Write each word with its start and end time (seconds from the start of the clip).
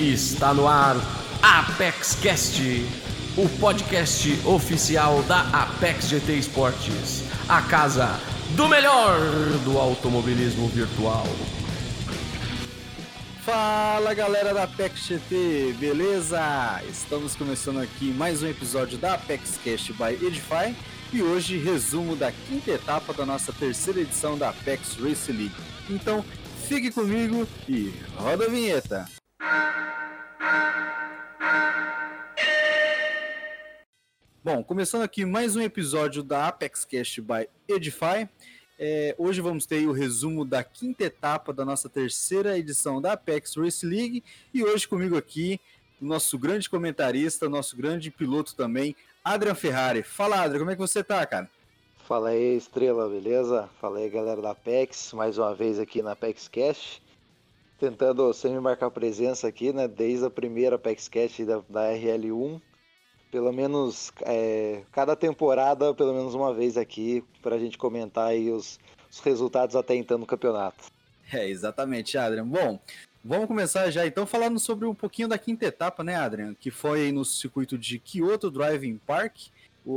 Está 0.00 0.54
no 0.54 0.66
ar 0.66 0.96
Apex 1.42 2.14
Cast, 2.22 2.62
o 3.36 3.46
podcast 3.60 4.30
oficial 4.46 5.22
da 5.24 5.42
Apex 5.50 6.08
GT 6.08 6.36
Esportes, 6.36 7.24
a 7.46 7.60
casa 7.60 8.08
do 8.56 8.66
melhor 8.66 9.20
do 9.62 9.76
automobilismo 9.76 10.68
virtual. 10.68 11.26
Fala 13.44 14.14
galera 14.14 14.54
da 14.54 14.62
Apex 14.62 15.06
GT, 15.06 15.74
beleza? 15.78 16.80
Estamos 16.90 17.36
começando 17.36 17.80
aqui 17.80 18.06
mais 18.06 18.42
um 18.42 18.48
episódio 18.48 18.96
da 18.96 19.16
Apex 19.16 19.58
Cast 19.62 19.92
by 19.92 20.14
Edify 20.14 20.74
e 21.12 21.20
hoje 21.20 21.58
resumo 21.58 22.16
da 22.16 22.32
quinta 22.48 22.70
etapa 22.70 23.12
da 23.12 23.26
nossa 23.26 23.52
terceira 23.52 24.00
edição 24.00 24.38
da 24.38 24.48
Apex 24.48 24.96
Race 24.98 25.30
League. 25.30 25.52
Então 25.90 26.24
fique 26.66 26.90
comigo 26.90 27.46
e 27.68 27.92
roda 28.16 28.46
a 28.46 28.48
vinheta. 28.48 29.19
Bom, 34.42 34.64
começando 34.64 35.02
aqui 35.02 35.24
mais 35.24 35.54
um 35.54 35.60
episódio 35.60 36.22
da 36.22 36.48
Apex 36.48 36.84
Cast 36.84 37.20
by 37.20 37.48
Edify. 37.68 38.28
É, 38.78 39.14
hoje 39.18 39.40
vamos 39.40 39.66
ter 39.66 39.86
o 39.86 39.92
resumo 39.92 40.44
da 40.44 40.64
quinta 40.64 41.04
etapa 41.04 41.52
da 41.52 41.64
nossa 41.64 41.88
terceira 41.88 42.58
edição 42.58 43.00
da 43.00 43.12
Apex 43.12 43.54
Race 43.56 43.84
League. 43.84 44.24
E 44.54 44.64
hoje 44.64 44.88
comigo 44.88 45.16
aqui, 45.16 45.60
o 46.00 46.06
nosso 46.06 46.38
grande 46.38 46.70
comentarista, 46.70 47.48
nosso 47.48 47.76
grande 47.76 48.10
piloto 48.10 48.56
também, 48.56 48.96
Adrian 49.22 49.54
Ferrari. 49.54 50.02
Fala, 50.02 50.40
Adrian, 50.42 50.60
como 50.60 50.70
é 50.70 50.74
que 50.74 50.80
você 50.80 51.04
tá, 51.04 51.24
cara? 51.26 51.48
Fala 52.08 52.30
aí, 52.30 52.56
Estrela, 52.56 53.08
beleza? 53.08 53.68
Fala 53.80 53.98
aí, 53.98 54.08
galera 54.08 54.40
da 54.40 54.52
Apex, 54.52 55.12
mais 55.12 55.36
uma 55.36 55.54
vez 55.54 55.78
aqui 55.78 56.00
na 56.02 56.12
Apex 56.12 56.48
Cast. 56.48 57.02
Tentando 57.80 58.32
sempre 58.32 58.60
marcar 58.60 58.90
presença 58.90 59.48
aqui, 59.48 59.72
né? 59.72 59.88
Desde 59.88 60.26
a 60.26 60.30
primeira 60.30 60.76
Apex 60.76 61.08
Cast 61.08 61.44
da, 61.44 61.62
da 61.68 61.92
RL1 61.92 62.60
pelo 63.30 63.52
menos 63.52 64.12
é, 64.22 64.82
cada 64.90 65.14
temporada, 65.14 65.94
pelo 65.94 66.12
menos 66.12 66.34
uma 66.34 66.52
vez 66.52 66.76
aqui, 66.76 67.24
para 67.40 67.56
a 67.56 67.58
gente 67.58 67.78
comentar 67.78 68.28
aí 68.28 68.50
os, 68.50 68.78
os, 69.10 69.20
resultados 69.20 69.76
até 69.76 69.94
então 69.94 70.18
no 70.18 70.26
campeonato. 70.26 70.90
É, 71.32 71.48
exatamente, 71.48 72.18
Adrian. 72.18 72.46
Bom, 72.46 72.80
vamos 73.24 73.46
começar 73.46 73.88
já 73.90 74.04
então 74.06 74.26
falando 74.26 74.58
sobre 74.58 74.86
um 74.86 74.94
pouquinho 74.94 75.28
da 75.28 75.38
quinta 75.38 75.64
etapa, 75.64 76.02
né, 76.02 76.16
Adrian? 76.16 76.54
Que 76.54 76.70
foi 76.70 77.12
no 77.12 77.24
circuito 77.24 77.78
de 77.78 77.98
Kyoto 78.00 78.50
Driving 78.50 78.98
Park, 79.06 79.36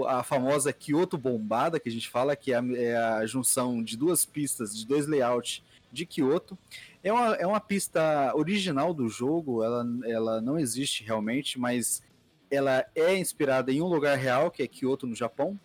a 0.07 0.23
famosa 0.23 0.71
Kyoto 0.71 1.17
Bombada, 1.17 1.79
que 1.79 1.89
a 1.89 1.91
gente 1.91 2.09
fala, 2.09 2.35
que 2.35 2.53
é 2.53 2.57
a, 2.57 2.63
é 2.75 2.95
a 2.95 3.25
junção 3.25 3.83
de 3.83 3.97
duas 3.97 4.25
pistas, 4.25 4.77
de 4.77 4.85
dois 4.85 5.07
layouts 5.07 5.63
de 5.91 6.05
Kyoto. 6.05 6.57
É 7.03 7.11
uma, 7.11 7.35
é 7.35 7.45
uma 7.45 7.59
pista 7.59 8.33
original 8.33 8.93
do 8.93 9.09
jogo, 9.09 9.61
ela, 9.61 9.85
ela 10.05 10.41
não 10.41 10.57
existe 10.57 11.03
realmente, 11.03 11.59
mas 11.59 12.01
ela 12.49 12.85
é 12.95 13.17
inspirada 13.17 13.71
em 13.71 13.81
um 13.81 13.87
lugar 13.87 14.17
real, 14.17 14.49
que 14.49 14.63
é 14.63 14.67
Kyoto, 14.67 15.05
no 15.05 15.15
Japão. 15.15 15.59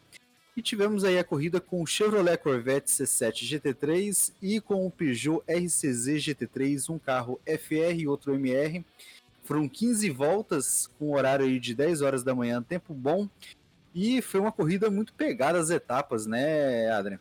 E 0.56 0.62
tivemos 0.62 1.04
aí 1.04 1.16
a 1.16 1.22
corrida 1.22 1.60
com 1.60 1.80
o 1.80 1.86
Chevrolet 1.86 2.36
Corvette 2.36 2.90
C7 2.90 3.48
GT3 3.48 4.32
e 4.42 4.60
com 4.60 4.84
o 4.84 4.90
Peugeot 4.90 5.40
RCZ 5.46 6.16
GT3, 6.16 6.90
um 6.90 6.98
carro 6.98 7.40
FR 7.46 7.94
e 7.96 8.08
outro 8.08 8.34
MR. 8.34 8.84
Foram 9.44 9.68
15 9.68 10.10
voltas 10.10 10.90
com 10.98 11.12
horário 11.12 11.46
aí 11.46 11.60
de 11.60 11.76
10 11.76 12.02
horas 12.02 12.24
da 12.24 12.34
manhã, 12.34 12.60
tempo 12.60 12.92
bom. 12.92 13.28
E 13.94 14.20
foi 14.20 14.40
uma 14.40 14.50
corrida 14.50 14.90
muito 14.90 15.12
pegada 15.12 15.60
as 15.60 15.70
etapas, 15.70 16.26
né, 16.26 16.90
Adrian? 16.90 17.20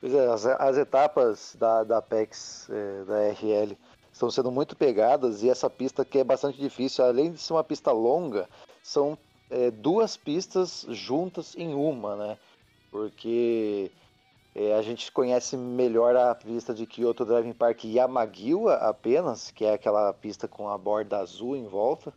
Pois 0.00 0.14
é, 0.14 0.26
as, 0.28 0.46
as 0.46 0.76
etapas 0.78 1.56
da, 1.58 1.84
da 1.84 1.98
Apex, 1.98 2.68
é, 2.70 3.04
da 3.04 3.28
RL, 3.32 3.76
estão 4.10 4.30
sendo 4.30 4.50
muito 4.50 4.74
pegadas 4.74 5.42
e 5.42 5.50
essa 5.50 5.68
pista 5.68 6.04
que 6.04 6.18
é 6.18 6.24
bastante 6.24 6.58
difícil, 6.58 7.04
além 7.04 7.32
de 7.32 7.38
ser 7.38 7.52
uma 7.52 7.64
pista 7.64 7.92
longa, 7.92 8.48
são 8.82 9.16
é, 9.50 9.70
duas 9.70 10.16
pistas 10.16 10.86
juntas 10.88 11.54
em 11.54 11.74
uma, 11.74 12.16
né? 12.16 12.38
Porque 12.90 13.90
é, 14.54 14.74
a 14.74 14.82
gente 14.82 15.12
conhece 15.12 15.56
melhor 15.56 16.16
a 16.16 16.34
pista 16.34 16.72
de 16.72 16.86
Kyoto 16.86 17.24
Driving 17.24 17.52
Park 17.52 17.84
Yamagiwa 17.84 18.74
apenas, 18.76 19.50
que 19.50 19.64
é 19.64 19.74
aquela 19.74 20.12
pista 20.14 20.48
com 20.48 20.68
a 20.68 20.78
borda 20.78 21.18
azul 21.18 21.56
em 21.56 21.66
volta. 21.66 22.12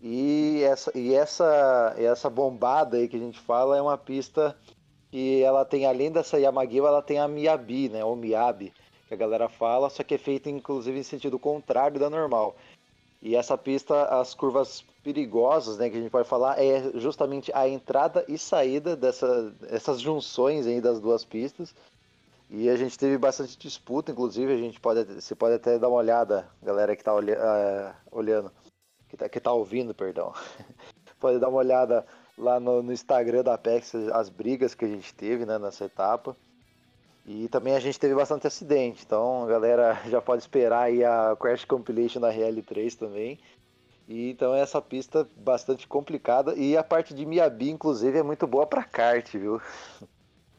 E 0.00 0.62
essa, 0.62 0.96
e 0.96 1.14
essa, 1.14 1.94
essa 1.96 2.28
bombada 2.28 2.96
aí 2.96 3.08
que 3.08 3.16
a 3.16 3.20
gente 3.20 3.38
fala 3.38 3.76
é 3.76 3.82
uma 3.82 3.96
pista 3.96 4.56
que 5.14 5.44
ela 5.44 5.64
tem, 5.64 5.86
além 5.86 6.10
dessa 6.10 6.40
Yamagiwa, 6.40 6.88
ela 6.88 7.00
tem 7.00 7.20
a 7.20 7.28
Miyabi, 7.28 7.88
né? 7.88 8.04
Ou 8.04 8.16
Miyabi, 8.16 8.72
que 9.06 9.14
a 9.14 9.16
galera 9.16 9.48
fala, 9.48 9.88
só 9.88 10.02
que 10.02 10.16
é 10.16 10.18
feita 10.18 10.50
inclusive 10.50 10.98
em 10.98 11.04
sentido 11.04 11.38
contrário 11.38 12.00
da 12.00 12.10
normal. 12.10 12.56
E 13.22 13.36
essa 13.36 13.56
pista, 13.56 14.06
as 14.06 14.34
curvas 14.34 14.84
perigosas, 15.04 15.78
né, 15.78 15.88
que 15.88 15.96
a 15.96 16.00
gente 16.00 16.10
pode 16.10 16.28
falar, 16.28 16.60
é 16.60 16.90
justamente 16.98 17.52
a 17.54 17.68
entrada 17.68 18.24
e 18.26 18.36
saída 18.36 18.96
dessa, 18.96 19.50
dessas 19.50 20.00
junções 20.00 20.66
aí 20.66 20.80
das 20.80 20.98
duas 20.98 21.24
pistas. 21.24 21.72
E 22.50 22.68
a 22.68 22.74
gente 22.74 22.98
teve 22.98 23.16
bastante 23.16 23.56
disputa, 23.56 24.10
inclusive 24.10 24.52
a 24.52 24.58
gente 24.58 24.80
pode, 24.80 25.04
você 25.04 25.36
pode 25.36 25.54
até 25.54 25.78
dar 25.78 25.90
uma 25.90 25.98
olhada, 25.98 26.48
galera 26.60 26.96
que 26.96 27.02
está 27.02 27.14
uh, 27.14 27.94
olhando, 28.10 28.50
que 29.08 29.14
está 29.14 29.28
tá 29.28 29.52
ouvindo, 29.52 29.94
perdão, 29.94 30.32
pode 31.20 31.38
dar 31.38 31.50
uma 31.50 31.58
olhada 31.58 32.04
lá 32.36 32.58
no, 32.58 32.82
no 32.82 32.92
Instagram 32.92 33.42
da 33.42 33.54
Apex, 33.54 33.94
as 34.12 34.28
brigas 34.28 34.74
que 34.74 34.84
a 34.84 34.88
gente 34.88 35.14
teve 35.14 35.44
né, 35.46 35.58
nessa 35.58 35.84
etapa. 35.84 36.36
E 37.26 37.48
também 37.48 37.74
a 37.74 37.80
gente 37.80 37.98
teve 37.98 38.14
bastante 38.14 38.46
acidente, 38.46 39.02
então 39.04 39.44
a 39.44 39.46
galera 39.46 40.02
já 40.10 40.20
pode 40.20 40.42
esperar 40.42 40.82
aí 40.82 41.02
a 41.02 41.34
Crash 41.40 41.64
Compilation 41.64 42.20
da 42.20 42.32
RL3 42.32 42.94
também. 42.96 43.38
E 44.06 44.30
então 44.30 44.54
essa 44.54 44.82
pista 44.82 45.26
bastante 45.36 45.88
complicada 45.88 46.54
e 46.54 46.76
a 46.76 46.84
parte 46.84 47.14
de 47.14 47.24
Miyabi, 47.24 47.70
inclusive, 47.70 48.18
é 48.18 48.22
muito 48.22 48.46
boa 48.46 48.66
para 48.66 48.84
kart, 48.84 49.32
viu? 49.32 49.60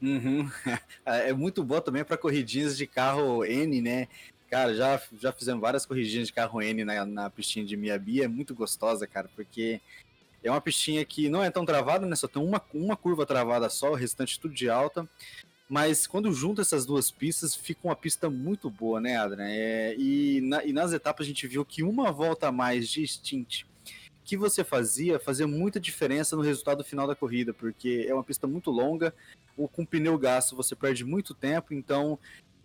Uhum. 0.01 0.49
É 1.05 1.31
muito 1.33 1.63
boa 1.63 1.79
também 1.81 2.03
para 2.03 2.17
corridinhas 2.17 2.75
de 2.75 2.87
carro 2.87 3.45
N, 3.45 3.79
né? 3.79 4.07
Cara, 4.49 4.73
já, 4.73 4.99
já 5.19 5.31
fizemos 5.31 5.61
várias 5.61 5.85
corridinhas 5.85 6.27
de 6.27 6.33
carro 6.33 6.61
N 6.61 6.83
na, 6.83 7.05
na 7.05 7.29
pistinha 7.29 7.63
de 7.63 7.77
Miyabi, 7.77 8.23
é 8.23 8.27
muito 8.27 8.55
gostosa, 8.55 9.05
cara, 9.05 9.29
porque 9.35 9.79
é 10.45 10.51
uma 10.51 10.61
pistinha 10.61 11.03
que 11.03 11.27
não 11.27 11.43
é 11.43 11.49
tão 11.49 11.65
travada, 11.65 12.05
né? 12.05 12.15
Só 12.15 12.27
tem 12.27 12.41
uma, 12.41 12.61
uma 12.73 12.95
curva 12.95 13.25
travada 13.25 13.67
só, 13.69 13.91
o 13.91 13.95
restante 13.95 14.39
tudo 14.39 14.53
de 14.53 14.69
alta. 14.69 15.09
Mas 15.67 16.05
quando 16.05 16.31
junta 16.31 16.61
essas 16.61 16.85
duas 16.85 17.09
pistas, 17.09 17.55
fica 17.55 17.79
uma 17.83 17.95
pista 17.95 18.29
muito 18.29 18.69
boa, 18.69 19.01
né, 19.01 19.17
Adrian? 19.17 19.47
É, 19.47 19.95
e, 19.97 20.39
na, 20.41 20.63
e, 20.63 20.71
nas 20.71 20.93
etapas 20.93 21.25
a 21.25 21.27
gente 21.27 21.47
viu 21.47 21.65
que 21.65 21.81
uma 21.81 22.11
volta 22.11 22.47
a 22.47 22.51
mais 22.51 22.87
de 22.87 23.05
stint 23.07 23.63
que 24.23 24.35
você 24.35 24.63
fazia 24.63 25.19
fazia 25.19 25.47
muita 25.47 25.79
diferença 25.79 26.35
no 26.35 26.41
resultado 26.41 26.83
final 26.83 27.05
da 27.07 27.15
corrida, 27.15 27.53
porque 27.53 28.05
é 28.07 28.13
uma 28.13 28.23
pista 28.23 28.47
muito 28.47 28.71
longa, 28.71 29.13
ou 29.55 29.67
com 29.67 29.85
pneu 29.85 30.17
gasto 30.17 30.55
você 30.55 30.75
perde 30.75 31.05
muito 31.05 31.33
tempo, 31.35 31.75
então 31.75 32.17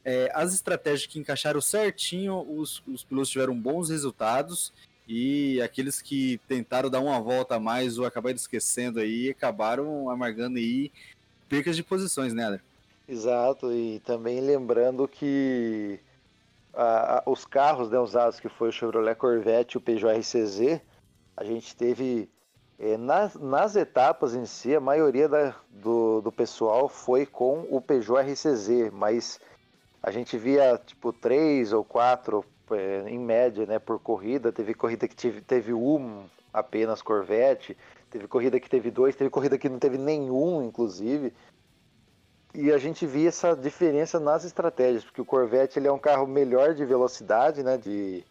é, 0.03 0.31
as 0.35 0.55
estratégias 0.55 1.07
que 1.07 1.19
encaixaram 1.19 1.61
certinho, 1.61 2.41
os, 2.51 2.83
os 2.87 3.05
pilotos 3.05 3.31
tiveram 3.31 3.59
bons 3.59 3.91
resultados. 3.91 4.73
E 5.13 5.61
aqueles 5.61 6.01
que 6.01 6.41
tentaram 6.47 6.89
dar 6.89 7.01
uma 7.01 7.21
volta 7.21 7.57
a 7.57 7.61
mais 7.61 7.99
ou 7.99 8.07
acabaram 8.07 8.37
esquecendo 8.37 9.01
aí, 9.01 9.31
acabaram 9.31 10.09
amargando 10.09 10.57
aí 10.57 10.93
percas 11.49 11.75
de 11.75 11.83
posições, 11.83 12.33
né, 12.33 12.45
Adrian? 12.45 12.63
Exato, 13.09 13.73
e 13.73 13.99
também 14.07 14.41
lembrando 14.41 15.09
que 15.09 15.99
os 17.27 17.45
carros 17.45 17.91
né, 17.91 17.99
usados, 17.99 18.39
que 18.39 18.49
foi 18.49 18.69
o 18.69 18.73
Chevrolet 18.73 19.17
Corvette 19.17 19.77
e 19.77 19.79
o 19.79 19.81
Peugeot 19.81 20.17
RCZ, 20.17 20.81
a 21.37 21.43
gente 21.43 21.75
teve 21.75 22.31
é, 22.79 22.97
nas, 22.97 23.35
nas 23.35 23.75
etapas 23.75 24.37
em 24.37 24.47
si, 24.47 24.77
a 24.77 24.81
maioria 24.81 25.29
da, 25.29 25.57
do, 25.71 26.21
do 26.21 26.31
pessoal 26.31 26.89
foi 26.89 27.27
com 27.27 27.67
o 27.69 27.81
Peugeot 27.81 28.21
RCZ, 28.21 28.93
mas 28.93 29.41
a 30.01 30.13
gente 30.13 30.39
via 30.39 30.81
tipo 30.87 31.13
três 31.13 31.73
ou 31.73 31.83
quatro 31.83 32.45
é, 32.73 33.05
em 33.09 33.19
média 33.19 33.67
né, 33.67 33.79
por 33.79 33.99
corrida. 33.99 34.53
Teve 34.53 34.75
corrida 34.75 35.07
que 35.09 35.17
teve, 35.17 35.41
teve 35.41 35.73
um 35.73 36.25
apenas 36.53 37.01
Corvette, 37.01 37.77
teve 38.11 38.27
corrida 38.27 38.59
que 38.59 38.69
teve 38.69 38.91
dois, 38.91 39.15
teve 39.15 39.31
corrida 39.31 39.57
que 39.57 39.69
não 39.69 39.79
teve 39.79 39.97
nenhum, 39.97 40.63
inclusive 40.63 41.33
e 42.55 42.73
a 42.73 42.79
gente 42.79 43.07
via 43.07 43.29
essa 43.29 43.55
diferença 43.55 44.19
nas 44.19 44.45
estratégias, 44.45 45.05
porque 45.05 45.21
o 45.21 45.25
Corvette 45.25 45.79
ele 45.79 45.87
é 45.87 45.93
um 45.93 45.99
carro 45.99 46.27
melhor 46.27 46.75
de 46.75 46.85
velocidade, 46.85 47.63
né, 47.63 47.77
de, 47.77 48.25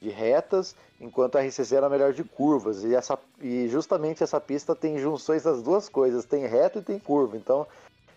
de 0.00 0.10
retas, 0.10 0.76
enquanto 1.00 1.36
a 1.36 1.42
RCZ 1.42 1.72
era 1.72 1.88
melhor 1.88 2.12
de 2.12 2.22
curvas. 2.22 2.84
E, 2.84 2.94
essa, 2.94 3.18
e 3.40 3.68
justamente 3.68 4.22
essa 4.22 4.40
pista 4.40 4.76
tem 4.76 4.98
junções 4.98 5.42
das 5.42 5.60
duas 5.60 5.88
coisas, 5.88 6.24
tem 6.24 6.46
reta 6.46 6.78
e 6.78 6.82
tem 6.82 6.98
curva. 7.00 7.36
Então, 7.36 7.66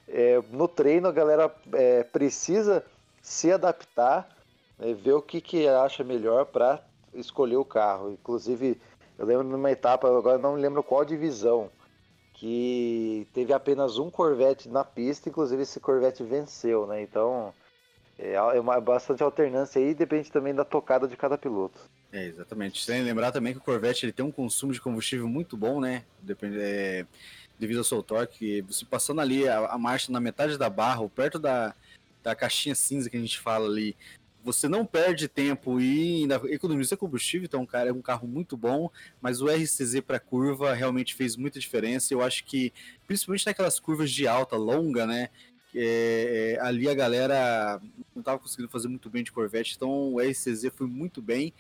é, 0.08 0.42
no 0.52 0.68
treino 0.68 1.08
a 1.08 1.12
galera 1.12 1.54
é, 1.74 2.04
precisa 2.04 2.86
se 3.22 3.52
adaptar, 3.52 4.30
né, 4.78 4.94
ver 4.94 5.14
o 5.14 5.22
que, 5.22 5.42
que 5.42 5.68
acha 5.68 6.04
melhor 6.04 6.46
para 6.46 6.84
escolher 7.14 7.58
o 7.58 7.66
carro. 7.66 8.12
Inclusive, 8.12 8.80
eu 9.18 9.26
lembro 9.26 9.44
numa 9.48 9.72
etapa, 9.72 10.08
agora 10.08 10.38
não 10.38 10.56
lembro 10.56 10.84
qual 10.84 11.04
divisão, 11.04 11.70
que 12.34 13.28
teve 13.34 13.52
apenas 13.52 13.98
um 13.98 14.10
Corvette 14.10 14.70
na 14.70 14.84
pista, 14.84 15.30
inclusive 15.30 15.64
esse 15.64 15.80
Corvette 15.80 16.24
venceu, 16.24 16.86
né? 16.86 17.02
Então 17.02 17.54
é, 18.18 18.34
é 18.34 18.60
uma, 18.60 18.80
bastante 18.80 19.24
alternância 19.24 19.80
aí, 19.82 19.94
depende 19.94 20.32
também 20.32 20.54
da 20.54 20.66
tocada 20.66 21.08
de 21.08 21.18
cada 21.18 21.38
piloto. 21.38 21.80
É, 22.12 22.26
exatamente. 22.26 22.84
Sem 22.84 23.04
lembrar 23.04 23.32
também 23.32 23.54
que 23.54 23.60
o 23.60 23.64
Corvette 23.64 24.06
ele 24.06 24.14
tem 24.14 24.26
um 24.26 24.32
consumo 24.32 24.72
de 24.72 24.82
combustível 24.82 25.28
muito 25.28 25.58
bom, 25.58 25.80
né? 25.80 26.04
Depende, 26.22 26.58
é, 26.60 27.06
devido 27.60 27.80
ao 27.80 27.84
seu 27.84 28.02
torque. 28.02 28.62
Você 28.62 28.86
passando 28.86 29.22
ali 29.22 29.48
a, 29.48 29.68
a, 29.68 29.78
marcha 29.78 30.12
na 30.12 30.20
metade 30.20 30.58
da 30.58 30.70
barra, 30.70 31.02
ou 31.02 31.10
perto 31.10 31.38
da, 31.38 31.76
da 32.24 32.36
caixinha 32.36 32.76
cinza 32.76 33.10
que 33.10 33.18
a 33.18 33.20
gente 33.20 33.40
fala 33.40 33.68
ali, 33.68 33.96
você 34.48 34.70
não 34.70 34.86
perde 34.86 35.28
tempo 35.28 35.78
e 35.82 36.22
ainda 36.22 36.42
economiza 36.46 36.96
combustível, 36.96 37.46
então 37.46 37.66
cara, 37.66 37.90
é 37.90 37.94
um 37.94 38.02
carro 38.02 38.26
muito 38.26 38.56
bom, 38.56 38.90
mas 39.22 39.42
o 39.42 39.48
RCZ 39.48 40.00
para 40.00 40.22
curva 40.22 40.74
realmente 40.74 41.14
fez 41.14 41.36
muita 41.36 41.60
diferença. 41.60 42.14
Eu 42.14 42.22
acho 42.22 42.46
que, 42.46 42.72
principalmente 43.06 43.46
naquelas 43.46 43.78
curvas 43.78 44.10
de 44.10 44.26
alta, 44.26 44.56
longa, 44.56 45.06
né? 45.06 45.30
É, 45.76 46.56
é, 46.56 46.62
ali 46.62 46.88
a 46.88 46.94
galera 46.94 47.82
não 48.16 48.22
estava 48.22 48.40
conseguindo 48.40 48.70
fazer 48.70 48.88
muito 48.88 49.10
bem 49.10 49.22
de 49.22 49.34
Corvette, 49.34 49.76
então 49.76 50.14
o 50.14 50.20
RCZ 50.22 50.70
foi 50.74 50.88
muito 50.88 51.22
bem. 51.22 51.54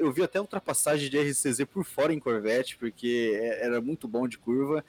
Eu 0.00 0.10
vi 0.10 0.22
até 0.22 0.40
ultrapassagem 0.40 1.10
de 1.10 1.18
RCZ 1.18 1.66
por 1.70 1.84
fora 1.84 2.14
em 2.14 2.18
Corvette, 2.18 2.78
porque 2.78 3.38
é, 3.38 3.66
era 3.66 3.82
muito 3.82 4.08
bom 4.08 4.26
de 4.26 4.38
curva. 4.38 4.82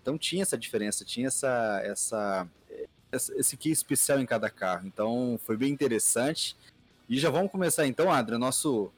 Então 0.00 0.16
tinha 0.16 0.42
essa 0.42 0.56
diferença, 0.56 1.04
tinha 1.04 1.26
essa, 1.26 1.82
essa, 1.84 2.48
esse 3.12 3.58
que 3.58 3.70
especial 3.70 4.18
em 4.20 4.26
cada 4.26 4.48
carro. 4.48 4.86
Então 4.86 5.38
foi 5.44 5.58
bem 5.58 5.70
interessante. 5.70 6.56
E 7.08 7.18
já 7.18 7.30
vamos 7.30 7.50
começar 7.50 7.86
então, 7.86 8.12
Adria, 8.12 8.38
nosso, 8.38 8.92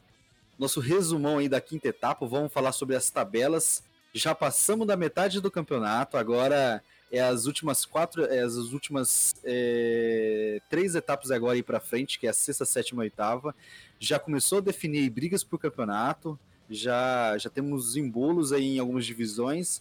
nosso 0.58 0.80
resumão 0.80 1.38
aí 1.38 1.48
da 1.48 1.60
quinta 1.60 1.86
etapa. 1.86 2.26
Vamos 2.26 2.52
falar 2.52 2.72
sobre 2.72 2.96
as 2.96 3.08
tabelas. 3.08 3.84
Já 4.12 4.34
passamos 4.34 4.84
da 4.84 4.96
metade 4.96 5.40
do 5.40 5.48
campeonato, 5.48 6.16
agora 6.16 6.82
é 7.12 7.20
as 7.20 7.46
últimas 7.46 7.84
quatro, 7.84 8.24
é 8.24 8.40
as 8.40 8.56
últimas 8.56 9.32
é, 9.44 10.60
três 10.68 10.96
etapas 10.96 11.30
agora 11.30 11.54
aí 11.54 11.62
para 11.62 11.78
frente, 11.78 12.18
que 12.18 12.26
é 12.26 12.30
a 12.30 12.32
sexta, 12.32 12.64
sétima, 12.64 13.02
oitava. 13.02 13.54
Já 14.00 14.18
começou 14.18 14.58
a 14.58 14.60
definir 14.60 15.08
brigas 15.08 15.44
por 15.44 15.60
campeonato. 15.60 16.36
Já 16.68 17.38
já 17.38 17.48
temos 17.48 17.96
embolos 17.96 18.52
aí 18.52 18.76
em 18.76 18.78
algumas 18.80 19.06
divisões 19.06 19.80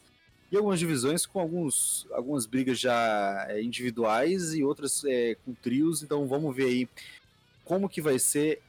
e 0.51 0.57
algumas 0.57 0.79
divisões 0.79 1.25
com 1.25 1.39
alguns, 1.39 2.07
algumas 2.11 2.45
brigas 2.45 2.79
já 2.79 3.47
é, 3.49 3.61
individuais 3.61 4.53
e 4.53 4.63
outras 4.63 5.03
é, 5.05 5.35
com 5.43 5.53
trios. 5.55 6.03
Então 6.03 6.27
vamos 6.27 6.55
ver 6.55 6.65
aí 6.65 6.89
como 7.69 7.87
que 7.87 8.01
vai 8.01 8.17
ser, 8.17 8.63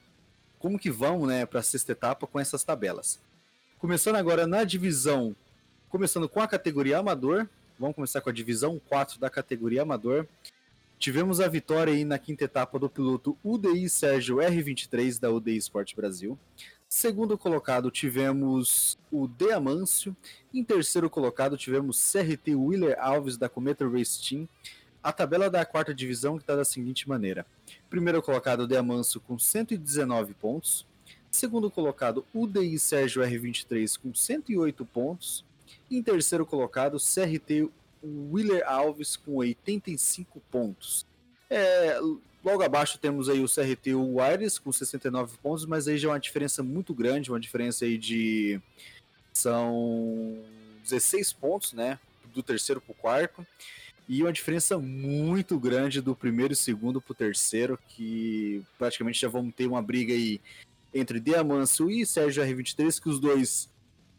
como 0.58 0.78
que 0.78 0.90
vão, 0.90 1.24
né, 1.24 1.46
para 1.46 1.60
a 1.60 1.62
sexta 1.62 1.92
etapa 1.92 2.26
com 2.26 2.38
essas 2.38 2.62
tabelas. 2.62 3.18
Começando 3.78 4.16
agora 4.16 4.46
na 4.46 4.62
divisão, 4.62 5.34
começando 5.88 6.28
com 6.28 6.38
a 6.38 6.46
categoria 6.46 6.98
amador, 6.98 7.48
vamos 7.78 7.94
começar 7.94 8.20
com 8.20 8.28
a 8.28 8.32
divisão 8.32 8.78
4 8.90 9.18
da 9.18 9.30
categoria 9.30 9.80
amador. 9.80 10.26
Tivemos 10.98 11.40
a 11.40 11.48
vitória 11.48 11.94
aí 11.94 12.04
na 12.04 12.18
quinta 12.18 12.44
etapa 12.44 12.78
do 12.78 12.90
piloto 12.90 13.38
UDI 13.42 13.88
Sérgio 13.88 14.36
R23 14.36 15.18
da 15.18 15.30
UDI 15.30 15.56
Sport 15.56 15.96
Brasil. 15.96 16.38
Segundo 16.86 17.38
colocado 17.38 17.90
tivemos 17.90 18.98
o 19.10 19.26
De 19.26 19.50
Amâncio. 19.50 20.14
Em 20.52 20.62
terceiro 20.62 21.08
colocado 21.08 21.56
tivemos 21.56 22.12
CRT 22.12 22.54
Wheeler 22.54 22.98
Alves 23.00 23.38
da 23.38 23.48
Cometa 23.48 23.88
Race 23.88 24.20
Team. 24.22 24.46
A 25.02 25.12
tabela 25.12 25.48
da 25.48 25.64
quarta 25.64 25.94
divisão 25.94 26.36
está 26.36 26.54
da 26.54 26.64
seguinte 26.64 27.08
maneira: 27.08 27.46
primeiro 27.88 28.20
colocado 28.20 28.66
De 28.66 28.76
Amanso 28.76 29.18
com 29.20 29.38
119 29.38 30.34
pontos, 30.34 30.86
segundo 31.30 31.70
colocado 31.70 32.24
UDI 32.34 32.78
Sérgio 32.78 33.22
R23 33.22 33.98
com 33.98 34.14
108 34.14 34.84
pontos, 34.84 35.44
e 35.90 35.96
em 35.96 36.02
terceiro 36.02 36.44
colocado 36.44 36.98
CRT 36.98 37.70
Willer 38.02 38.62
Alves 38.66 39.16
com 39.16 39.36
85 39.36 40.40
pontos. 40.50 41.06
É, 41.48 41.98
logo 42.44 42.62
abaixo 42.62 42.98
temos 42.98 43.30
aí 43.30 43.42
o 43.42 43.48
CRT 43.48 43.94
Wires 43.94 44.58
com 44.58 44.70
69 44.70 45.38
pontos, 45.38 45.64
mas 45.64 45.88
aí 45.88 45.96
já 45.96 46.08
é 46.08 46.12
uma 46.12 46.20
diferença 46.20 46.62
muito 46.62 46.92
grande, 46.92 47.30
uma 47.30 47.40
diferença 47.40 47.86
aí 47.86 47.96
de 47.96 48.60
são 49.32 50.38
16 50.82 51.32
pontos, 51.32 51.72
né, 51.72 51.98
do 52.34 52.42
terceiro 52.42 52.82
para 52.82 52.92
o 52.92 52.94
quarto 52.94 53.46
e 54.10 54.24
uma 54.24 54.32
diferença 54.32 54.76
muito 54.76 55.56
grande 55.56 56.00
do 56.00 56.16
primeiro 56.16 56.52
e 56.52 56.56
segundo 56.56 57.00
para 57.00 57.12
o 57.12 57.14
terceiro, 57.14 57.78
que 57.90 58.60
praticamente 58.76 59.20
já 59.20 59.28
vamos 59.28 59.54
ter 59.54 59.68
uma 59.68 59.80
briga 59.80 60.12
aí 60.12 60.40
entre 60.92 61.20
Diamancio 61.20 61.88
e 61.88 62.04
Sérgio 62.04 62.42
R23, 62.42 63.00
que 63.00 63.08
os 63.08 63.20
dois 63.20 63.70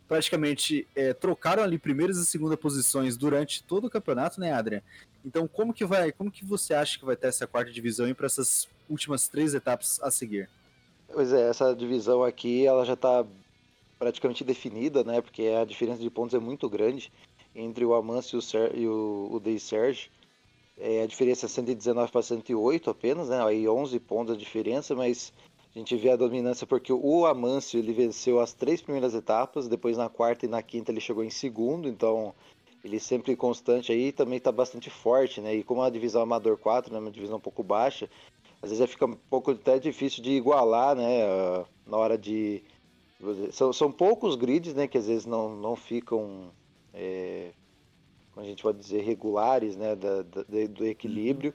praticamente 0.07 0.88
é, 0.95 1.13
trocaram 1.13 1.61
ali 1.61 1.77
primeiras 1.77 2.15
e 2.15 2.25
segunda 2.25 2.55
posições 2.55 3.17
durante 3.17 3.61
todo 3.61 3.88
o 3.88 3.89
campeonato, 3.89 4.39
né, 4.39 4.53
Adrian? 4.53 4.81
Então, 5.25 5.45
como 5.45 5.73
que 5.73 5.83
vai, 5.83 6.13
como 6.13 6.31
que 6.31 6.45
você 6.45 6.73
acha 6.73 6.97
que 6.97 7.03
vai 7.03 7.17
ter 7.17 7.27
essa 7.27 7.45
quarta 7.45 7.69
divisão 7.69 8.13
para 8.13 8.27
essas 8.27 8.69
últimas 8.89 9.27
três 9.27 9.53
etapas 9.53 9.99
a 10.01 10.09
seguir? 10.09 10.49
Pois 11.11 11.33
é, 11.33 11.49
essa 11.49 11.75
divisão 11.75 12.23
aqui, 12.23 12.65
ela 12.65 12.85
já 12.85 12.93
está 12.93 13.25
praticamente 13.99 14.45
definida, 14.45 15.03
né? 15.03 15.19
Porque 15.19 15.49
a 15.49 15.65
diferença 15.65 16.01
de 16.01 16.09
pontos 16.09 16.33
é 16.33 16.39
muito 16.39 16.69
grande 16.69 17.11
entre 17.56 17.86
o 17.86 17.94
Amance 17.94 18.38
e 18.74 18.88
o, 18.88 19.30
o, 19.31 19.39
Day 19.39 19.59
Serge. 19.59 20.09
É, 20.77 21.03
a 21.03 21.07
diferença 21.07 21.45
é 21.45 21.50
119 21.50 22.12
para 22.12 22.21
108 22.21 22.89
apenas, 22.89 23.30
né? 23.30 23.44
Aí 23.44 23.68
11 23.68 24.00
pontos 24.00 24.33
a 24.33 24.38
diferença, 24.38 24.95
mas 24.95 25.33
a 25.75 25.77
gente 25.77 25.95
vê 25.95 26.12
a 26.12 26.15
dominância 26.15 26.65
porque 26.65 26.92
o 26.92 27.25
Amâncio 27.25 27.80
ele 27.80 27.94
venceu 27.94 28.39
as 28.39 28.53
três 28.53 28.81
primeiras 28.81 29.13
etapas, 29.13 29.68
depois 29.68 29.98
na 29.98 30.09
quarta 30.09 30.45
e 30.45 30.50
na 30.50 30.62
quinta 30.62 30.92
ele 30.92 31.01
chegou 31.01 31.24
em 31.24 31.30
segundo, 31.30 31.88
então 31.88 32.33
ele 32.83 33.00
sempre 33.00 33.36
constante 33.36 33.92
aí 33.92 34.12
também 34.12 34.38
está 34.38 34.51
bastante 34.51 34.89
forte, 34.89 35.39
né? 35.39 35.56
E 35.56 35.63
como 35.63 35.81
a 35.83 35.89
divisão 35.89 36.21
Amador 36.21 36.57
4, 36.57 36.92
né, 36.92 37.00
uma 37.00 37.12
divisão 37.12 37.38
um 37.38 37.42
pouco 37.42 37.62
baixa, 37.62 38.09
às 38.62 38.69
vezes 38.69 38.89
fica 38.89 39.06
um 39.06 39.15
pouco 39.30 39.51
até 39.51 39.80
difícil 39.80 40.24
de 40.24 40.31
igualar, 40.31 40.95
né? 40.95 41.24
Na 41.86 41.98
hora 41.98 42.18
de. 42.18 42.63
São, 43.51 43.71
são 43.71 43.92
poucos 43.92 44.36
grids, 44.36 44.74
né? 44.74 44.88
Que 44.88 44.98
às 44.98 45.07
vezes 45.07 45.25
não, 45.25 45.56
não 45.56 45.75
ficam 45.75 46.51
é, 46.93 47.51
como 48.33 48.45
a 48.45 48.49
gente 48.49 48.63
pode 48.63 48.79
dizer, 48.79 49.01
regulares 49.01 49.75
né, 49.75 49.95
da, 49.95 50.21
da, 50.21 50.43
do 50.69 50.85
equilíbrio. 50.85 51.53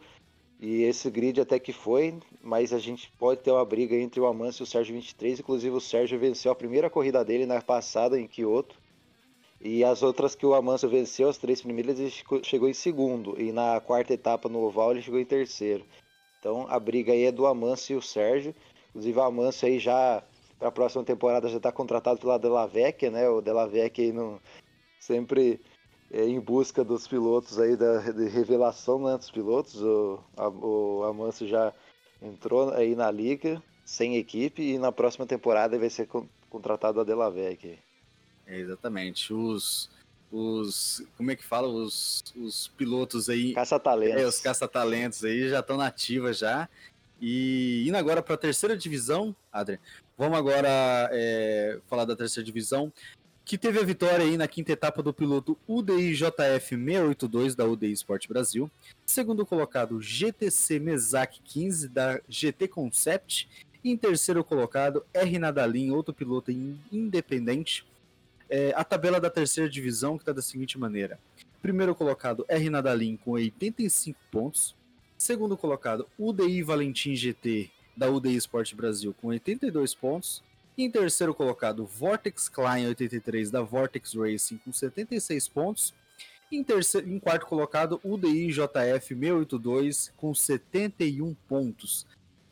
E 0.58 0.82
esse 0.84 1.10
grid 1.10 1.38
até 1.40 1.58
que 1.58 1.72
foi, 1.72 2.14
mas 2.42 2.72
a 2.72 2.78
gente 2.78 3.10
pode 3.18 3.42
ter 3.42 3.50
uma 3.50 3.64
briga 3.64 3.94
entre 3.94 4.18
o 4.18 4.26
Amâncio 4.26 4.62
e 4.62 4.64
o 4.64 4.66
Sérgio 4.66 4.94
23. 4.94 5.40
Inclusive, 5.40 5.76
o 5.76 5.80
Sérgio 5.80 6.18
venceu 6.18 6.50
a 6.50 6.54
primeira 6.54 6.88
corrida 6.88 7.22
dele 7.24 7.44
na 7.44 7.60
passada 7.60 8.18
em 8.18 8.26
Kyoto. 8.26 8.74
E 9.60 9.84
as 9.84 10.02
outras 10.02 10.34
que 10.34 10.46
o 10.46 10.54
Amâncio 10.54 10.88
venceu, 10.88 11.28
as 11.28 11.38
três 11.38 11.60
primeiras, 11.60 11.98
ele 11.98 12.12
chegou 12.42 12.68
em 12.68 12.74
segundo. 12.74 13.40
E 13.40 13.52
na 13.52 13.80
quarta 13.80 14.14
etapa 14.14 14.48
no 14.48 14.60
Oval, 14.60 14.92
ele 14.92 15.02
chegou 15.02 15.20
em 15.20 15.24
terceiro. 15.24 15.84
Então 16.38 16.66
a 16.68 16.78
briga 16.78 17.12
aí 17.12 17.24
é 17.24 17.32
do 17.32 17.46
Amâncio 17.46 17.94
e 17.94 17.96
o 17.96 18.02
Sérgio. 18.02 18.54
Inclusive, 18.90 19.18
o 19.18 19.22
Amâncio 19.22 19.68
aí 19.68 19.78
já, 19.78 20.22
para 20.58 20.68
a 20.68 20.72
próxima 20.72 21.04
temporada, 21.04 21.48
já 21.48 21.58
está 21.58 21.70
contratado 21.70 22.18
pela 22.18 22.38
Delavecchia, 22.38 23.10
né? 23.10 23.28
O 23.28 23.42
Delavecchia 23.42 24.04
aí 24.04 24.12
não 24.12 24.40
sempre 25.00 25.60
é, 26.10 26.24
em 26.24 26.40
busca 26.40 26.84
dos 26.84 27.06
pilotos 27.06 27.58
aí, 27.58 27.76
da 27.76 27.98
revelação 28.00 29.02
né, 29.02 29.16
dos 29.16 29.30
pilotos. 29.30 29.80
O, 29.82 30.20
a, 30.36 30.48
o 30.48 31.04
Amancio 31.04 31.48
já 31.48 31.72
entrou 32.22 32.70
aí 32.70 32.94
na 32.94 33.10
liga, 33.10 33.62
sem 33.84 34.16
equipe, 34.16 34.62
e 34.62 34.78
na 34.78 34.92
próxima 34.92 35.26
temporada 35.26 35.78
vai 35.78 35.90
ser 35.90 36.08
contratado 36.48 37.00
a 37.00 37.04
Delavec. 37.04 37.78
É, 38.46 38.58
exatamente. 38.58 39.34
Os, 39.34 39.90
os. 40.30 41.04
Como 41.16 41.30
é 41.30 41.36
que 41.36 41.44
fala? 41.44 41.68
Os, 41.68 42.22
os 42.36 42.68
pilotos 42.68 43.28
aí. 43.28 43.52
Caça-talentos. 43.52 44.22
É, 44.22 44.26
os 44.26 44.40
caça-talentos 44.40 45.24
aí 45.24 45.48
já 45.48 45.60
estão 45.60 45.76
nativas 45.76 46.38
já. 46.38 46.68
E 47.20 47.84
indo 47.88 47.96
agora 47.96 48.22
para 48.22 48.34
a 48.34 48.38
terceira 48.38 48.76
divisão, 48.76 49.34
Adrian, 49.50 49.78
vamos 50.18 50.36
agora 50.38 50.68
é, 51.12 51.80
falar 51.86 52.04
da 52.04 52.14
terceira 52.14 52.44
divisão 52.44 52.92
que 53.46 53.56
teve 53.56 53.78
a 53.78 53.84
vitória 53.84 54.24
aí 54.24 54.36
na 54.36 54.48
quinta 54.48 54.72
etapa 54.72 55.00
do 55.00 55.14
piloto 55.14 55.56
UDI 55.68 56.14
JF 56.14 56.74
682 56.74 57.54
da 57.54 57.64
UDI 57.64 57.92
Sport 57.92 58.26
Brasil. 58.26 58.68
Segundo 59.06 59.46
colocado, 59.46 60.02
GTC 60.02 60.80
Mesac 60.80 61.40
15 61.44 61.88
da 61.88 62.20
GT 62.28 62.66
Concept. 62.66 63.48
E 63.84 63.90
em 63.92 63.96
terceiro 63.96 64.42
colocado, 64.42 65.06
R 65.14 65.38
Nadalin, 65.38 65.92
outro 65.92 66.12
piloto 66.12 66.50
independente. 66.90 67.86
É, 68.50 68.72
a 68.74 68.82
tabela 68.82 69.20
da 69.20 69.30
terceira 69.30 69.70
divisão 69.70 70.16
que 70.16 70.22
está 70.22 70.32
da 70.32 70.42
seguinte 70.42 70.76
maneira: 70.76 71.16
primeiro 71.62 71.94
colocado, 71.94 72.44
R 72.48 72.68
Nadalin 72.68 73.16
com 73.16 73.30
85 73.30 74.18
pontos. 74.28 74.74
Segundo 75.16 75.56
colocado, 75.56 76.08
UDI 76.18 76.64
Valentim 76.64 77.14
GT 77.14 77.70
da 77.96 78.10
UDI 78.10 78.34
Sport 78.38 78.74
Brasil 78.74 79.14
com 79.14 79.28
82 79.28 79.94
pontos. 79.94 80.42
Em 80.78 80.90
terceiro 80.90 81.34
colocado, 81.34 81.86
Vortex 81.86 82.50
Klein 82.50 82.86
83 82.88 83.50
da 83.50 83.62
Vortex 83.62 84.12
Racing 84.14 84.58
com 84.58 84.70
76 84.70 85.48
pontos. 85.48 85.94
Em, 86.52 86.62
terceiro, 86.62 87.08
em 87.08 87.18
quarto 87.18 87.46
colocado, 87.46 87.98
UDI 88.04 88.48
JF 88.48 89.14
682 89.14 90.12
com 90.16 90.34
71 90.34 91.34
pontos. 91.48 92.06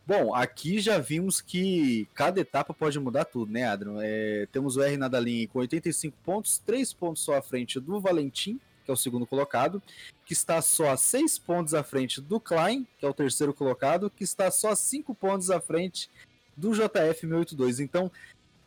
Bom, 0.06 0.34
aqui 0.34 0.80
já 0.80 0.98
vimos 0.98 1.40
que 1.40 2.08
cada 2.14 2.40
etapa 2.40 2.72
pode 2.72 2.98
mudar 2.98 3.26
tudo, 3.26 3.52
né, 3.52 3.64
Adriano? 3.64 3.98
É, 4.02 4.46
temos 4.50 4.76
o 4.76 4.82
R 4.82 4.96
Nadalim 4.96 5.46
com 5.46 5.58
85 5.58 6.16
pontos, 6.24 6.58
3 6.58 6.92
pontos 6.94 7.22
só 7.22 7.36
à 7.36 7.42
frente 7.42 7.78
do 7.78 8.00
Valentim, 8.00 8.58
que 8.84 8.90
é 8.90 8.94
o 8.94 8.96
segundo 8.96 9.26
colocado, 9.26 9.82
que 10.24 10.32
está 10.32 10.60
só 10.60 10.90
a 10.90 10.96
seis 10.96 11.38
pontos 11.38 11.72
à 11.72 11.82
frente 11.82 12.20
do 12.20 12.38
Klein, 12.38 12.86
que 12.98 13.06
é 13.06 13.08
o 13.08 13.14
terceiro 13.14 13.54
colocado, 13.54 14.10
que 14.10 14.24
está 14.24 14.50
só 14.50 14.70
a 14.70 14.76
cinco 14.76 15.14
pontos 15.14 15.50
à 15.50 15.60
frente 15.60 16.10
do 16.56 16.72
JF 16.72 17.20
682. 17.20 17.80
Então, 17.80 18.10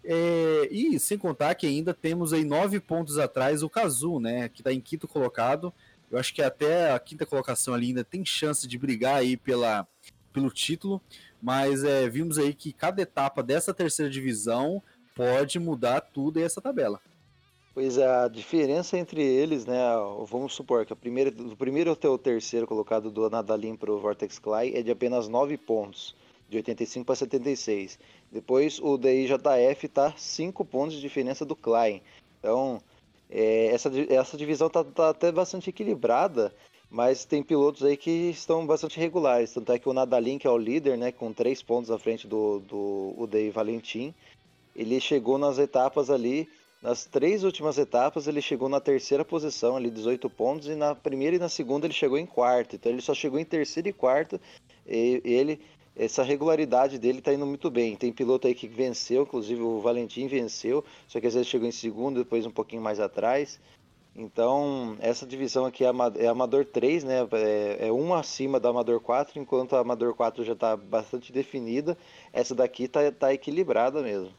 é, 0.03 0.67
e 0.72 0.98
sem 1.00 1.17
contar 1.17 1.56
que 1.56 1.67
ainda 1.67 1.94
temos 1.94 2.32
aí 2.32 2.46
nove 2.46 2.79
pontos 2.79 3.17
atrás 3.17 3.62
o 3.62 3.70
Kazu, 3.70 4.20
né, 4.20 4.50
que 4.50 4.62
está 4.62 4.72
em 4.72 4.79
quinto 4.79 5.08
colocado. 5.08 5.74
Eu 6.10 6.17
acho 6.17 6.34
que 6.34 6.41
até 6.41 6.94
a 6.94 7.00
quinta 7.00 7.25
colocação 7.25 7.74
ali 7.74 7.88
ainda 7.88 8.03
tem 8.03 8.24
chance 8.24 8.65
de 8.65 8.77
brigar 8.77 9.15
aí 9.15 9.36
pela, 9.36 9.86
pelo 10.32 10.50
título, 10.50 11.01
mas 11.41 11.84
é, 11.84 12.08
vimos 12.08 12.38
aí 12.38 12.53
que 12.53 12.72
cada 12.72 13.01
etapa 13.01 13.44
dessa 13.44 13.74
terceira 13.74 14.10
divisão 14.10 14.82
pode 15.13 15.60
mudar 15.60 16.00
tudo 16.00 16.39
essa 16.39 16.62
tabela. 16.62 17.01
Pois 17.74 17.98
é, 17.98 18.08
a 18.08 18.27
diferença 18.27 18.98
entre 18.98 19.22
eles, 19.22 19.65
né? 19.65 19.77
Vamos 20.27 20.53
supor 20.53 20.86
que 20.86 20.94
a 20.94 20.96
primeira, 20.96 21.29
do 21.29 21.56
primeiro 21.56 21.91
até 21.91 22.08
o 22.08 22.17
terceiro 22.17 22.65
colocado 22.65 23.12
do 23.12 23.29
Nadalim 23.29 23.75
para 23.75 23.91
o 23.91 24.00
Vortex 24.00 24.39
Clay 24.39 24.74
é 24.74 24.82
de 24.82 24.89
apenas 24.89 25.27
9 25.27 25.58
pontos, 25.58 26.15
de 26.50 26.58
85 26.58 27.06
para 27.06 27.16
76. 27.16 28.00
Depois 28.32 28.80
o 28.80 28.98
DIJF 28.98 29.86
está 29.86 30.13
5 30.16 30.66
pontos 30.66 30.96
de 30.96 31.01
diferença 31.01 31.46
do 31.46 31.56
Klein. 31.56 32.01
Então, 32.39 32.82
é, 33.30 33.68
essa, 33.68 33.92
essa 34.10 34.38
divisão 34.38 34.68
está 34.68 34.84
tá 34.84 35.10
até 35.10 35.32
bastante 35.32 35.70
equilibrada, 35.70 36.54
mas 36.89 37.25
tem 37.25 37.44
pilotos 37.44 37.84
aí 37.84 37.98
que 37.98 38.30
estão 38.30 38.66
bastante 38.66 39.00
regulares. 39.00 39.54
Tanto 39.54 39.72
é 39.72 39.80
que 39.80 39.89
o 39.89 39.94
Nadalin, 39.94 40.38
que 40.38 40.48
é 40.48 40.50
o 40.50 40.58
líder, 40.58 40.98
né, 40.98 41.12
com 41.12 41.34
3 41.34 41.62
pontos 41.63 41.92
à 41.92 42.00
frente 42.00 42.27
do, 42.27 42.60
do 42.60 43.13
UDI 43.18 43.50
Valentim, 43.50 44.13
ele 44.75 45.01
chegou 45.01 45.38
nas 45.38 45.58
etapas 45.58 46.10
ali, 46.10 46.48
nas 46.82 47.06
três 47.06 47.44
últimas 47.44 47.77
etapas, 47.80 48.27
ele 48.27 48.42
chegou 48.42 48.70
na 48.70 48.80
terceira 48.80 49.25
posição, 49.25 49.75
ali 49.75 49.89
18 49.89 50.30
pontos, 50.30 50.68
e 50.68 50.75
na 50.75 50.94
primeira 50.94 51.36
e 51.36 51.39
na 51.39 51.50
segunda 51.50 51.88
ele 51.88 51.94
chegou 51.94 52.18
em 52.18 52.25
quarto. 52.25 52.75
Então 52.75 52.92
ele 52.92 53.01
só 53.01 53.16
chegou 53.16 53.39
em 53.39 53.46
terceiro 53.46 53.89
e 53.89 53.94
quarto. 53.94 54.39
E 54.86 55.20
ele, 55.25 55.60
essa 55.98 56.24
regularidade 56.24 56.98
dele 56.98 57.20
está 57.20 57.34
indo 57.34 57.46
muito 57.46 57.70
bem. 57.70 57.96
Tem 57.96 58.12
piloto 58.12 58.48
aí 58.48 58.56
que 58.56 58.68
venceu, 58.68 59.24
inclusive 59.24 59.62
o 59.62 59.80
Valentim 59.80 60.27
venceu, 60.27 60.84
só 61.08 61.20
que 61.20 61.27
às 61.27 61.34
vezes 61.34 61.48
chegou 61.48 61.68
em 61.68 61.72
segundo, 61.72 62.24
depois 62.24 62.46
um 62.46 62.51
pouquinho 62.51 62.82
mais 62.82 63.00
atrás. 63.00 63.60
Então, 64.16 64.98
essa 65.00 65.27
divisão 65.27 65.66
aqui 65.66 65.86
é, 65.86 65.92
é 66.16 66.27
Amador 66.27 66.66
3, 66.66 67.04
né? 67.04 67.27
É, 67.34 67.88
é 67.88 67.92
uma 67.92 68.20
acima 68.20 68.60
da 68.60 68.70
Amador 68.70 69.00
4, 69.00 69.39
enquanto 69.39 69.75
a 69.75 69.80
Amador 69.80 70.16
4 70.16 70.44
já 70.44 70.54
está 70.54 70.75
bastante 70.75 71.32
definida. 71.32 71.96
Essa 72.34 72.56
daqui 72.56 72.86
está 72.86 73.12
tá 73.12 73.32
equilibrada 73.32 74.01
mesmo. 74.01 74.32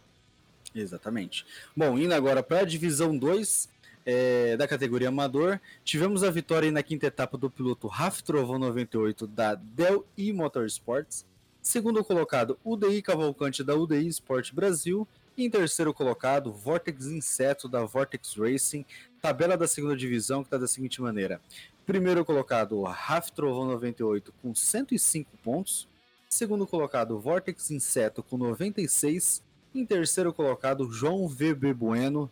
Exatamente. 0.74 1.46
Bom, 1.76 1.96
indo 1.96 2.12
agora 2.12 2.42
para 2.42 2.60
a 2.60 2.64
divisão 2.64 3.16
2 3.16 3.68
é, 4.04 4.56
da 4.56 4.66
categoria 4.66 5.08
amador, 5.08 5.60
tivemos 5.84 6.24
a 6.24 6.30
vitória 6.30 6.72
na 6.72 6.82
quinta 6.82 7.06
etapa 7.06 7.38
do 7.38 7.50
piloto 7.50 7.86
Raf 7.86 8.22
Trovão 8.22 8.58
98 8.58 9.26
da 9.26 9.54
Del 9.54 10.04
E 10.16 10.32
Motorsports. 10.32 11.24
Segundo 11.62 12.04
colocado, 12.04 12.58
UDI 12.64 13.02
Cavalcante 13.02 13.62
da 13.62 13.74
UDI 13.74 14.08
Sport 14.08 14.52
Brasil. 14.52 15.06
E 15.36 15.44
em 15.44 15.50
terceiro 15.50 15.94
colocado, 15.94 16.52
Vortex 16.52 17.06
Inseto 17.06 17.68
da 17.68 17.84
Vortex 17.84 18.34
Racing. 18.36 18.84
Tabela 19.20 19.56
da 19.56 19.68
segunda 19.68 19.96
divisão 19.96 20.42
que 20.42 20.48
está 20.48 20.58
da 20.58 20.66
seguinte 20.66 21.00
maneira: 21.00 21.40
primeiro 21.86 22.24
colocado, 22.24 22.82
Raf 22.82 23.30
Trovão 23.30 23.66
98 23.66 24.32
com 24.42 24.54
105 24.54 25.36
pontos. 25.42 25.86
Segundo 26.28 26.66
colocado, 26.66 27.18
Vortex 27.18 27.70
Inseto 27.70 28.22
com 28.22 28.36
96 28.36 29.42
em 29.74 29.84
terceiro 29.84 30.32
colocado, 30.32 30.90
João 30.90 31.28
VB 31.28 31.72
Bueno, 31.74 32.30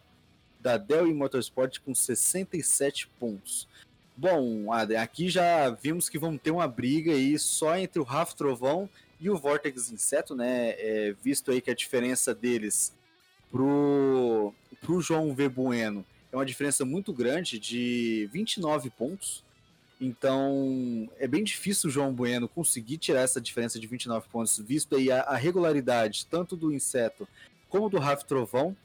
da 0.61 0.77
Dell 0.77 1.15
Motorsport, 1.15 1.79
com 1.81 1.95
67 1.95 3.09
pontos. 3.21 3.69
Bom, 4.17 4.73
aqui 4.73 5.29
já 5.29 5.69
vimos 5.71 6.09
que 6.09 6.19
vamos 6.19 6.41
ter 6.41 6.51
uma 6.51 6.67
briga 6.67 7.13
aí 7.13 7.39
só 7.39 7.77
entre 7.77 8.01
o 8.01 8.05
Rafa 8.05 8.35
Trovão 8.35 8.89
e 9.21 9.31
o 9.31 9.37
Vortex 9.37 9.91
Inseto, 9.91 10.35
né? 10.35 10.71
É, 10.79 11.15
visto 11.23 11.51
aí 11.51 11.61
que 11.61 11.71
a 11.71 11.75
diferença 11.75 12.35
deles 12.35 12.95
pro, 13.51 14.53
pro 14.81 15.01
João 15.01 15.35
V 15.35 15.49
Bueno 15.49 16.05
é 16.33 16.37
uma 16.37 16.45
diferença 16.47 16.85
muito 16.85 17.13
grande 17.13 17.59
de 17.59 18.29
29 18.33 18.91
pontos. 18.91 19.45
Então, 19.99 21.09
é 21.19 21.27
bem 21.27 21.43
difícil 21.43 21.89
o 21.89 21.93
João 21.93 22.13
Bueno 22.13 22.49
conseguir 22.49 22.99
tirar 22.99 23.23
essa 23.23 23.41
diferença 23.41 23.81
de 23.81 23.87
29 23.87 24.29
pontos, 24.29 24.59
visto 24.59 24.95
aí 24.95 25.11
a, 25.11 25.23
a 25.23 25.37
regularidade 25.37 26.27
tanto 26.27 26.55
do 26.55 26.73
Inseto 26.73 27.27
como 27.69 27.89
do 27.89 27.99
Raf 27.99 28.25
Trovão. 28.25 28.77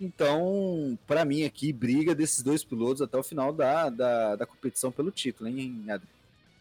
Então, 0.00 0.98
para 1.06 1.24
mim 1.24 1.44
aqui, 1.44 1.72
briga 1.72 2.14
desses 2.14 2.42
dois 2.42 2.64
pilotos 2.64 3.02
até 3.02 3.16
o 3.16 3.22
final 3.22 3.52
da, 3.52 3.90
da, 3.90 4.36
da 4.36 4.46
competição 4.46 4.90
pelo 4.90 5.10
título, 5.10 5.48
hein, 5.48 5.84
Adri? 5.88 6.13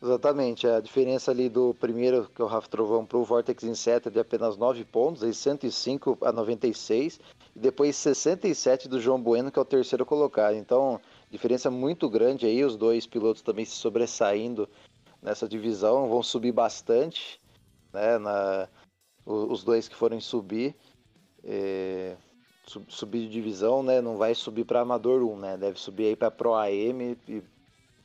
Exatamente, 0.04 0.68
a 0.68 0.82
diferença 0.82 1.32
ali 1.32 1.48
do 1.48 1.74
primeiro, 1.76 2.30
que 2.36 2.42
é 2.42 2.44
o 2.44 2.48
Raf 2.48 2.68
Trovão, 2.68 3.06
para 3.06 3.18
o 3.18 3.24
Vortex 3.24 3.64
Inseto 3.64 4.10
é 4.10 4.12
de 4.12 4.20
apenas 4.20 4.58
9 4.58 4.84
pontos, 4.84 5.24
aí 5.24 5.34
105 5.34 6.18
a 6.22 6.32
96, 6.34 7.22
e 7.56 7.60
depois 7.60 7.96
67 7.96 8.90
do 8.90 9.00
João 9.00 9.22
Bueno, 9.22 9.50
que 9.50 9.58
é 9.58 9.62
o 9.62 9.66
terceiro 9.66 10.06
colocado. 10.06 10.56
Então, 10.56 11.00
Diferença 11.34 11.72
muito 11.72 12.08
grande 12.08 12.46
aí, 12.46 12.64
os 12.64 12.78
dois 12.78 13.08
pilotos 13.08 13.42
também 13.42 13.66
se 13.66 13.72
sobressaindo 13.72 14.70
nessa 15.20 15.50
divisão, 15.50 16.08
vão 16.08 16.22
subir 16.22 16.52
bastante, 16.52 17.40
né? 17.92 18.20
Na, 18.20 18.70
os 19.26 19.64
dois 19.64 19.88
que 19.88 19.96
forem 19.96 20.20
subir, 20.20 20.76
é, 21.44 22.16
subir 22.88 23.22
de 23.22 23.30
divisão, 23.30 23.82
né? 23.82 24.00
Não 24.00 24.16
vai 24.16 24.36
subir 24.36 24.64
para 24.64 24.82
Amador 24.82 25.24
1, 25.24 25.40
né? 25.40 25.58
Deve 25.58 25.80
subir 25.80 26.06
aí 26.06 26.16
para 26.16 26.30
Pro 26.30 26.54
AM 26.54 27.18
e, 27.28 27.42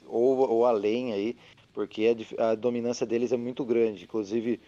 ou, 0.06 0.38
ou 0.50 0.64
além 0.64 1.12
aí, 1.12 1.36
porque 1.78 2.12
a, 2.36 2.50
a 2.50 2.54
dominância 2.56 3.06
deles 3.06 3.30
é 3.30 3.36
muito 3.36 3.64
grande. 3.64 4.02
Inclusive, 4.02 4.58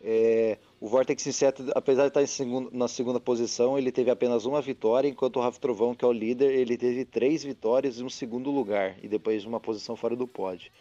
é, 0.00 0.58
o 0.80 0.88
Vortex 0.88 1.24
Inseto, 1.24 1.64
apesar 1.72 2.02
de 2.02 2.08
estar 2.08 2.26
segundo, 2.26 2.68
na 2.72 2.88
segunda 2.88 3.20
posição, 3.20 3.78
ele 3.78 3.92
teve 3.92 4.10
apenas 4.10 4.44
uma 4.44 4.60
vitória, 4.60 5.06
enquanto 5.08 5.36
o 5.36 5.40
Rafa 5.40 5.60
Trovão, 5.60 5.94
que 5.94 6.04
é 6.04 6.08
o 6.08 6.12
líder, 6.12 6.52
ele 6.52 6.76
teve 6.76 7.04
três 7.04 7.44
vitórias 7.44 8.00
e 8.00 8.02
um 8.02 8.10
segundo 8.10 8.50
lugar, 8.50 8.96
e 9.00 9.06
depois 9.06 9.44
uma 9.44 9.60
posição 9.60 9.94
fora 9.94 10.16
do 10.16 10.26
pódio. 10.26 10.72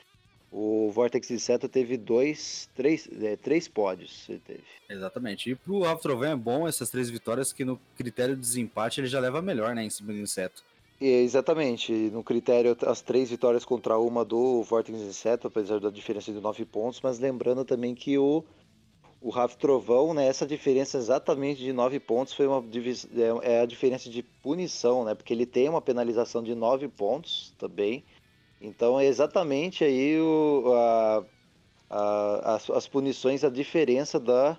O 0.52 0.90
Vortex 0.90 1.30
Inseto 1.30 1.70
teve 1.70 1.96
dois, 1.96 2.68
três, 2.74 3.08
é, 3.22 3.36
três 3.36 3.68
pódios. 3.68 4.28
Ele 4.28 4.40
teve. 4.40 4.64
Exatamente. 4.90 5.52
E 5.52 5.56
pro 5.56 5.82
Rafa 5.82 6.02
Trovão 6.02 6.32
é 6.32 6.36
bom 6.36 6.68
essas 6.68 6.90
três 6.90 7.08
vitórias, 7.08 7.54
que 7.54 7.64
no 7.64 7.80
critério 7.96 8.34
de 8.34 8.42
desempate 8.42 9.00
ele 9.00 9.08
já 9.08 9.20
leva 9.20 9.44
melhor, 9.44 9.76
né, 9.76 9.84
em 9.84 9.92
cima 9.92 10.12
do 10.12 10.18
Inseto. 10.18 10.64
É, 11.00 11.06
exatamente. 11.06 11.92
No 11.92 12.24
critério, 12.24 12.76
as 12.86 13.02
três 13.02 13.30
vitórias 13.30 13.64
contra 13.64 13.98
uma 13.98 14.26
do 14.26 14.64
Vortex 14.64 15.00
Inseto, 15.00 15.48
apesar 15.48 15.80
da 15.80 15.90
diferença 15.90 16.32
de 16.32 16.40
nove 16.40 16.66
pontos, 16.66 17.02
mas 17.02 17.20
lembrando 17.20 17.64
também 17.64 17.94
que 17.94 18.18
o 18.18 18.44
o 19.22 19.30
Rafa 19.30 19.58
Trovão, 19.58 20.14
né, 20.14 20.28
essa 20.28 20.46
diferença 20.46 20.98
exatamente 20.98 21.62
de 21.62 21.74
9 21.74 22.00
pontos 22.00 22.34
foi 22.34 22.48
uma 22.48 22.64
é, 23.44 23.56
é 23.56 23.62
a 23.62 23.66
diferença 23.66 24.10
de 24.10 24.22
punição, 24.22 25.04
né? 25.04 25.16
Porque 25.16 25.34
ele 25.34 25.46
tem 25.46 25.68
uma 25.68 25.82
penalização 25.82 26.44
de 26.44 26.54
9 26.54 26.88
pontos 26.88 27.54
também. 27.58 28.04
Então 28.62 29.00
é 29.00 29.06
exatamente 29.06 29.84
aí 29.84 30.20
o, 30.20 30.74
a, 30.74 31.24
a, 31.90 32.56
as, 32.56 32.70
as, 32.70 32.88
punições, 32.88 33.44
a 33.44 33.50
diferença 33.50 34.20
da 34.20 34.58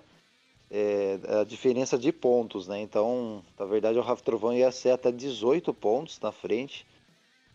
é, 0.71 1.19
a 1.41 1.43
diferença 1.43 1.97
de 1.97 2.11
pontos, 2.11 2.67
né? 2.67 2.79
Então, 2.79 3.43
na 3.57 3.65
verdade, 3.65 3.97
o 3.97 4.01
Rafa 4.01 4.23
Trovão 4.23 4.53
ia 4.53 4.71
ser 4.71 4.91
até 4.91 5.11
18 5.11 5.73
pontos 5.73 6.19
na 6.19 6.31
frente. 6.31 6.85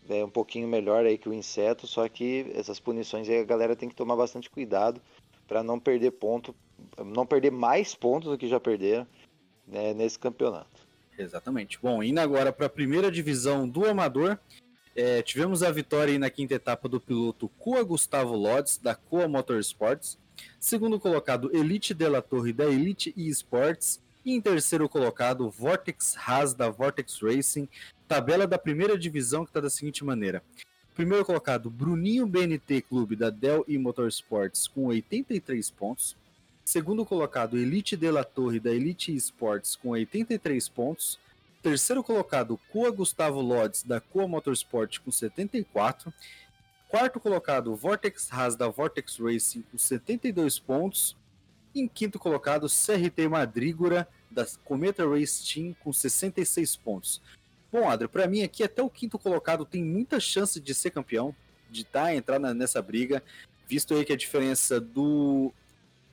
É 0.08 0.24
um 0.24 0.30
pouquinho 0.30 0.68
melhor 0.68 1.06
aí 1.06 1.16
que 1.16 1.28
o 1.28 1.32
inseto, 1.32 1.86
só 1.86 2.06
que 2.08 2.52
essas 2.54 2.78
punições 2.78 3.28
aí 3.28 3.38
a 3.38 3.44
galera 3.44 3.74
tem 3.74 3.88
que 3.88 3.94
tomar 3.94 4.16
bastante 4.16 4.50
cuidado 4.50 5.00
para 5.46 5.62
não 5.62 5.80
perder 5.80 6.10
ponto 6.10 6.54
não 7.04 7.26
perder 7.26 7.50
mais 7.50 7.94
pontos 7.94 8.30
do 8.30 8.38
que 8.38 8.48
já 8.48 8.60
perderam 8.60 9.06
né, 9.66 9.94
nesse 9.94 10.18
campeonato. 10.18 10.84
Exatamente. 11.18 11.78
Bom, 11.80 12.02
indo 12.02 12.18
agora 12.18 12.52
para 12.52 12.66
a 12.66 12.70
primeira 12.70 13.10
divisão 13.10 13.68
do 13.68 13.84
Amador, 13.86 14.38
é, 14.96 15.22
tivemos 15.22 15.62
a 15.62 15.70
vitória 15.70 16.18
na 16.18 16.30
quinta 16.30 16.54
etapa 16.54 16.88
do 16.88 17.00
piloto 17.00 17.48
Coa 17.58 17.82
Gustavo 17.82 18.34
Lodz, 18.34 18.78
da 18.78 18.94
Coa 18.94 19.28
Motorsports. 19.28 20.18
Segundo 20.58 20.98
colocado, 20.98 21.54
Elite 21.54 21.94
de 21.94 22.08
la 22.08 22.22
Torre, 22.22 22.52
da 22.52 22.64
Elite 22.64 23.14
eSports. 23.16 24.00
E 24.24 24.32
em 24.32 24.40
terceiro 24.40 24.88
colocado, 24.88 25.50
Vortex 25.50 26.16
Haas, 26.16 26.54
da 26.54 26.70
Vortex 26.70 27.20
Racing. 27.20 27.68
Tabela 28.08 28.46
da 28.46 28.58
primeira 28.58 28.96
divisão 28.96 29.44
que 29.44 29.50
está 29.50 29.60
da 29.60 29.70
seguinte 29.70 30.04
maneira. 30.04 30.42
Primeiro 30.94 31.24
colocado, 31.24 31.68
Bruninho 31.68 32.26
BNT 32.26 32.82
Clube, 32.82 33.16
da 33.16 33.28
Dell 33.28 33.64
e 33.66 33.76
Motorsports, 33.76 34.68
com 34.68 34.86
83 34.86 35.70
pontos. 35.70 36.16
Segundo 36.64 37.04
colocado, 37.04 37.58
Elite 37.58 37.94
de 37.94 38.10
la 38.10 38.24
Torre 38.24 38.58
da 38.58 38.70
Elite 38.70 39.14
Esports 39.14 39.76
com 39.76 39.90
83 39.90 40.66
pontos. 40.70 41.18
Terceiro 41.62 42.02
colocado, 42.02 42.58
Coa 42.72 42.90
Gustavo 42.90 43.40
Lodz 43.42 43.82
da 43.82 44.00
Coa 44.00 44.26
Motorsport 44.26 44.98
com 45.00 45.10
74. 45.10 46.12
Quarto 46.94 47.18
colocado, 47.18 47.74
Vortex 47.74 48.32
Haas 48.32 48.54
da 48.54 48.68
Vortex 48.68 49.18
Racing 49.18 49.62
com 49.62 49.76
72 49.76 50.60
pontos. 50.60 51.16
Em 51.74 51.88
quinto 51.88 52.20
colocado, 52.20 52.68
CRT 52.68 53.26
Madrígora 53.28 54.06
da 54.30 54.46
Cometa 54.64 55.04
Race 55.04 55.44
Team 55.44 55.74
com 55.82 55.92
66 55.92 56.76
pontos. 56.76 57.20
Bom, 57.72 57.90
Adri, 57.90 58.06
para 58.06 58.28
mim 58.28 58.44
aqui 58.44 58.62
até 58.62 58.80
o 58.80 58.88
quinto 58.88 59.18
colocado 59.18 59.64
tem 59.64 59.82
muita 59.82 60.20
chance 60.20 60.60
de 60.60 60.72
ser 60.72 60.90
campeão, 60.90 61.34
de 61.68 61.82
tá, 61.82 62.14
entrar 62.14 62.38
nessa 62.38 62.80
briga, 62.80 63.20
visto 63.66 63.92
aí 63.92 64.04
que 64.04 64.12
a 64.12 64.16
diferença 64.16 64.80
do, 64.80 65.52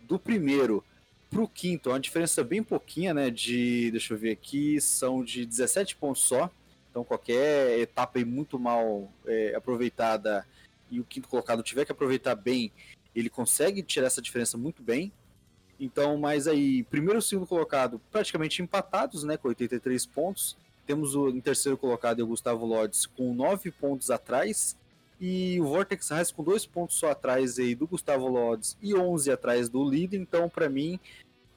do 0.01 0.17
primeiro 0.17 0.83
pro 1.29 1.47
quinto 1.47 1.91
é 1.91 1.93
uma 1.93 1.99
diferença 1.99 2.43
bem 2.43 2.63
pouquinha, 2.63 3.13
né? 3.13 3.29
De, 3.29 3.91
deixa 3.91 4.15
eu 4.15 4.17
ver 4.17 4.31
aqui, 4.31 4.81
são 4.81 5.23
de 5.23 5.45
17 5.45 5.95
pontos 5.97 6.23
só. 6.23 6.49
Então 6.89 7.03
qualquer 7.03 7.77
etapa 7.77 8.17
aí 8.17 8.25
muito 8.25 8.57
mal 8.57 9.13
é, 9.27 9.53
aproveitada 9.53 10.43
e 10.91 10.99
o 10.99 11.05
quinto 11.05 11.27
colocado 11.27 11.63
tiver 11.63 11.85
que 11.85 11.91
aproveitar 11.91 12.35
bem, 12.35 12.71
ele 13.15 13.29
consegue 13.29 13.81
tirar 13.81 14.07
essa 14.07 14.21
diferença 14.21 14.57
muito 14.57 14.83
bem. 14.83 15.11
Então, 15.79 16.17
mas 16.17 16.47
aí, 16.47 16.83
primeiro 16.83 17.17
e 17.17 17.21
segundo 17.21 17.47
colocado 17.47 17.99
praticamente 18.11 18.61
empatados, 18.61 19.23
né, 19.23 19.37
com 19.37 19.47
83 19.47 20.05
pontos. 20.05 20.55
Temos 20.85 21.15
o 21.15 21.29
em 21.29 21.39
terceiro 21.39 21.77
colocado 21.77 22.19
o 22.19 22.27
Gustavo 22.27 22.65
Lodges 22.65 23.05
com 23.05 23.33
9 23.33 23.71
pontos 23.71 24.11
atrás. 24.11 24.77
E 25.19 25.59
o 25.61 25.65
Vortex 25.65 26.09
Rise 26.09 26.33
com 26.33 26.43
2 26.43 26.65
pontos 26.65 26.97
só 26.97 27.11
atrás 27.11 27.57
aí 27.59 27.75
do 27.75 27.87
Gustavo 27.87 28.27
Lodges 28.27 28.77
e 28.81 28.95
11 28.95 29.31
atrás 29.31 29.69
do 29.69 29.87
líder. 29.87 30.17
Então, 30.17 30.49
para 30.49 30.67
mim, 30.67 30.99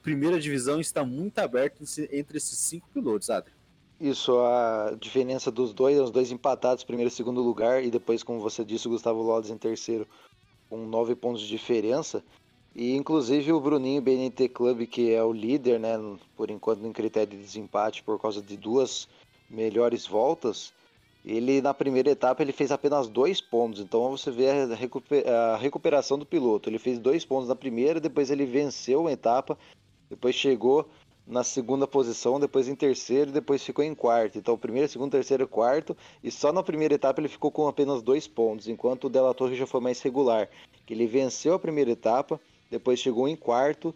primeira 0.01 0.39
divisão 0.39 0.79
está 0.79 1.03
muito 1.03 1.39
aberta 1.39 1.83
entre 2.11 2.37
esses 2.37 2.57
cinco 2.59 2.87
pilotos, 2.93 3.29
Adri. 3.29 3.54
Isso, 3.99 4.37
a 4.39 4.95
diferença 4.99 5.49
dos 5.49 5.73
dois, 5.73 5.99
os 5.99 6.11
dois 6.11 6.31
empatados, 6.31 6.83
primeiro 6.83 7.07
e 7.07 7.11
segundo 7.11 7.41
lugar, 7.41 7.83
e 7.83 7.89
depois, 7.89 8.23
como 8.23 8.39
você 8.39 8.63
disse, 8.63 8.87
o 8.87 8.91
Gustavo 8.91 9.21
Lodges 9.21 9.51
em 9.51 9.57
terceiro, 9.57 10.05
com 10.69 10.77
nove 10.85 11.15
pontos 11.15 11.41
de 11.41 11.47
diferença. 11.47 12.23
E 12.75 12.93
inclusive 12.93 13.53
o 13.53 13.59
Bruninho 13.61 14.01
BNT 14.01 14.49
Club, 14.49 14.85
que 14.85 15.13
é 15.13 15.23
o 15.23 15.31
líder, 15.31 15.79
né, 15.79 15.97
por 16.35 16.51
enquanto 16.51 16.81
no 16.81 16.91
critério 16.91 17.37
de 17.37 17.43
desempate 17.43 18.03
por 18.03 18.19
causa 18.19 18.41
de 18.41 18.57
duas 18.57 19.07
melhores 19.49 20.05
voltas, 20.05 20.73
ele 21.23 21.61
na 21.61 21.73
primeira 21.73 22.11
etapa 22.11 22.43
ele 22.43 22.51
fez 22.51 22.73
apenas 22.73 23.07
dois 23.07 23.39
pontos. 23.39 23.79
Então 23.79 24.11
você 24.11 24.29
vê 24.29 24.49
a 24.49 25.55
recuperação 25.55 26.19
do 26.19 26.25
piloto. 26.25 26.69
Ele 26.69 26.77
fez 26.77 26.99
dois 26.99 27.23
pontos 27.23 27.47
na 27.47 27.55
primeira, 27.55 28.01
depois 28.01 28.29
ele 28.29 28.45
venceu 28.45 29.07
a 29.07 29.11
etapa, 29.11 29.57
depois 30.09 30.35
chegou 30.35 30.85
na 31.27 31.43
segunda 31.43 31.87
posição, 31.87 32.39
depois 32.39 32.67
em 32.67 32.75
terceiro, 32.75 33.31
depois 33.31 33.63
ficou 33.63 33.83
em 33.83 33.95
quarto. 33.95 34.37
Então, 34.37 34.57
primeiro, 34.57 34.87
segundo, 34.87 35.11
terceiro, 35.11 35.47
quarto, 35.47 35.97
e 36.23 36.29
só 36.29 36.51
na 36.51 36.61
primeira 36.61 36.93
etapa 36.93 37.19
ele 37.19 37.27
ficou 37.27 37.51
com 37.51 37.67
apenas 37.67 38.01
dois 38.01 38.27
pontos, 38.27 38.67
enquanto 38.67 39.05
o 39.05 39.09
Della 39.09 39.33
Torre 39.33 39.55
já 39.55 39.65
foi 39.65 39.81
mais 39.81 40.01
regular. 40.01 40.47
Ele 40.87 41.07
venceu 41.07 41.55
a 41.55 41.59
primeira 41.59 41.91
etapa, 41.91 42.39
depois 42.69 42.99
chegou 42.99 43.27
em 43.27 43.35
quarto, 43.35 43.93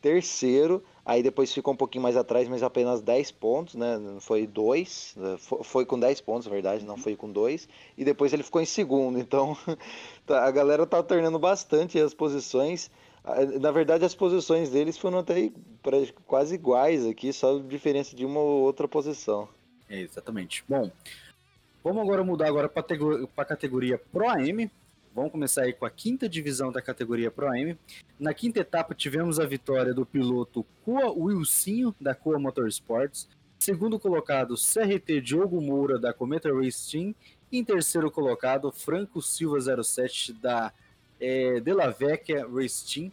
terceiro, 0.00 0.82
aí 1.04 1.22
depois 1.22 1.52
ficou 1.52 1.74
um 1.74 1.76
pouquinho 1.76 2.02
mais 2.02 2.16
atrás, 2.16 2.48
mas 2.48 2.62
apenas 2.62 3.00
10 3.00 3.30
pontos, 3.32 3.74
né? 3.74 3.98
Foi 4.20 4.46
dois, 4.46 5.16
foi 5.62 5.86
com 5.86 5.98
10 5.98 6.20
pontos, 6.20 6.46
na 6.46 6.52
verdade, 6.52 6.84
não 6.84 6.96
foi 6.96 7.16
com 7.16 7.30
dois, 7.30 7.68
e 7.96 8.04
depois 8.04 8.32
ele 8.32 8.42
ficou 8.42 8.60
em 8.60 8.66
segundo. 8.66 9.18
Então, 9.22 9.56
tá, 10.26 10.44
a 10.44 10.50
galera 10.50 10.84
tá 10.84 10.96
alternando 10.96 11.38
bastante 11.38 11.98
as 11.98 12.12
posições. 12.12 12.90
Na 13.60 13.70
verdade, 13.70 14.04
as 14.04 14.14
posições 14.14 14.70
deles 14.70 14.98
foram 14.98 15.18
até 15.18 15.52
quase 16.26 16.56
iguais 16.56 17.06
aqui, 17.06 17.32
só 17.32 17.58
diferença 17.58 18.16
de 18.16 18.24
uma 18.24 18.40
ou 18.40 18.62
outra 18.62 18.88
posição. 18.88 19.48
É, 19.88 20.00
exatamente. 20.00 20.64
Bom, 20.68 20.90
vamos 21.84 22.02
agora 22.02 22.24
mudar 22.24 22.48
agora 22.48 22.68
para 22.68 22.82
a 23.36 23.44
categoria 23.44 23.98
Pro 23.98 24.28
AM, 24.28 24.70
Vamos 25.14 25.30
começar 25.30 25.64
aí 25.64 25.74
com 25.74 25.84
a 25.84 25.90
quinta 25.90 26.26
divisão 26.26 26.72
da 26.72 26.80
categoria 26.80 27.30
Pro 27.30 27.46
AM. 27.46 27.78
Na 28.18 28.32
quinta 28.32 28.60
etapa 28.60 28.94
tivemos 28.94 29.38
a 29.38 29.44
vitória 29.44 29.92
do 29.92 30.06
piloto 30.06 30.64
Coa 30.82 31.12
Wilsinho, 31.12 31.94
da 32.00 32.14
Coa 32.14 32.38
Motorsports. 32.38 33.28
Segundo 33.58 33.98
colocado, 33.98 34.54
CRT 34.54 35.20
Diogo 35.20 35.60
Moura, 35.60 35.98
da 35.98 36.14
Cometa 36.14 36.50
Race 36.50 36.90
Team. 36.90 37.14
Em 37.52 37.62
terceiro 37.62 38.10
colocado, 38.10 38.72
Franco 38.72 39.20
Silva 39.20 39.58
07, 39.84 40.32
da 40.32 40.72
é, 41.22 41.60
De 41.60 41.72
La 41.72 41.88
Vecchia 41.90 42.46
Race 42.46 42.84
Team. 42.84 43.12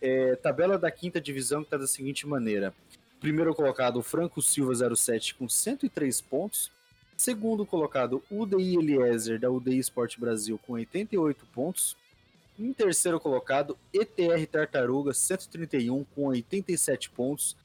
É, 0.00 0.34
tabela 0.36 0.78
da 0.78 0.90
quinta 0.90 1.20
divisão 1.20 1.62
está 1.62 1.76
da 1.76 1.86
seguinte 1.86 2.26
maneira. 2.26 2.74
Primeiro 3.20 3.54
colocado, 3.54 4.02
Franco 4.02 4.42
Silva 4.42 4.74
07 4.96 5.34
com 5.34 5.48
103 5.48 6.20
pontos. 6.22 6.70
Segundo 7.16 7.64
colocado, 7.64 8.22
UDI 8.30 8.76
Eliezer, 8.76 9.38
da 9.38 9.50
UDI 9.50 9.78
Sport 9.78 10.18
Brasil, 10.18 10.58
com 10.66 10.72
88 10.72 11.46
pontos. 11.46 11.96
Em 12.58 12.72
terceiro 12.72 13.20
colocado, 13.20 13.76
ETR 13.92 14.46
Tartaruga, 14.50 15.12
131, 15.12 16.04
com 16.14 16.26
87 16.26 17.10
pontos. 17.10 17.56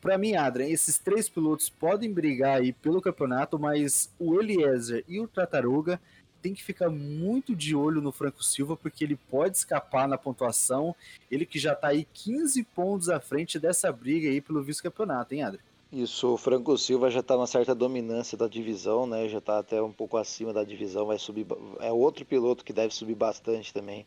Para 0.00 0.16
mim, 0.16 0.36
Adrian, 0.36 0.68
esses 0.68 0.98
três 0.98 1.28
pilotos 1.28 1.68
podem 1.68 2.12
brigar 2.12 2.60
aí 2.60 2.72
pelo 2.72 3.02
campeonato, 3.02 3.58
mas 3.58 4.12
o 4.18 4.40
Eliezer 4.40 5.04
e 5.08 5.18
o 5.18 5.26
Tartaruga 5.26 6.00
tem 6.48 6.54
que 6.54 6.64
ficar 6.64 6.88
muito 6.88 7.54
de 7.54 7.76
olho 7.76 8.00
no 8.00 8.10
Franco 8.10 8.42
Silva, 8.42 8.74
porque 8.74 9.04
ele 9.04 9.16
pode 9.16 9.58
escapar 9.58 10.08
na 10.08 10.16
pontuação. 10.16 10.96
Ele 11.30 11.44
que 11.44 11.58
já 11.58 11.74
está 11.74 11.88
aí 11.88 12.06
15 12.14 12.62
pontos 12.74 13.10
à 13.10 13.20
frente 13.20 13.58
dessa 13.58 13.92
briga 13.92 14.30
aí 14.30 14.40
pelo 14.40 14.62
vice-campeonato, 14.62 15.34
hein, 15.34 15.42
Adrian? 15.42 15.62
Isso, 15.92 16.28
o 16.28 16.36
Franco 16.38 16.76
Silva 16.78 17.10
já 17.10 17.20
está 17.20 17.36
uma 17.36 17.46
certa 17.46 17.74
dominância 17.74 18.36
da 18.36 18.48
divisão, 18.48 19.06
né? 19.06 19.28
Já 19.28 19.38
está 19.38 19.58
até 19.58 19.80
um 19.82 19.92
pouco 19.92 20.16
acima 20.16 20.52
da 20.52 20.64
divisão, 20.64 21.06
vai 21.06 21.18
subir. 21.18 21.46
É 21.80 21.92
outro 21.92 22.24
piloto 22.24 22.64
que 22.64 22.72
deve 22.72 22.94
subir 22.94 23.14
bastante 23.14 23.72
também. 23.72 24.06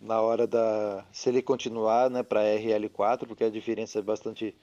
Na 0.00 0.20
hora 0.20 0.46
da. 0.46 1.04
Se 1.10 1.30
ele 1.30 1.40
continuar, 1.40 2.10
né, 2.10 2.22
para 2.22 2.42
RL4, 2.42 3.26
porque 3.26 3.44
a 3.44 3.50
diferença 3.50 3.98
é 3.98 4.02
bastante 4.02 4.54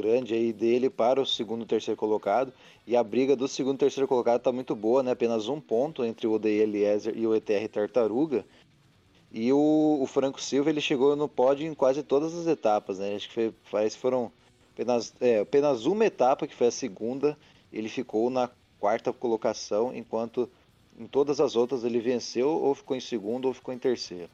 grande 0.00 0.34
aí 0.34 0.52
dele 0.52 0.88
para 0.88 1.20
o 1.20 1.26
segundo 1.26 1.62
e 1.62 1.66
terceiro 1.66 1.98
colocado. 1.98 2.52
E 2.86 2.96
a 2.96 3.02
briga 3.02 3.34
do 3.34 3.48
segundo 3.48 3.76
e 3.76 3.78
terceiro 3.78 4.06
colocado 4.08 4.38
está 4.38 4.52
muito 4.52 4.74
boa, 4.74 5.02
né? 5.02 5.10
Apenas 5.10 5.48
um 5.48 5.60
ponto 5.60 6.04
entre 6.04 6.26
o 6.26 6.32
Odei 6.32 6.60
Eliezer 6.60 7.16
e 7.16 7.26
o 7.26 7.34
ETR 7.34 7.68
Tartaruga. 7.70 8.44
E 9.30 9.52
o, 9.52 9.98
o 10.00 10.06
Franco 10.06 10.40
Silva 10.40 10.70
ele 10.70 10.80
chegou 10.80 11.14
no 11.14 11.28
pódio 11.28 11.66
em 11.66 11.74
quase 11.74 12.02
todas 12.02 12.34
as 12.34 12.46
etapas, 12.46 12.98
né? 12.98 13.14
Acho 13.14 13.28
que 13.28 13.52
foi, 13.64 13.90
foram 13.90 14.32
Apenas, 14.78 15.12
é, 15.20 15.40
apenas 15.40 15.86
uma 15.86 16.06
etapa, 16.06 16.46
que 16.46 16.54
foi 16.54 16.68
a 16.68 16.70
segunda, 16.70 17.36
ele 17.72 17.88
ficou 17.88 18.30
na 18.30 18.48
quarta 18.78 19.12
colocação, 19.12 19.92
enquanto 19.92 20.48
em 20.96 21.04
todas 21.04 21.40
as 21.40 21.56
outras 21.56 21.82
ele 21.82 21.98
venceu, 21.98 22.48
ou 22.48 22.72
ficou 22.76 22.96
em 22.96 23.00
segundo, 23.00 23.46
ou 23.46 23.54
ficou 23.54 23.74
em 23.74 23.78
terceiro. 23.78 24.30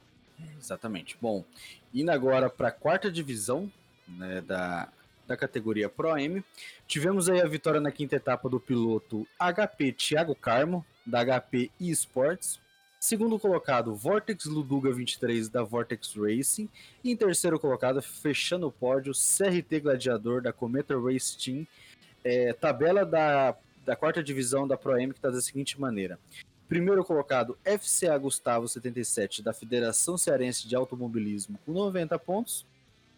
Exatamente. 0.59 1.17
Bom, 1.19 1.43
indo 1.91 2.11
agora 2.11 2.47
para 2.47 2.67
a 2.67 2.71
quarta 2.71 3.11
divisão 3.11 3.71
né, 4.07 4.39
da, 4.41 4.87
da 5.27 5.35
categoria 5.35 5.89
Pro 5.89 6.17
M, 6.17 6.43
tivemos 6.87 7.29
aí 7.29 7.41
a 7.41 7.47
vitória 7.47 7.79
na 7.79 7.91
quinta 7.91 8.15
etapa 8.15 8.49
do 8.49 8.59
piloto 8.59 9.27
HP 9.39 9.91
Thiago 9.93 10.35
Carmo, 10.35 10.85
da 11.05 11.23
HP 11.23 11.71
Esports, 11.79 12.59
Segundo 13.07 13.37
colocado, 13.37 13.93
Vortex 13.93 14.45
Luduga 14.45 14.91
23 14.91 15.47
da 15.47 15.61
Vortex 15.61 16.15
Racing. 16.15 16.67
E 17.03 17.11
em 17.11 17.15
terceiro 17.15 17.59
colocado, 17.59 18.01
fechando 18.01 18.65
o 18.65 18.71
pódio, 18.71 19.13
CRT 19.13 19.79
Gladiador 19.81 20.41
da 20.41 20.51
Cometa 20.51 20.99
Race 20.99 21.37
Team. 21.37 21.67
É, 22.23 22.51
tabela 22.53 23.05
da, 23.05 23.55
da 23.85 23.95
quarta 23.95 24.23
divisão 24.23 24.67
da 24.67 24.75
Pro 24.75 24.97
M 24.99 25.13
que 25.13 25.19
está 25.19 25.29
da 25.29 25.39
seguinte 25.39 25.79
maneira. 25.79 26.17
Primeiro 26.67 27.05
colocado, 27.05 27.55
FCA 27.63 28.17
Gustavo 28.17 28.67
77 28.67 29.43
da 29.43 29.53
Federação 29.53 30.17
Cearense 30.17 30.67
de 30.67 30.75
Automobilismo 30.75 31.59
com 31.63 31.73
90 31.73 32.17
pontos. 32.17 32.65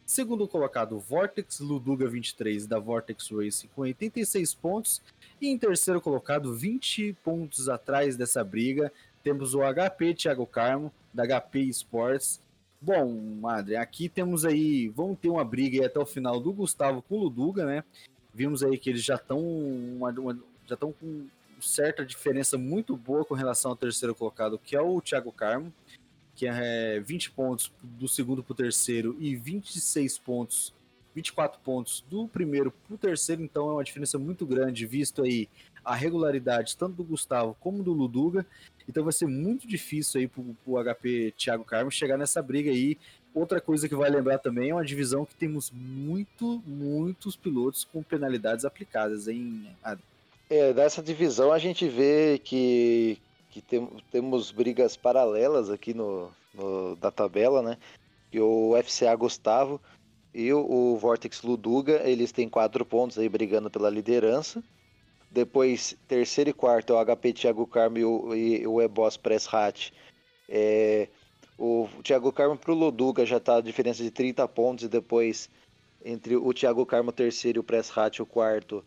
Segundo 0.07 0.47
colocado, 0.47 0.97
Vortex 0.97 1.59
Luduga 1.59 2.07
23 2.07 2.65
da 2.65 2.79
Vortex 2.79 3.29
Racing 3.29 3.67
com 3.75 3.81
86 3.81 4.53
pontos. 4.53 5.01
E 5.41 5.49
em 5.49 5.57
terceiro 5.57 5.99
colocado, 5.99 6.55
20 6.55 7.11
pontos 7.21 7.67
atrás 7.67 8.15
dessa 8.15 8.41
briga, 8.41 8.89
temos 9.21 9.53
o 9.53 9.59
HP 9.59 10.13
Thiago 10.13 10.45
Carmo, 10.47 10.93
da 11.13 11.25
HP 11.25 11.59
Sports. 11.63 12.39
Bom, 12.79 13.13
Madre, 13.41 13.75
aqui 13.75 14.07
temos 14.07 14.45
aí, 14.45 14.87
vamos 14.87 15.19
ter 15.19 15.27
uma 15.27 15.43
briga 15.43 15.85
até 15.85 15.99
o 15.99 16.05
final 16.05 16.39
do 16.39 16.53
Gustavo 16.53 17.01
com 17.01 17.15
o 17.15 17.23
Luduga, 17.23 17.65
né? 17.65 17.83
Vimos 18.33 18.63
aí 18.63 18.77
que 18.77 18.89
eles 18.89 19.03
já 19.03 19.15
estão 19.15 19.37
já 20.65 20.75
estão 20.75 20.93
com 20.93 21.27
certa 21.59 22.05
diferença 22.05 22.57
muito 22.57 22.95
boa 22.95 23.25
com 23.25 23.33
relação 23.33 23.71
ao 23.71 23.77
terceiro 23.77 24.15
colocado, 24.15 24.57
que 24.57 24.73
é 24.73 24.81
o 24.81 25.01
Thiago 25.01 25.33
Carmo, 25.33 25.73
que 26.37 26.45
é 26.45 26.99
20 26.99 27.31
pontos 27.31 27.71
do 27.81 28.07
segundo 28.07 28.43
para 28.43 28.53
o 28.53 28.55
terceiro 28.55 29.17
e 29.19 29.35
26 29.35 30.19
pontos, 30.19 30.71
24 31.15 31.59
pontos 31.61 32.05
do 32.07 32.27
primeiro 32.27 32.71
para 32.71 32.93
o 32.93 32.97
terceiro, 32.97 33.41
então 33.41 33.71
é 33.71 33.73
uma 33.73 33.83
diferença 33.83 34.19
muito 34.19 34.45
grande, 34.45 34.85
visto 34.85 35.23
aí 35.23 35.49
a 35.83 35.95
regularidade 35.95 36.77
tanto 36.77 36.97
do 36.97 37.03
Gustavo 37.03 37.57
como 37.59 37.81
do 37.81 37.91
Luduga. 37.91 38.45
Então 38.87 39.03
vai 39.03 39.11
ser 39.11 39.25
muito 39.25 39.67
difícil 39.67 40.21
aí 40.21 40.27
pro, 40.27 40.43
pro 40.63 40.83
HP 40.83 41.33
Thiago 41.35 41.63
Carmo 41.63 41.89
chegar 41.89 42.17
nessa 42.17 42.41
briga 42.41 42.69
aí. 42.69 42.99
Outra 43.33 43.59
coisa 43.59 43.89
que 43.89 43.95
vai 43.95 44.09
lembrar 44.09 44.37
também 44.37 44.69
é 44.69 44.73
uma 44.73 44.85
divisão 44.85 45.25
que 45.25 45.33
temos 45.33 45.71
muito, 45.71 46.61
muitos 46.67 47.35
pilotos 47.35 47.83
com 47.83 48.03
penalidades 48.03 48.63
aplicadas, 48.63 49.27
hein, 49.27 49.67
É, 50.49 50.71
nessa 50.71 51.01
divisão 51.01 51.51
a 51.51 51.59
gente 51.59 51.87
vê 51.87 52.39
que, 52.43 53.17
que 53.49 53.61
tem, 53.61 53.87
temos 54.11 54.51
brigas 54.51 54.95
paralelas 54.95 55.69
aqui 55.69 55.93
no, 55.93 56.31
no, 56.53 56.95
da 56.95 57.11
tabela, 57.11 57.61
né? 57.61 57.77
Que 58.31 58.39
o 58.39 58.73
FCA 58.83 59.15
Gustavo 59.15 59.79
e 60.33 60.51
o, 60.53 60.59
o 60.59 60.97
Vortex 60.97 61.41
Luduga, 61.41 62.01
eles 62.07 62.31
têm 62.31 62.49
quatro 62.49 62.85
pontos 62.85 63.17
aí 63.17 63.27
brigando 63.27 63.69
pela 63.69 63.89
liderança. 63.89 64.63
depois 65.31 65.97
terceiro 66.07 66.49
e 66.49 66.53
quarto 66.53 66.93
é 66.93 66.95
o 66.95 67.05
HP 67.05 67.33
Thiago 67.33 67.65
Carmo 67.65 67.97
e 67.97 68.05
o, 68.05 68.35
e 68.35 68.67
o 68.67 68.81
Eboss 68.81 69.17
Press 69.17 69.51
Hat. 69.51 69.93
É, 70.49 71.07
o 71.57 71.89
Thiago 72.03 72.31
Carmo 72.31 72.57
para 72.57 72.71
o 72.71 72.75
Loduga 72.75 73.25
já 73.25 73.37
está 73.37 73.57
a 73.57 73.61
diferença 73.61 74.03
de 74.03 74.11
30 74.11 74.47
pontos 74.47 74.85
e 74.85 74.87
depois 74.87 75.49
entre 76.05 76.35
o 76.35 76.53
Thiago 76.53 76.85
Carmo 76.85 77.11
terceiro 77.11 77.57
e 77.57 77.61
o 77.61 77.63
Press 77.63 77.95
Hat 77.97 78.21
o 78.21 78.25
quarto 78.25 78.85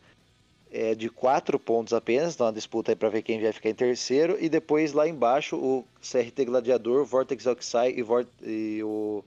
é 0.72 0.94
de 0.94 1.08
4 1.08 1.58
pontos 1.58 1.92
apenas, 1.92 2.34
então 2.34 2.46
uma 2.46 2.52
disputa 2.52 2.92
aí 2.92 2.96
para 2.96 3.08
ver 3.08 3.22
quem 3.22 3.40
vai 3.40 3.52
ficar 3.52 3.70
em 3.70 3.74
terceiro 3.74 4.36
e 4.40 4.48
depois 4.48 4.92
lá 4.92 5.08
embaixo 5.08 5.56
o 5.56 5.84
CRT 6.00 6.44
Gladiador, 6.44 7.04
Vortex 7.04 7.46
Oxai 7.46 7.92
e, 7.96 8.02
Vort 8.02 8.28
e 8.42 8.82
o 8.82 9.24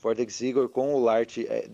Vortex 0.00 0.40
Igor 0.40 0.68
com 0.68 0.94
o 0.94 1.00
Lart 1.00 1.38
é, 1.38 1.66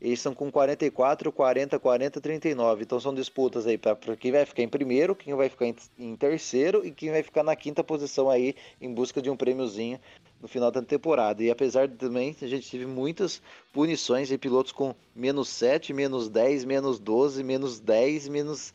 eles 0.00 0.18
estão 0.18 0.34
com 0.34 0.50
44, 0.50 1.30
40, 1.30 1.78
40, 1.78 2.20
39. 2.20 2.82
Então 2.82 2.98
são 2.98 3.14
disputas 3.14 3.66
aí 3.66 3.76
para 3.76 4.16
quem 4.18 4.32
vai 4.32 4.46
ficar 4.46 4.62
em 4.62 4.68
primeiro, 4.68 5.14
quem 5.14 5.34
vai 5.34 5.48
ficar 5.50 5.66
em, 5.98 6.16
terceiro 6.16 6.84
e 6.86 6.90
quem 6.90 7.10
vai 7.10 7.22
ficar 7.22 7.42
na 7.42 7.54
quinta 7.54 7.84
posição 7.84 8.30
aí 8.30 8.54
em 8.80 8.92
busca 8.92 9.20
de 9.20 9.28
um 9.28 9.36
prêmiozinho 9.36 10.00
no 10.40 10.48
final 10.48 10.70
da 10.70 10.82
temporada. 10.82 11.42
E 11.42 11.50
apesar 11.50 11.86
de 11.86 11.96
também 11.96 12.34
a 12.40 12.46
gente 12.46 12.70
teve 12.70 12.86
muitas 12.86 13.42
punições 13.72 14.30
e 14.30 14.38
pilotos 14.38 14.72
com 14.72 14.94
menos 15.14 15.48
7, 15.48 15.92
menos 15.92 16.28
10, 16.28 16.64
menos 16.64 16.98
12, 16.98 17.42
menos 17.42 17.78
10, 17.78 18.28
menos 18.28 18.72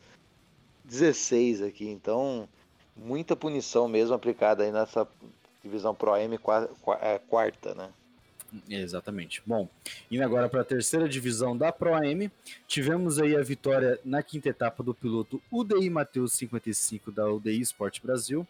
16 0.84 1.62
aqui. 1.62 1.88
Então 1.88 2.48
muita 2.96 3.36
punição 3.36 3.88
mesmo 3.88 4.14
aplicada 4.14 4.64
aí 4.64 4.72
nessa 4.72 5.06
divisão 5.62 5.94
Pro 5.94 6.16
M 6.16 6.38
é, 7.00 7.18
quarta, 7.18 7.74
né? 7.74 7.90
Exatamente. 8.70 9.42
Bom, 9.44 9.68
indo 10.10 10.22
agora 10.22 10.48
para 10.48 10.60
a 10.60 10.64
terceira 10.64 11.08
divisão 11.08 11.56
da 11.56 11.72
Pro 11.72 11.94
AM, 11.94 12.30
tivemos 12.66 13.18
aí 13.18 13.36
a 13.36 13.42
vitória 13.42 13.98
na 14.04 14.22
quinta 14.22 14.48
etapa 14.48 14.82
do 14.82 14.94
piloto 14.94 15.42
UDI 15.50 15.90
Matheus 15.90 16.32
55 16.34 17.10
da 17.10 17.28
UDI 17.28 17.60
Sport 17.60 18.00
Brasil. 18.00 18.46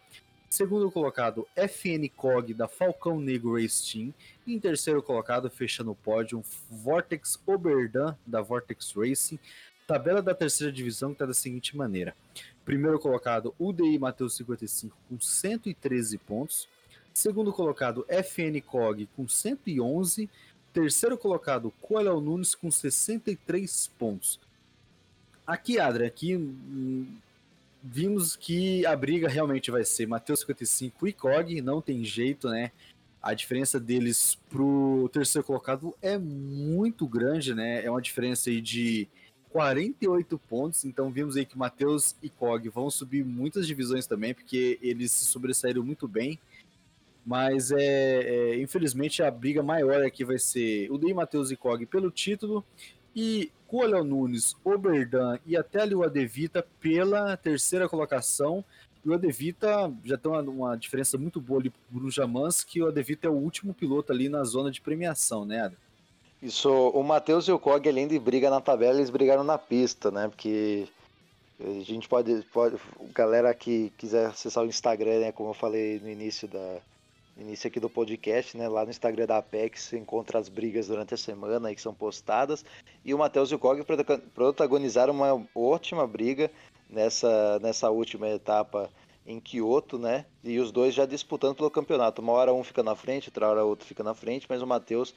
Segundo 0.57 0.91
colocado, 0.91 1.47
FN 1.55 2.09
Cog 2.17 2.55
da 2.55 2.67
Falcão 2.67 3.21
Negro 3.21 3.61
Race 3.61 3.93
Team. 3.93 4.15
E 4.47 4.55
em 4.55 4.59
terceiro 4.59 5.03
colocado, 5.03 5.51
fechando 5.51 5.91
o 5.91 5.95
pódio, 5.95 6.43
Vortex 6.71 7.39
Oberdan 7.45 8.17
da 8.27 8.41
Vortex 8.41 8.95
Racing. 8.97 9.39
Tabela 9.87 10.23
da 10.23 10.35
terceira 10.35 10.73
divisão 10.73 11.13
está 11.13 11.27
da 11.27 11.35
seguinte 11.35 11.77
maneira: 11.77 12.17
primeiro 12.65 12.99
colocado, 12.99 13.55
UDI 13.59 13.99
Matheus 13.99 14.35
55 14.37 14.97
com 15.11 15.21
113 15.21 16.17
pontos. 16.17 16.67
Segundo 17.13 17.53
colocado, 17.53 18.07
FN 18.09 18.59
Cog 18.63 19.07
com 19.15 19.29
111. 19.29 20.31
Terceiro 20.73 21.19
colocado, 21.19 21.71
Coelho 21.83 22.19
Nunes 22.19 22.55
com 22.55 22.71
63 22.71 23.91
pontos. 23.99 24.41
Aqui, 25.47 25.79
Adria, 25.79 26.07
aqui 26.07 26.35
hum, 26.35 27.15
vimos 27.89 28.35
que 28.35 28.85
a 28.85 28.97
briga 28.97 29.29
realmente 29.29 29.71
vai 29.71 29.85
ser 29.85 30.07
Matheus 30.07 30.41
55 30.41 31.07
e 31.07 31.13
Cog, 31.13 31.61
não 31.63 31.81
tem 31.81 32.05
jeito, 32.05 32.49
né? 32.49 32.73
A 33.23 33.35
diferença 33.35 33.79
deles 33.79 34.39
pro 34.49 35.09
terceiro 35.13 35.47
colocado 35.47 35.95
é 36.03 36.19
muito 36.19 37.07
grande, 37.07 37.55
né? 37.55 37.85
É 37.85 37.91
uma 37.91 38.03
diferença 38.03 38.51
aí 38.51 38.61
de 38.61 39.09
48 39.51 40.39
pontos, 40.39 40.85
então 40.85 41.11
vimos 41.11 41.37
aí 41.37 41.47
que 41.47 41.57
Matheus 41.57 42.17
e 42.23 42.29
Cog 42.29 42.69
vão 42.69 42.91
subir 42.91 43.25
muitas 43.25 43.67
divisões 43.67 44.07
também, 44.07 44.35
porque 44.35 44.79
eles 44.83 45.13
se 45.13 45.25
sobressaíram 45.25 45.83
muito 45.83 46.07
bem. 46.07 46.39
Mas 47.25 47.73
é, 47.73 47.81
é, 47.81 48.61
infelizmente 48.61 49.23
a 49.23 49.31
briga 49.31 49.63
maior 49.63 50.05
aqui 50.05 50.25
vai 50.25 50.39
ser 50.39 50.91
o 50.91 50.99
Dei 50.99 51.13
Matheus 51.13 51.51
e 51.51 51.57
Cog 51.57 51.85
pelo 51.87 52.11
título 52.11 52.65
e 53.15 53.51
Coelho 53.69 54.03
Nunes, 54.05 54.55
Oberdan 54.65 55.39
e 55.47 55.57
até 55.57 55.83
ali 55.83 55.95
o 55.95 56.03
Adevita 56.03 56.67
pela 56.81 57.37
terceira 57.37 57.89
colocação. 57.89 58.65
E 59.05 59.09
o 59.09 59.15
Adevita 59.15 59.93
já 60.05 60.17
tem 60.17 60.31
uma, 60.31 60.41
uma 60.41 60.77
diferença 60.77 61.17
muito 61.17 61.41
boa 61.41 61.61
ali 61.61 61.71
pro 61.71 61.81
Bruno 61.91 62.11
Jamans, 62.11 62.65
que 62.65 62.83
o 62.83 62.89
Adevita 62.89 63.27
é 63.27 63.31
o 63.31 63.35
último 63.35 63.73
piloto 63.73 64.13
ali 64.13 64.29
na 64.29 64.43
zona 64.45 64.71
de 64.71 64.81
premiação, 64.81 65.45
né, 65.45 65.61
Adam? 65.61 65.79
Isso, 66.43 66.71
o 66.71 67.03
Matheus 67.03 67.49
e 67.49 67.53
o 67.53 67.59
Cog, 67.59 67.89
além 67.89 68.07
de 68.07 68.19
briga 68.19 68.51
na 68.51 68.61
tabela, 68.61 68.99
eles 68.99 69.11
brigaram 69.11 69.43
na 69.43 69.57
pista, 69.57 70.11
né? 70.11 70.29
Porque 70.29 70.87
a 71.59 71.83
gente 71.83 72.09
pode, 72.09 72.43
pode 72.53 72.77
galera 73.15 73.55
que 73.55 73.91
quiser 73.97 74.27
acessar 74.27 74.63
o 74.63 74.67
Instagram, 74.67 75.21
né, 75.21 75.33
como 75.33 75.51
eu 75.51 75.55
falei 75.55 75.99
no 76.01 76.11
início 76.11 76.47
da, 76.47 76.79
início 77.37 77.69
aqui 77.69 77.79
do 77.79 77.91
podcast, 77.91 78.57
né? 78.57 78.69
Lá 78.69 78.85
no 78.85 78.91
Instagram 78.91 79.27
da 79.27 79.39
Apex 79.39 79.83
você 79.83 79.99
encontra 79.99 80.39
as 80.39 80.49
brigas 80.49 80.89
durante 80.89 81.15
a 81.15 81.17
semana 81.17 81.69
aí 81.69 81.75
que 81.75 81.81
são 81.81 81.95
postadas. 81.95 82.65
E 83.05 83.13
o 83.13 83.19
Matheus 83.19 83.51
e 83.51 83.55
o 83.55 83.59
Cog 83.59 83.83
protagonizaram 84.35 85.13
uma 85.13 85.47
ótima 85.55 86.07
briga 86.07 86.51
nessa, 86.89 87.59
nessa 87.61 87.91
última 87.91 88.29
etapa 88.29 88.91
em 89.27 89.41
Kyoto, 89.41 89.99
né? 89.99 90.25
E 90.43 90.59
os 90.59 90.71
dois 90.71 90.95
já 90.95 91.05
disputando 91.05 91.57
pelo 91.57 91.71
campeonato. 91.71 92.23
Uma 92.23 92.33
hora 92.33 92.55
um 92.55 92.65
fica 92.65 92.83
na 92.83 92.95
frente, 92.95 93.29
outra 93.29 93.49
hora 93.49 93.65
outro 93.65 93.87
fica 93.87 94.03
na 94.03 94.15
frente, 94.15 94.47
mas 94.49 94.63
o 94.63 94.67
Matheus 94.67 95.15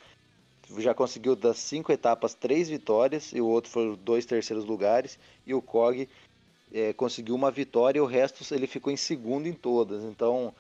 já 0.78 0.94
conseguiu 0.94 1.36
das 1.36 1.58
cinco 1.58 1.92
etapas 1.92 2.34
três 2.34 2.70
vitórias 2.70 3.32
e 3.34 3.42
o 3.42 3.48
outro 3.48 3.72
foi 3.72 3.96
dois 3.98 4.26
terceiros 4.26 4.66
lugares 4.66 5.18
e 5.46 5.54
o 5.54 5.62
Cog 5.62 6.08
é, 6.72 6.94
conseguiu 6.94 7.34
uma 7.34 7.50
vitória 7.50 7.98
e 7.98 8.02
o 8.02 8.06
resto 8.06 8.44
ele 8.54 8.68
ficou 8.68 8.92
em 8.92 8.98
segundo 8.98 9.48
em 9.48 9.54
todas. 9.54 10.04
Então 10.04 10.54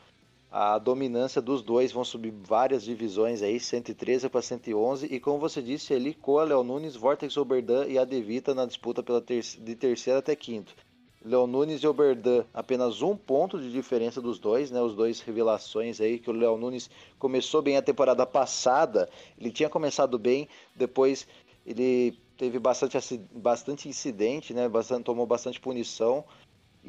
a 0.51 0.79
dominância 0.79 1.41
dos 1.41 1.61
dois 1.61 1.91
vão 1.91 2.03
subir 2.03 2.31
várias 2.31 2.83
divisões 2.83 3.43
aí, 3.43 3.59
113 3.59 4.29
para 4.29 4.41
111. 4.41 5.05
E 5.05 5.19
como 5.19 5.37
você 5.37 5.61
disse, 5.61 5.93
ali 5.93 6.13
Coa, 6.13 6.43
Léo 6.43 6.63
Nunes, 6.63 6.95
Vortex 6.95 7.37
Oberdan 7.37 7.85
e 7.85 7.99
Adevita 7.99 8.55
na 8.55 8.65
disputa 8.65 9.03
pela 9.03 9.21
ter 9.21 9.41
de 9.41 9.75
terceiro 9.75 10.19
até 10.19 10.35
quinto. 10.35 10.75
Léo 11.23 11.45
Nunes 11.45 11.83
e 11.83 11.87
Oberdan, 11.87 12.45
apenas 12.53 13.01
um 13.01 13.15
ponto 13.15 13.59
de 13.59 13.71
diferença 13.71 14.21
dos 14.21 14.39
dois, 14.39 14.71
né? 14.71 14.81
Os 14.81 14.95
dois 14.95 15.19
revelações 15.19 15.99
aí, 15.99 16.17
que 16.17 16.29
o 16.29 16.33
Léo 16.33 16.57
Nunes 16.57 16.89
começou 17.19 17.61
bem 17.61 17.75
a 17.77 17.81
temporada 17.81 18.25
passada, 18.25 19.09
ele 19.37 19.51
tinha 19.51 19.69
começado 19.69 20.17
bem, 20.17 20.47
depois 20.73 21.27
ele 21.65 22.17
teve 22.37 22.57
bastante, 22.57 23.17
bastante 23.33 23.89
incidente, 23.89 24.53
né? 24.53 24.67
Bastante, 24.69 25.03
tomou 25.03 25.27
bastante 25.27 25.59
punição. 25.59 26.23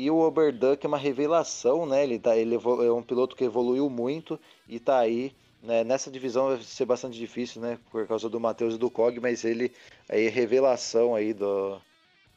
E 0.00 0.10
o 0.10 0.18
Oberduck 0.20 0.82
é 0.82 0.88
uma 0.88 0.96
revelação, 0.96 1.84
né? 1.84 2.02
Ele, 2.02 2.18
tá, 2.18 2.34
ele 2.34 2.54
é 2.54 2.90
um 2.90 3.02
piloto 3.02 3.36
que 3.36 3.44
evoluiu 3.44 3.90
muito 3.90 4.40
e 4.66 4.80
tá 4.80 4.98
aí. 4.98 5.30
Né? 5.62 5.84
Nessa 5.84 6.10
divisão 6.10 6.48
vai 6.48 6.62
ser 6.62 6.86
bastante 6.86 7.18
difícil, 7.18 7.60
né? 7.60 7.78
Por 7.90 8.06
causa 8.06 8.26
do 8.26 8.40
Matheus 8.40 8.76
e 8.76 8.78
do 8.78 8.90
Cog, 8.90 9.20
mas 9.20 9.44
ele 9.44 9.70
aí 10.08 10.26
revelação 10.30 11.14
aí 11.14 11.34
do. 11.34 11.78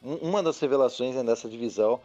Uma 0.02 0.42
das 0.42 0.60
revelações 0.60 1.14
né, 1.14 1.24
dessa 1.24 1.48
divisão 1.48 1.98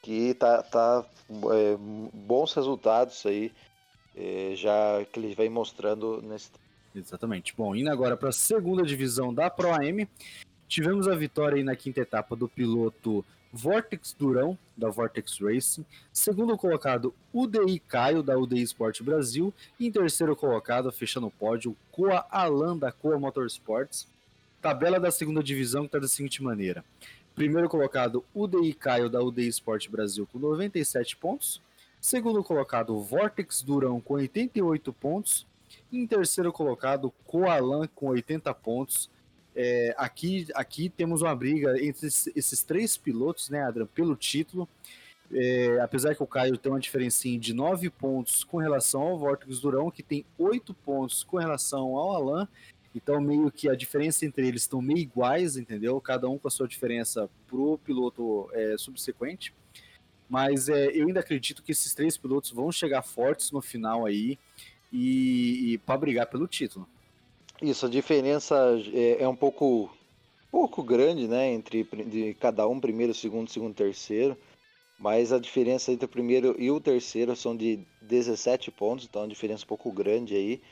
que 0.00 0.32
tá, 0.34 0.62
tá 0.62 1.04
é, 1.28 1.76
bons 2.14 2.54
resultados 2.54 3.26
aí 3.26 3.50
é, 4.14 4.52
já 4.54 5.04
que 5.12 5.18
ele 5.18 5.34
vem 5.34 5.50
mostrando 5.50 6.22
nesse. 6.22 6.52
Exatamente. 6.94 7.52
Bom, 7.56 7.74
indo 7.74 7.90
agora 7.90 8.16
para 8.16 8.28
a 8.28 8.32
segunda 8.32 8.84
divisão 8.84 9.34
da 9.34 9.50
Pro 9.50 9.72
AM, 9.72 10.08
tivemos 10.68 11.08
a 11.08 11.16
vitória 11.16 11.56
aí 11.56 11.64
na 11.64 11.74
quinta 11.74 12.00
etapa 12.00 12.36
do 12.36 12.48
piloto 12.48 13.24
Vortex 13.56 14.12
Durão, 14.18 14.58
da 14.76 14.90
Vortex 14.90 15.38
Racing. 15.40 15.86
Segundo 16.12 16.58
colocado, 16.58 17.14
UDI 17.32 17.78
Caio, 17.78 18.20
da 18.20 18.36
UDI 18.36 18.62
Sport 18.62 19.00
Brasil. 19.02 19.54
E 19.78 19.86
em 19.86 19.92
terceiro 19.92 20.34
colocado, 20.34 20.90
fechando 20.90 21.28
o 21.28 21.30
pódio, 21.30 21.76
Coa 21.92 22.26
Alan, 22.28 22.76
da 22.76 22.90
Coa 22.90 23.16
Motorsports. 23.16 24.08
Tabela 24.60 24.98
da 24.98 25.12
segunda 25.12 25.40
divisão 25.40 25.82
que 25.82 25.86
está 25.86 26.00
da 26.00 26.08
seguinte 26.08 26.42
maneira. 26.42 26.84
Primeiro 27.32 27.68
colocado, 27.68 28.24
UDI 28.34 28.74
Caio, 28.74 29.08
da 29.08 29.22
UDI 29.22 29.46
Sport 29.46 29.88
Brasil, 29.88 30.26
com 30.32 30.38
97 30.40 31.16
pontos. 31.16 31.62
Segundo 32.00 32.42
colocado, 32.42 32.98
Vortex 33.00 33.62
Durão, 33.62 34.00
com 34.00 34.14
88 34.14 34.92
pontos. 34.92 35.46
E 35.92 35.98
em 35.98 36.08
terceiro 36.08 36.52
colocado, 36.52 37.12
Coalan, 37.24 37.86
com 37.94 38.08
80 38.08 38.52
pontos. 38.52 39.08
É, 39.56 39.94
aqui, 39.96 40.46
aqui 40.54 40.88
temos 40.88 41.22
uma 41.22 41.34
briga 41.34 41.80
entre 41.82 42.06
esses 42.06 42.62
três 42.62 42.96
pilotos, 42.96 43.48
né, 43.50 43.62
Adrian, 43.62 43.86
pelo 43.86 44.16
título. 44.16 44.68
É, 45.32 45.80
apesar 45.80 46.14
que 46.14 46.22
o 46.22 46.26
Caio 46.26 46.56
tem 46.58 46.70
uma 46.70 46.80
diferença 46.80 47.28
de 47.28 47.54
9 47.54 47.88
pontos 47.90 48.44
com 48.44 48.58
relação 48.58 49.02
ao 49.02 49.18
Vortex 49.18 49.58
Durão, 49.60 49.90
que 49.90 50.02
tem 50.02 50.24
8 50.38 50.74
pontos 50.74 51.22
com 51.24 51.38
relação 51.38 51.96
ao 51.96 52.14
Alan. 52.14 52.48
Então, 52.94 53.20
meio 53.20 53.50
que 53.50 53.68
a 53.68 53.74
diferença 53.74 54.24
entre 54.24 54.46
eles 54.46 54.62
estão 54.62 54.80
meio 54.80 54.98
iguais, 54.98 55.56
entendeu? 55.56 56.00
Cada 56.00 56.28
um 56.28 56.38
com 56.38 56.46
a 56.46 56.50
sua 56.50 56.68
diferença 56.68 57.28
pro 57.46 57.78
piloto 57.78 58.48
é, 58.52 58.76
subsequente. 58.78 59.52
Mas 60.28 60.68
é, 60.68 60.86
eu 60.96 61.06
ainda 61.06 61.20
acredito 61.20 61.62
que 61.62 61.72
esses 61.72 61.92
três 61.94 62.16
pilotos 62.16 62.50
vão 62.50 62.70
chegar 62.70 63.02
fortes 63.02 63.50
no 63.50 63.60
final 63.60 64.06
aí 64.06 64.38
e, 64.92 65.72
e 65.72 65.78
para 65.78 65.98
brigar 65.98 66.26
pelo 66.26 66.46
título. 66.46 66.88
Isso, 67.62 67.86
a 67.86 67.88
diferença 67.88 68.56
é, 68.92 69.22
é 69.22 69.28
um 69.28 69.36
pouco, 69.36 69.90
pouco 70.50 70.82
grande, 70.82 71.28
né, 71.28 71.52
entre 71.52 71.84
de 71.84 72.34
cada 72.34 72.66
um, 72.66 72.80
primeiro, 72.80 73.14
segundo, 73.14 73.50
segundo, 73.50 73.74
terceiro. 73.74 74.36
Mas 74.98 75.32
a 75.32 75.38
diferença 75.38 75.92
entre 75.92 76.06
o 76.06 76.08
primeiro 76.08 76.54
e 76.58 76.70
o 76.70 76.80
terceiro 76.80 77.34
são 77.34 77.56
de 77.56 77.80
17 78.02 78.70
pontos, 78.70 79.06
então 79.06 79.22
é 79.22 79.24
uma 79.24 79.30
diferença 79.30 79.64
um 79.64 79.68
pouco 79.68 79.90
grande 79.90 80.34
aí. 80.34 80.62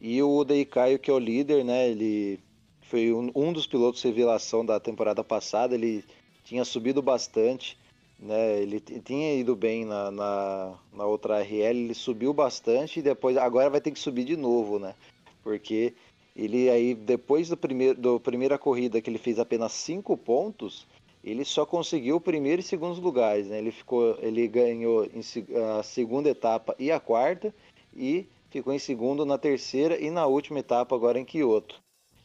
E 0.00 0.22
o 0.22 0.44
Caio, 0.70 0.98
que 0.98 1.10
é 1.10 1.14
o 1.14 1.18
líder, 1.18 1.64
né, 1.64 1.88
ele 1.90 2.40
foi 2.82 3.12
um, 3.12 3.30
um 3.34 3.52
dos 3.52 3.66
pilotos 3.66 4.02
revelação 4.02 4.64
da 4.64 4.78
temporada 4.78 5.24
passada, 5.24 5.74
ele 5.74 6.04
tinha 6.44 6.64
subido 6.64 7.00
bastante, 7.00 7.78
né? 8.18 8.60
Ele 8.60 8.80
tinha 8.80 9.34
ido 9.34 9.56
bem 9.56 9.84
na, 9.84 10.10
na, 10.10 10.78
na, 10.92 11.04
outra 11.06 11.40
RL, 11.40 11.78
ele 11.78 11.94
subiu 11.94 12.32
bastante 12.32 12.98
e 13.00 13.02
depois 13.02 13.36
agora 13.36 13.70
vai 13.70 13.80
ter 13.80 13.90
que 13.90 13.98
subir 13.98 14.24
de 14.24 14.36
novo, 14.36 14.78
né? 14.78 14.94
Porque 15.42 15.94
ele 16.34 16.70
aí 16.70 16.94
depois 16.94 17.48
do 17.48 17.56
primeiro 17.56 18.00
do 18.00 18.20
primeira 18.20 18.58
corrida 18.58 19.00
que 19.00 19.10
ele 19.10 19.18
fez 19.18 19.38
apenas 19.38 19.72
cinco 19.72 20.16
pontos, 20.16 20.86
ele 21.22 21.44
só 21.44 21.64
conseguiu 21.64 22.16
o 22.16 22.20
primeiro 22.20 22.60
e 22.60 22.64
segundo 22.64 23.00
lugares, 23.00 23.48
né? 23.48 23.58
Ele 23.58 23.70
ficou, 23.70 24.18
ele 24.20 24.48
ganhou 24.48 25.06
a 25.78 25.82
segunda 25.82 26.28
etapa 26.28 26.74
e 26.78 26.90
a 26.90 26.98
quarta 26.98 27.54
e 27.94 28.26
ficou 28.50 28.72
em 28.72 28.78
segundo 28.78 29.24
na 29.24 29.38
terceira 29.38 30.00
e 30.00 30.10
na 30.10 30.26
última 30.26 30.58
etapa 30.58 30.94
agora 30.96 31.18
em 31.18 31.24
Kyoto. 31.24 31.80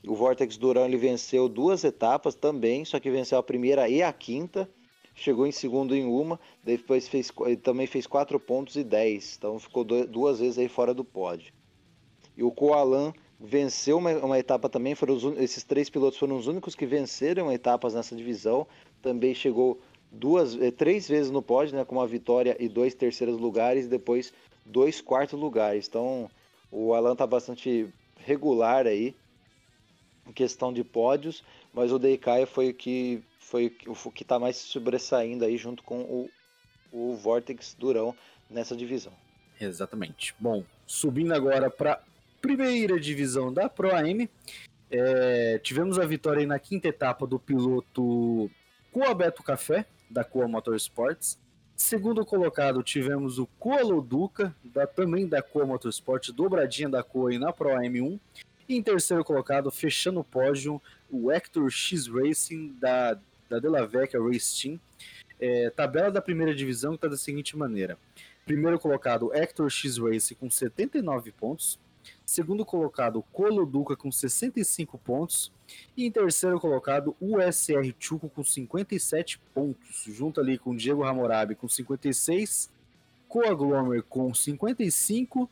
O 0.06 0.16
Vortex 0.16 0.58
Durão 0.58 0.86
ele 0.86 0.98
venceu 0.98 1.50
duas 1.50 1.84
etapas 1.84 2.34
também, 2.34 2.86
só 2.86 3.00
que 3.00 3.12
venceu 3.12 3.38
a 3.38 3.44
primeira 3.44 3.90
e 3.90 4.02
a 4.02 4.12
quinta. 4.14 4.70
Chegou 5.14 5.48
em 5.48 5.52
segundo 5.52 5.96
em 5.96 6.06
uma, 6.06 6.40
depois 6.64 7.08
fez, 7.08 7.32
também 7.64 7.88
fez 7.88 8.06
quatro 8.06 8.40
pontos 8.40 8.76
e 8.76 8.84
dez, 8.84 9.36
então 9.36 9.58
ficou 9.58 9.84
duas 9.84 10.40
vezes 10.40 10.60
aí 10.60 10.70
fora 10.70 10.94
do 10.94 11.04
pódio. 11.04 11.52
E 12.38 12.44
o 12.44 12.52
Koalan 12.52 13.12
venceu 13.40 13.98
uma, 13.98 14.12
uma 14.18 14.40
etapa 14.40 14.68
também, 14.68 14.96
foram 14.96 15.16
os, 15.16 15.24
esses 15.38 15.64
três 15.64 15.90
pilotos 15.90 16.18
foram 16.18 16.38
os 16.38 16.48
únicos 16.48 16.76
que 16.76 16.86
venceram 16.86 17.52
etapas 17.52 17.94
nessa 17.94 18.16
divisão. 18.16 18.68
Também 19.02 19.34
chegou 19.34 19.80
duas, 20.12 20.60
eh, 20.60 20.72
três 20.72 21.08
vezes 21.08 21.32
no 21.32 21.42
pódio, 21.42 21.76
né, 21.76 21.86
com 21.86 21.96
uma 21.96 22.08
vitória 22.08 22.56
e 22.60 22.68
dois 22.68 22.94
terceiros 22.94 23.40
lugares, 23.40 23.86
e 23.86 23.90
depois 23.90 24.34
dois 24.66 25.02
quartos 25.02 25.40
lugares. 25.40 25.88
Então 25.88 26.30
o 26.72 26.94
Alan 26.94 27.14
está 27.14 27.28
bastante 27.28 27.88
regular 28.18 28.88
aí 28.88 29.16
em 30.28 30.34
questão 30.34 30.74
de 30.74 30.84
pódios, 30.84 31.44
mas 31.74 31.92
o 31.92 32.00
Deikai 32.00 32.46
foi 32.46 32.70
o 32.70 32.74
que 32.74 33.24
foi 33.40 33.74
o 33.86 34.12
que 34.12 34.24
está 34.24 34.38
mais 34.38 34.58
sobressaindo 34.58 35.46
aí 35.46 35.58
junto 35.58 35.82
com 35.84 36.02
o, 36.02 36.30
o 36.92 37.16
Vortex 37.16 37.74
Durão 37.80 38.14
nessa 38.50 38.76
divisão. 38.76 39.14
Exatamente. 39.60 40.36
Bom, 40.38 40.64
subindo 40.86 41.34
agora 41.34 41.70
para 41.70 42.02
primeira 42.42 43.00
divisão 43.00 43.54
da 43.54 43.70
Pro 43.70 43.96
AM, 43.96 44.30
é, 44.90 45.60
tivemos 45.60 46.00
a 46.00 46.06
vitória 46.06 46.46
na 46.46 46.60
quinta 46.60 46.88
etapa 46.88 47.28
do 47.28 47.40
piloto 47.40 48.50
Coabeto 48.92 49.44
Café 49.44 49.86
da 50.10 50.24
Coa 50.24 50.48
Motorsports. 50.48 51.38
Segundo 51.76 52.26
colocado, 52.26 52.82
tivemos 52.82 53.38
o 53.38 53.46
Coa 53.60 53.84
Loduca, 53.84 54.56
da, 54.64 54.88
também 54.88 55.28
da 55.28 55.42
Coa 55.42 55.66
Motorsport, 55.66 56.32
dobradinha 56.32 56.90
da 56.90 57.04
Coa 57.04 57.30
aí 57.30 57.38
na 57.38 57.54
Pro 57.54 57.70
M1. 57.70 58.20
E 58.68 58.76
em 58.76 58.82
terceiro 58.82 59.24
colocado, 59.24 59.70
fechando 59.70 60.20
o 60.20 60.24
pódio, 60.24 60.82
o 61.10 61.32
Hector 61.32 61.70
X 61.70 62.08
Racing 62.08 62.76
da, 62.80 63.18
da 63.50 63.60
Delavecchia 63.60 64.20
Race 64.20 64.60
Team. 64.60 64.80
É, 65.40 65.70
tabela 65.70 66.12
da 66.12 66.22
primeira 66.22 66.56
divisão 66.56 66.96
está 66.96 67.08
da 67.08 67.16
seguinte 67.16 67.56
maneira. 67.56 67.98
Primeiro 68.46 68.80
colocado, 68.80 69.32
Hector 69.34 69.70
X 69.70 69.98
Racing 69.98 70.36
com 70.36 70.50
79 70.50 71.32
pontos. 71.32 71.80
Segundo 72.26 72.66
colocado, 72.66 73.24
Colo 73.32 73.66
Duca 73.66 73.96
com 73.96 74.12
65 74.12 74.98
pontos. 74.98 75.52
E 75.96 76.06
em 76.06 76.12
terceiro 76.12 76.60
colocado, 76.60 77.16
o 77.20 77.42
SR 77.42 77.94
Chuco 78.00 78.30
com 78.30 78.44
57 78.44 79.40
pontos, 79.54 80.04
junto 80.08 80.40
ali 80.40 80.58
com 80.58 80.76
Diego 80.76 81.04
Hammurabi 81.04 81.56
com 81.56 81.68
56, 81.68 82.70
Coaglomer 83.28 84.04
com 84.04 84.34
55, 84.34 85.50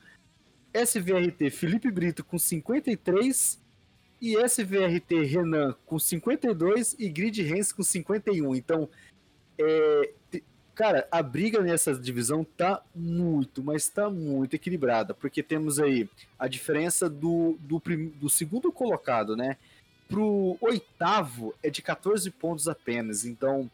SVRT 0.74 1.50
Felipe 1.50 1.92
Brito 1.92 2.24
com 2.24 2.38
53 2.38 3.60
e 4.22 4.38
SVRT 4.38 5.24
Renan 5.24 5.76
com 5.86 6.00
52 6.00 6.96
e 6.98 7.10
Grid 7.10 7.42
Rens 7.42 7.72
com 7.72 7.84
51. 7.84 8.56
Então, 8.56 8.90
é, 9.58 10.14
cara, 10.76 11.08
a 11.10 11.24
briga 11.24 11.62
nessa 11.62 11.96
divisão 11.96 12.44
tá 12.44 12.84
muito, 12.94 13.64
mas 13.64 13.88
tá 13.88 14.10
muito 14.10 14.56
equilibrada, 14.56 15.14
porque 15.14 15.42
temos 15.42 15.80
aí 15.80 16.10
a 16.38 16.48
diferença 16.48 17.10
do, 17.10 17.58
do, 17.62 17.82
do 18.16 18.30
segundo 18.30 18.72
colocado, 18.72 19.36
né? 19.36 19.58
Pro 20.08 20.58
oitavo 20.62 21.56
é 21.64 21.70
de 21.70 21.82
14 21.82 22.30
pontos 22.30 22.68
apenas. 22.68 23.26
Então, 23.26 23.72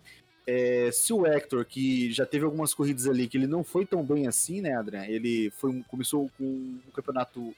é, 0.48 0.90
se 0.92 1.12
o 1.12 1.26
Hector, 1.26 1.66
que 1.66 2.12
já 2.12 2.26
teve 2.26 2.46
algumas 2.46 2.74
corridas 2.74 3.08
ali 3.08 3.28
que 3.28 3.38
ele 3.38 3.48
não 3.48 3.64
foi 3.64 3.86
tão 3.86 4.04
bem 4.04 4.28
assim, 4.28 4.62
né, 4.62 4.76
Adrian? 4.76 5.06
Ele 5.06 5.50
foi, 5.58 5.84
começou 5.90 6.32
com 6.38 6.44
um 6.44 6.92
campeonato 6.94 7.54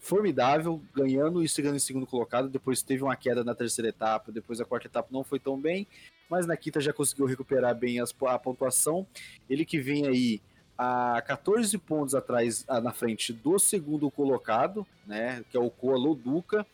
formidável, 0.00 0.80
ganhando 0.94 1.42
e 1.42 1.48
chegando 1.48 1.76
em 1.76 1.80
segundo 1.80 2.06
colocado. 2.06 2.48
Depois 2.48 2.82
teve 2.82 3.02
uma 3.02 3.16
queda 3.16 3.44
na 3.44 3.54
terceira 3.54 3.88
etapa, 3.88 4.32
depois 4.32 4.60
a 4.60 4.64
quarta 4.64 4.86
etapa 4.86 5.08
não 5.10 5.22
foi 5.22 5.38
tão 5.38 5.58
bem, 5.58 5.86
mas 6.30 6.46
na 6.46 6.56
quinta 6.56 6.80
já 6.80 6.92
conseguiu 6.92 7.26
recuperar 7.26 7.74
bem 7.74 8.00
as, 8.00 8.14
a 8.26 8.38
pontuação. 8.38 9.06
Ele 9.48 9.64
que 9.64 9.80
vem 9.80 10.06
aí 10.06 10.40
a 10.78 11.20
14 11.26 11.76
pontos 11.76 12.14
atrás, 12.14 12.64
na 12.66 12.92
frente 12.92 13.34
do 13.34 13.58
segundo 13.58 14.10
colocado, 14.10 14.86
né, 15.06 15.44
que 15.50 15.56
é 15.56 15.60
o 15.60 15.68
Koa 15.68 15.98
Loduca, 15.98 16.66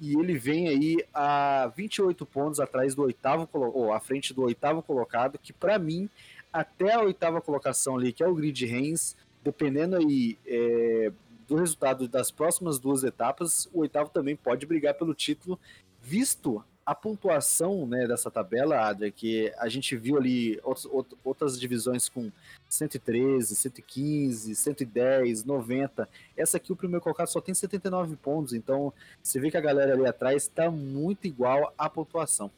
e 0.00 0.18
ele 0.18 0.38
vem 0.38 0.68
aí 0.68 0.96
a 1.12 1.70
28 1.76 2.24
pontos 2.24 2.58
atrás 2.58 2.94
do 2.94 3.02
oitavo, 3.02 3.46
ou 3.52 3.92
à 3.92 4.00
frente 4.00 4.32
do 4.32 4.44
oitavo 4.44 4.80
colocado, 4.82 5.38
que 5.38 5.52
para 5.52 5.78
mim, 5.78 6.08
até 6.50 6.94
a 6.94 7.02
oitava 7.02 7.38
colocação 7.42 7.98
ali, 7.98 8.14
que 8.14 8.22
é 8.22 8.26
o 8.26 8.34
Grid 8.34 8.64
Reigns, 8.64 9.14
dependendo 9.44 9.96
aí 9.96 10.38
é, 10.46 11.12
do 11.46 11.56
resultado 11.56 12.08
das 12.08 12.30
próximas 12.30 12.78
duas 12.78 13.04
etapas, 13.04 13.68
o 13.74 13.80
oitavo 13.80 14.08
também 14.08 14.36
pode 14.36 14.64
brigar 14.64 14.94
pelo 14.94 15.12
título, 15.12 15.60
visto 16.00 16.64
a 16.90 16.94
pontuação 16.96 17.86
né, 17.86 18.04
dessa 18.04 18.32
tabela, 18.32 18.80
Adria, 18.80 19.12
que 19.12 19.52
a 19.58 19.68
gente 19.68 19.94
viu 19.94 20.16
ali 20.16 20.58
outros, 20.64 20.88
outras 21.22 21.60
divisões 21.60 22.08
com 22.08 22.32
113, 22.68 23.54
115, 23.54 24.56
110, 24.56 25.44
90. 25.44 26.08
Essa 26.36 26.56
aqui, 26.56 26.72
o 26.72 26.76
primeiro 26.76 27.00
colocado, 27.00 27.28
só 27.28 27.40
tem 27.40 27.54
79 27.54 28.16
pontos, 28.16 28.54
então 28.54 28.92
você 29.22 29.38
vê 29.38 29.52
que 29.52 29.56
a 29.56 29.60
galera 29.60 29.94
ali 29.94 30.04
atrás 30.04 30.42
está 30.42 30.68
muito 30.68 31.28
igual 31.28 31.72
à 31.78 31.88
pontuação. 31.88 32.50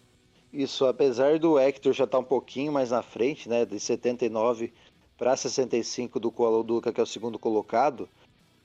Isso, 0.51 0.87
apesar 0.87 1.39
do 1.39 1.59
Hector 1.59 1.93
já 1.93 2.05
estar 2.05 2.17
tá 2.17 2.23
um 2.23 2.25
pouquinho 2.25 2.73
mais 2.73 2.91
na 2.91 3.03
frente, 3.03 3.51
né, 3.51 3.67
de 3.67 3.79
79 3.79 4.73
para 5.19 5.37
65 5.37 6.19
do 6.19 6.33
Colo 6.33 6.63
Duca, 6.63 6.91
que 6.91 7.01
é 7.01 7.03
o 7.03 7.07
segundo 7.07 7.39
colocado, 7.39 8.09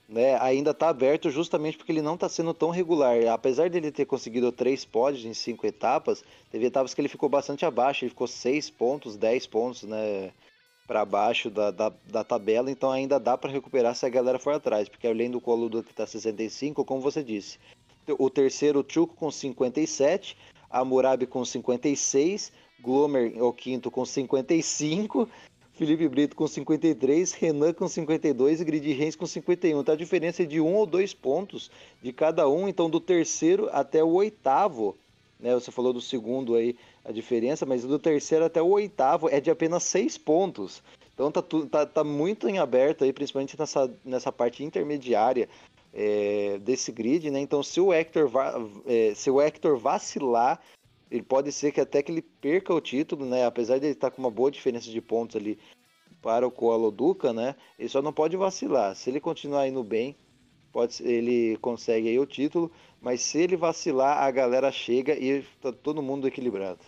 né, 0.08 0.38
ainda 0.40 0.70
está 0.70 0.88
aberto 0.88 1.30
justamente 1.30 1.76
porque 1.76 1.92
ele 1.92 2.00
não 2.00 2.14
está 2.14 2.28
sendo 2.28 2.54
tão 2.54 2.70
regular. 2.70 3.16
Apesar 3.30 3.68
dele 3.68 3.92
ter 3.92 4.06
conseguido 4.06 4.50
três 4.50 4.84
pódios 4.84 5.24
em 5.24 5.34
cinco 5.34 5.66
etapas, 5.66 6.24
teve 6.50 6.66
etapas 6.66 6.94
que 6.94 7.00
ele 7.00 7.08
ficou 7.08 7.28
bastante 7.28 7.66
abaixo, 7.66 8.04
ele 8.04 8.10
ficou 8.10 8.26
seis 8.26 8.70
pontos, 8.70 9.16
dez 9.16 9.46
pontos 9.46 9.82
né, 9.82 10.32
para 10.86 11.04
baixo 11.04 11.50
da, 11.50 11.70
da, 11.70 11.92
da, 12.06 12.24
tabela, 12.24 12.70
então 12.70 12.90
ainda 12.90 13.20
dá 13.20 13.36
para 13.36 13.50
recuperar 13.50 13.94
se 13.94 14.06
a 14.06 14.08
galera 14.08 14.38
for 14.38 14.54
atrás, 14.54 14.88
porque 14.88 15.06
além 15.06 15.30
do 15.30 15.40
colo 15.40 15.68
do 15.68 15.82
que 15.82 15.90
está 15.90 16.06
65, 16.06 16.82
como 16.86 17.02
você 17.02 17.22
disse, 17.22 17.58
o 18.18 18.30
terceiro 18.30 18.82
Chuco 18.88 19.14
com 19.14 19.30
57, 19.30 20.34
a 20.70 20.82
Murabi 20.82 21.26
com 21.26 21.44
56, 21.44 22.50
Glomer 22.80 23.42
o 23.42 23.52
quinto 23.52 23.90
com 23.90 24.06
55 24.06 25.28
Felipe 25.78 26.08
Brito 26.08 26.34
com 26.34 26.44
53, 26.44 27.32
Renan 27.34 27.72
com 27.72 27.86
52 27.86 28.60
e 28.60 28.64
Grid 28.64 28.92
Reis 28.94 29.14
com 29.14 29.24
51. 29.24 29.84
Tá 29.84 29.92
a 29.92 29.96
diferença 29.96 30.42
é 30.42 30.46
de 30.46 30.60
um 30.60 30.74
ou 30.74 30.84
dois 30.84 31.14
pontos 31.14 31.70
de 32.02 32.12
cada 32.12 32.48
um, 32.48 32.66
então 32.66 32.90
do 32.90 32.98
terceiro 32.98 33.68
até 33.70 34.02
o 34.02 34.08
oitavo, 34.08 34.96
né? 35.38 35.54
Você 35.54 35.70
falou 35.70 35.92
do 35.92 36.00
segundo 36.00 36.56
aí 36.56 36.74
a 37.04 37.12
diferença, 37.12 37.64
mas 37.64 37.84
do 37.84 37.96
terceiro 37.96 38.44
até 38.44 38.60
o 38.60 38.66
oitavo 38.66 39.28
é 39.28 39.40
de 39.40 39.52
apenas 39.52 39.84
seis 39.84 40.18
pontos. 40.18 40.82
Então 41.14 41.30
tá, 41.30 41.40
tá, 41.70 41.86
tá 41.86 42.02
muito 42.02 42.48
em 42.48 42.58
aberto 42.58 43.04
aí, 43.04 43.12
principalmente 43.12 43.56
nessa, 43.56 43.88
nessa 44.04 44.32
parte 44.32 44.64
intermediária 44.64 45.48
é, 45.94 46.58
desse 46.60 46.90
grid, 46.90 47.30
né? 47.30 47.38
Então 47.38 47.62
se 47.62 47.80
o 47.80 47.92
Hector, 47.92 48.28
é, 48.84 49.14
se 49.14 49.30
o 49.30 49.40
Hector 49.40 49.76
vacilar 49.76 50.60
ele 51.10 51.22
pode 51.22 51.50
ser 51.52 51.72
que 51.72 51.80
até 51.80 52.02
que 52.02 52.12
ele 52.12 52.22
perca 52.22 52.72
o 52.74 52.80
título, 52.80 53.26
né? 53.26 53.44
Apesar 53.44 53.78
de 53.78 53.86
ele 53.86 53.92
estar 53.92 54.10
com 54.10 54.20
uma 54.20 54.30
boa 54.30 54.50
diferença 54.50 54.90
de 54.90 55.00
pontos 55.00 55.36
ali 55.36 55.58
para 56.20 56.46
o 56.46 56.50
Coaloduca, 56.50 57.32
né? 57.32 57.54
Ele 57.78 57.88
só 57.88 58.02
não 58.02 58.12
pode 58.12 58.36
vacilar. 58.36 58.94
Se 58.94 59.08
ele 59.08 59.20
continuar 59.20 59.66
indo 59.68 59.82
bem, 59.82 60.16
pode 60.72 61.02
ele 61.02 61.56
consegue 61.58 62.08
aí 62.08 62.18
o 62.18 62.26
título, 62.26 62.70
mas 63.00 63.22
se 63.22 63.38
ele 63.38 63.56
vacilar, 63.56 64.22
a 64.22 64.30
galera 64.30 64.70
chega 64.70 65.14
e 65.14 65.42
tá 65.60 65.72
todo 65.72 66.02
mundo 66.02 66.26
equilibrado. 66.28 66.80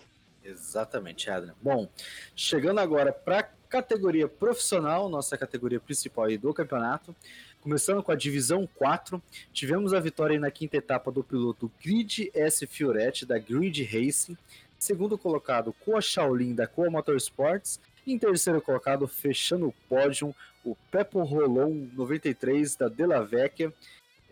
Exatamente, 0.44 1.30
Adrian. 1.30 1.54
Bom, 1.60 1.88
chegando 2.34 2.80
agora 2.80 3.12
para 3.12 3.40
a 3.40 3.42
categoria 3.42 4.26
profissional, 4.26 5.08
nossa 5.08 5.38
categoria 5.38 5.78
principal 5.78 6.24
aí 6.24 6.36
do 6.36 6.52
campeonato. 6.52 7.14
Começando 7.62 8.02
com 8.02 8.10
a 8.10 8.16
divisão 8.16 8.66
4, 8.76 9.22
tivemos 9.52 9.92
a 9.92 10.00
vitória 10.00 10.40
na 10.40 10.50
quinta 10.50 10.78
etapa 10.78 11.12
do 11.12 11.22
piloto 11.22 11.70
Grid 11.84 12.30
S 12.32 12.66
Fioretti 12.66 13.26
da 13.26 13.38
Grid 13.38 13.84
Racing, 13.84 14.34
segundo 14.78 15.18
colocado 15.18 15.74
Coa 15.84 16.00
Shaolin 16.00 16.54
da 16.54 16.66
Coa 16.66 16.88
Motorsports, 16.88 17.78
e 18.06 18.14
em 18.14 18.18
terceiro 18.18 18.62
colocado, 18.62 19.06
fechando 19.06 19.68
o 19.68 19.74
pódio, 19.90 20.34
o 20.64 20.74
Pepo 20.90 21.22
Rolon 21.22 21.86
93 21.92 22.76
da 22.76 22.88
Della 22.88 23.22
Vecchia. 23.22 23.70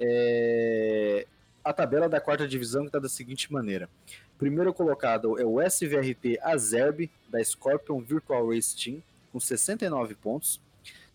É... 0.00 1.26
A 1.62 1.72
tabela 1.74 2.08
da 2.08 2.22
quarta 2.22 2.48
divisão 2.48 2.86
está 2.86 2.98
da 2.98 3.10
seguinte 3.10 3.52
maneira: 3.52 3.90
Primeiro 4.38 4.72
colocado 4.72 5.38
é 5.38 5.44
o 5.44 5.60
SVRT 5.60 6.38
Azerb, 6.40 7.10
da 7.28 7.44
Scorpion 7.44 8.00
Virtual 8.00 8.48
Race 8.48 8.74
Team, 8.74 9.02
com 9.30 9.38
69 9.38 10.14
pontos. 10.14 10.58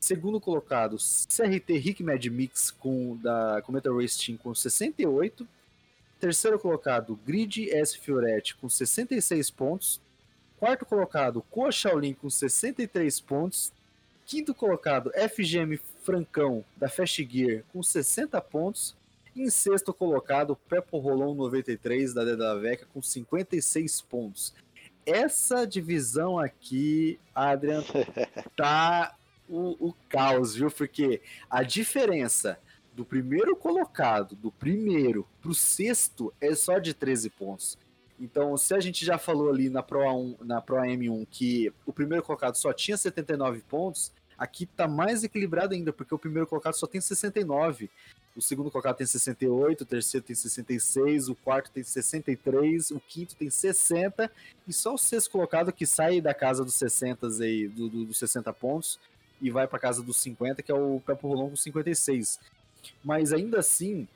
Segundo 0.04 0.38
colocado, 0.38 0.98
CRT 0.98 1.78
Rick 1.78 2.04
Mad 2.04 2.26
Mix, 2.26 2.70
com, 2.72 3.16
da 3.16 3.62
Cometa 3.62 3.90
Race 3.90 4.22
Team, 4.22 4.38
com 4.38 4.54
68. 4.54 5.48
Terceiro 6.20 6.60
colocado, 6.60 7.18
Grid 7.26 7.70
S 7.70 7.98
Fioretti, 7.98 8.54
com 8.58 8.68
66 8.68 9.50
pontos. 9.50 10.02
Quarto 10.60 10.86
colocado, 10.86 11.42
Koa 11.50 11.72
Shaolin, 11.72 12.14
com 12.14 12.30
63 12.30 13.22
pontos. 13.22 13.72
Quinto 14.26 14.54
colocado, 14.54 15.10
FGM 15.12 15.80
Francão, 16.04 16.66
da 16.76 16.90
Fast 16.90 17.26
Gear, 17.32 17.64
com 17.72 17.82
60 17.82 18.42
pontos. 18.42 18.94
Em 19.34 19.50
sexto 19.50 19.94
colocado, 19.94 20.58
Pepo 20.68 20.98
Rolon 20.98 21.34
93 21.34 22.14
da 22.14 22.26
Deda 22.26 22.60
Veca 22.60 22.86
com 22.94 23.02
56 23.02 24.02
pontos. 24.02 24.54
Essa 25.06 25.66
divisão 25.66 26.38
aqui, 26.38 27.18
Adrian, 27.34 27.86
tá 28.54 29.16
o, 29.50 29.90
o 29.90 29.94
caos, 30.10 30.56
viu? 30.56 30.70
Porque 30.72 31.22
a 31.50 31.64
diferença 31.64 32.60
do 32.94 33.04
primeiro 33.04 33.56
colocado, 33.56 34.36
do 34.36 34.52
primeiro 34.52 35.28
pro 35.42 35.54
sexto, 35.54 36.34
é 36.40 36.54
só 36.54 36.80
de 36.80 36.94
13 36.94 37.30
pontos. 37.30 37.78
Então, 38.20 38.56
se 38.56 38.74
a 38.74 38.80
gente 38.80 39.04
já 39.04 39.18
falou 39.18 39.50
ali 39.50 39.70
na 39.70 39.82
Pro, 39.82 40.00
1, 40.00 40.38
na 40.42 40.62
Pro 40.62 40.78
M1 40.78 41.28
que 41.30 41.74
o 41.86 41.92
primeiro 41.92 42.24
colocado 42.24 42.56
só 42.56 42.72
tinha 42.72 42.96
79 42.96 43.62
pontos, 43.62 44.12
aqui 44.38 44.66
tá 44.66 44.88
mais 44.88 45.24
equilibrado 45.24 45.74
ainda, 45.74 45.92
porque 45.92 46.14
o 46.14 46.20
primeiro 46.20 46.48
colocado 46.48 46.76
só 46.76 46.86
tem 46.86 47.02
69 47.02 47.90
o 48.36 48.42
segundo 48.42 48.72
colocado 48.72 48.98
tem 48.98 49.06
68, 49.06 49.82
o 49.82 49.86
terceiro 49.86 50.26
tem 50.26 50.36
66, 50.36 51.30
o 51.30 51.36
quarto 51.36 51.72
tem 51.72 51.84
63, 51.84 52.92
o 52.92 53.00
quinto 53.00 53.36
tem 53.36 53.50
60, 53.50 54.32
e 54.68 54.74
só 54.74 54.96
o 54.96 54.98
sexto 54.98 55.30
colocado 55.30 55.72
que 55.72 55.86
sai 55.86 56.20
da 56.20 56.34
casa 56.34 56.64
dos 56.64 56.74
60 56.76 57.28
aí, 57.42 57.68
do, 57.68 57.90
do, 57.90 58.06
dos 58.06 58.18
60 58.18 58.52
pontos, 58.54 59.00
e 59.44 59.52
vai 59.52 59.68
para 59.68 59.78
casa 59.78 60.02
dos 60.02 60.18
50, 60.18 60.64
que 60.64 60.72
é 60.72 60.76
o 60.76 61.02
Pepo 61.06 61.28
Rolon 61.28 61.50
com 61.50 61.56
56. 61.56 62.40
Mas 63.04 63.34
ainda 63.34 63.60
assim, 63.60 64.08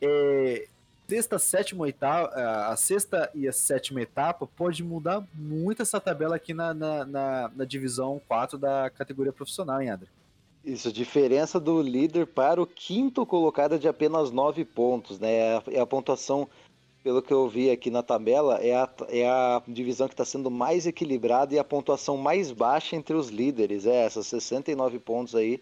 é, 0.00 0.66
sexta, 1.06 1.38
sétima, 1.38 1.82
oitava, 1.82 2.28
a 2.28 2.76
sexta 2.76 3.30
e 3.34 3.46
a 3.46 3.52
sétima 3.52 4.00
etapa 4.00 4.46
pode 4.46 4.82
mudar 4.82 5.22
muito 5.34 5.82
essa 5.82 6.00
tabela 6.00 6.36
aqui 6.36 6.54
na, 6.54 6.72
na, 6.72 7.04
na, 7.04 7.50
na 7.54 7.64
divisão 7.64 8.20
4 8.26 8.56
da 8.56 8.88
categoria 8.90 9.32
profissional, 9.32 9.82
hein, 9.82 9.90
André? 9.90 10.08
Isso, 10.64 10.92
diferença 10.92 11.60
do 11.60 11.82
líder 11.82 12.26
para 12.26 12.60
o 12.60 12.66
quinto 12.66 13.24
colocado 13.26 13.78
de 13.78 13.88
apenas 13.88 14.30
9 14.30 14.64
pontos, 14.64 15.18
né? 15.18 15.32
É 15.32 15.56
a, 15.56 15.62
é 15.72 15.80
a 15.80 15.86
pontuação, 15.86 16.48
pelo 17.02 17.22
que 17.22 17.32
eu 17.32 17.48
vi 17.48 17.70
aqui 17.70 17.90
na 17.90 18.02
tabela, 18.02 18.58
é 18.58 18.74
a, 18.74 18.88
é 19.08 19.26
a 19.26 19.62
divisão 19.66 20.06
que 20.06 20.14
está 20.14 20.24
sendo 20.24 20.50
mais 20.50 20.86
equilibrada 20.86 21.54
e 21.54 21.58
a 21.58 21.64
pontuação 21.64 22.16
mais 22.16 22.50
baixa 22.50 22.94
entre 22.94 23.14
os 23.14 23.28
líderes. 23.28 23.86
É 23.86 24.04
essa, 24.04 24.22
69 24.22 24.98
pontos 24.98 25.34
aí 25.34 25.60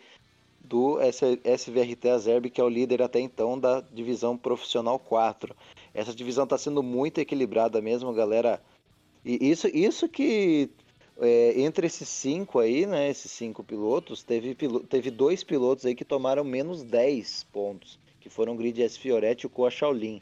do 0.61 0.98
SVRT 1.01 2.09
Azerb, 2.11 2.51
que 2.51 2.61
é 2.61 2.64
o 2.64 2.68
líder 2.68 3.03
até 3.03 3.20
então 3.20 3.59
da 3.59 3.81
divisão 3.81 4.37
profissional 4.37 4.98
4. 4.98 5.55
Essa 5.94 6.14
divisão 6.14 6.44
está 6.44 6.59
sendo 6.59 6.83
muito 6.83 7.18
equilibrada 7.18 7.81
mesmo, 7.81 8.12
galera. 8.12 8.61
E 9.24 9.51
isso, 9.51 9.68
isso 9.68 10.09
que 10.09 10.70
é, 11.20 11.61
entre 11.61 11.87
esses 11.87 12.09
cinco 12.09 12.59
aí, 12.59 12.87
né, 12.87 13.09
esses 13.09 13.31
cinco 13.31 13.64
pilotos, 13.64 14.22
teve, 14.22 14.55
teve 14.88 15.11
dois 15.11 15.42
pilotos 15.42 15.87
aí 15.87 15.94
que 15.94 16.05
tomaram 16.05 16.44
menos 16.44 16.83
10 16.83 17.44
pontos, 17.44 17.98
que 18.20 18.29
foram 18.29 18.55
o 18.55 18.57
Grid 18.57 18.83
S 18.83 18.98
Fioretti 18.98 19.44
e 19.44 19.46
o 19.46 19.51
Koa 19.51 19.70
Shaolin. 19.70 20.20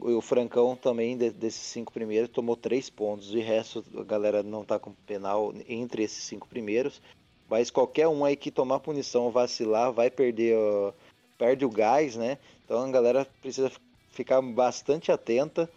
O 0.00 0.20
Francão 0.20 0.76
também, 0.76 1.16
de, 1.16 1.30
desses 1.30 1.60
cinco 1.60 1.92
primeiros, 1.92 2.30
tomou 2.30 2.56
três 2.56 2.88
pontos. 2.88 3.28
De 3.28 3.40
resto, 3.40 3.84
a 3.96 4.02
galera 4.02 4.42
não 4.42 4.64
tá 4.64 4.78
com 4.78 4.92
penal 5.06 5.52
entre 5.68 6.02
esses 6.02 6.24
cinco 6.24 6.48
primeiros. 6.48 7.00
Mas 7.48 7.70
qualquer 7.70 8.08
um 8.08 8.24
aí 8.24 8.36
que 8.36 8.50
tomar 8.50 8.80
punição, 8.80 9.30
vacilar, 9.30 9.92
vai 9.92 10.10
perder, 10.10 10.56
uh, 10.56 10.94
perde 11.36 11.64
o 11.64 11.70
gás, 11.70 12.16
né? 12.16 12.38
Então 12.64 12.82
a 12.82 12.90
galera 12.90 13.26
precisa 13.40 13.70
ficar 14.10 14.40
bastante 14.40 15.12
atenta 15.12 15.68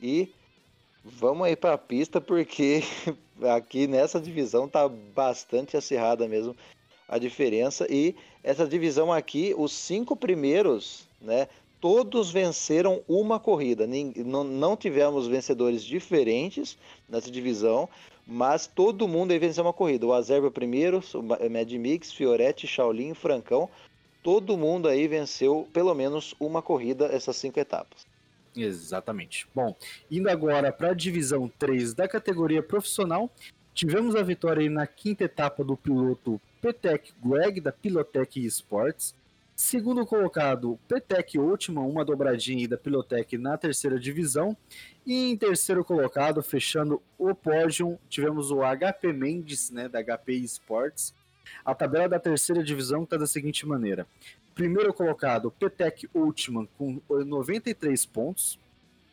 e 0.00 0.28
Vamos 1.04 1.46
aí 1.46 1.56
para 1.56 1.74
a 1.74 1.78
pista 1.78 2.20
porque 2.20 2.82
aqui 3.56 3.86
nessa 3.86 4.20
divisão 4.20 4.68
tá 4.68 4.88
bastante 4.88 5.76
acirrada 5.76 6.28
mesmo 6.28 6.54
a 7.08 7.18
diferença 7.18 7.86
e 7.90 8.14
essa 8.44 8.66
divisão 8.66 9.12
aqui, 9.12 9.54
os 9.56 9.72
cinco 9.72 10.14
primeiros, 10.14 11.08
né, 11.20 11.48
todos 11.80 12.30
venceram 12.30 13.02
uma 13.08 13.40
corrida. 13.40 13.86
Não 13.86 14.76
tivemos 14.76 15.26
vencedores 15.26 15.82
diferentes 15.82 16.76
nessa 17.08 17.30
divisão, 17.30 17.88
mas 18.26 18.66
todo 18.66 19.08
mundo 19.08 19.32
aí 19.32 19.38
venceu 19.38 19.64
uma 19.64 19.72
corrida. 19.72 20.06
O 20.06 20.12
Azerba 20.12 20.50
primeiro, 20.50 21.00
o 21.14 21.22
Mad 21.22 21.72
Mix, 21.72 22.12
Fioretti, 22.12 22.66
Shaolin, 22.66 23.14
Francão, 23.14 23.68
todo 24.22 24.56
mundo 24.56 24.86
aí 24.86 25.08
venceu 25.08 25.66
pelo 25.72 25.94
menos 25.94 26.34
uma 26.38 26.60
corrida 26.60 27.06
essas 27.06 27.36
cinco 27.36 27.58
etapas. 27.58 28.06
Exatamente. 28.54 29.46
Bom, 29.54 29.74
indo 30.10 30.28
agora 30.28 30.72
para 30.72 30.90
a 30.90 30.94
divisão 30.94 31.50
3 31.58 31.94
da 31.94 32.08
categoria 32.08 32.62
profissional, 32.62 33.30
tivemos 33.72 34.14
a 34.16 34.22
vitória 34.22 34.68
na 34.68 34.86
quinta 34.86 35.24
etapa 35.24 35.64
do 35.64 35.76
piloto 35.76 36.40
Petec 36.60 37.12
Greg, 37.24 37.60
da 37.60 37.72
Pilotec 37.72 38.44
Esports. 38.44 39.14
Segundo 39.62 40.06
colocado, 40.06 40.80
Petec 40.88 41.38
Ultima, 41.38 41.82
uma 41.82 42.02
dobradinha 42.02 42.66
da 42.66 42.78
Pilotec 42.78 43.36
na 43.36 43.58
terceira 43.58 44.00
divisão. 44.00 44.56
E 45.06 45.30
em 45.30 45.36
terceiro 45.36 45.84
colocado, 45.84 46.42
fechando 46.42 47.02
o 47.18 47.34
pódio, 47.34 47.98
tivemos 48.08 48.50
o 48.50 48.60
HP 48.62 49.12
Mendes, 49.12 49.70
né, 49.70 49.86
da 49.86 50.02
HP 50.02 50.32
Esports. 50.32 51.14
A 51.62 51.74
tabela 51.74 52.08
da 52.08 52.18
terceira 52.18 52.64
divisão 52.64 53.04
está 53.04 53.18
da 53.18 53.26
seguinte 53.26 53.66
maneira: 53.66 54.06
Primeiro 54.54 54.94
colocado, 54.94 55.50
Petec 55.50 56.08
Ultiman 56.14 56.66
com 56.78 56.98
93 57.10 58.06
pontos. 58.06 58.58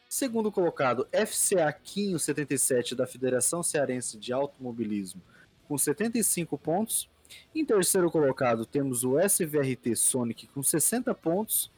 Segundo 0.08 0.50
colocado, 0.50 1.10
FCA 1.12 1.74
Quinho 1.74 2.18
77 2.18 2.96
da 2.96 3.06
Federação 3.06 3.62
Cearense 3.62 4.18
de 4.18 4.32
Automobilismo 4.32 5.22
com 5.68 5.78
75 5.78 6.58
pontos. 6.58 7.10
Em 7.54 7.66
terceiro 7.66 8.10
colocado, 8.12 8.66
temos 8.66 9.04
o 9.04 9.20
SVRT 9.20 9.96
Sonic 9.96 10.48
com 10.48 10.62
60 10.62 11.14
pontos. 11.16 11.72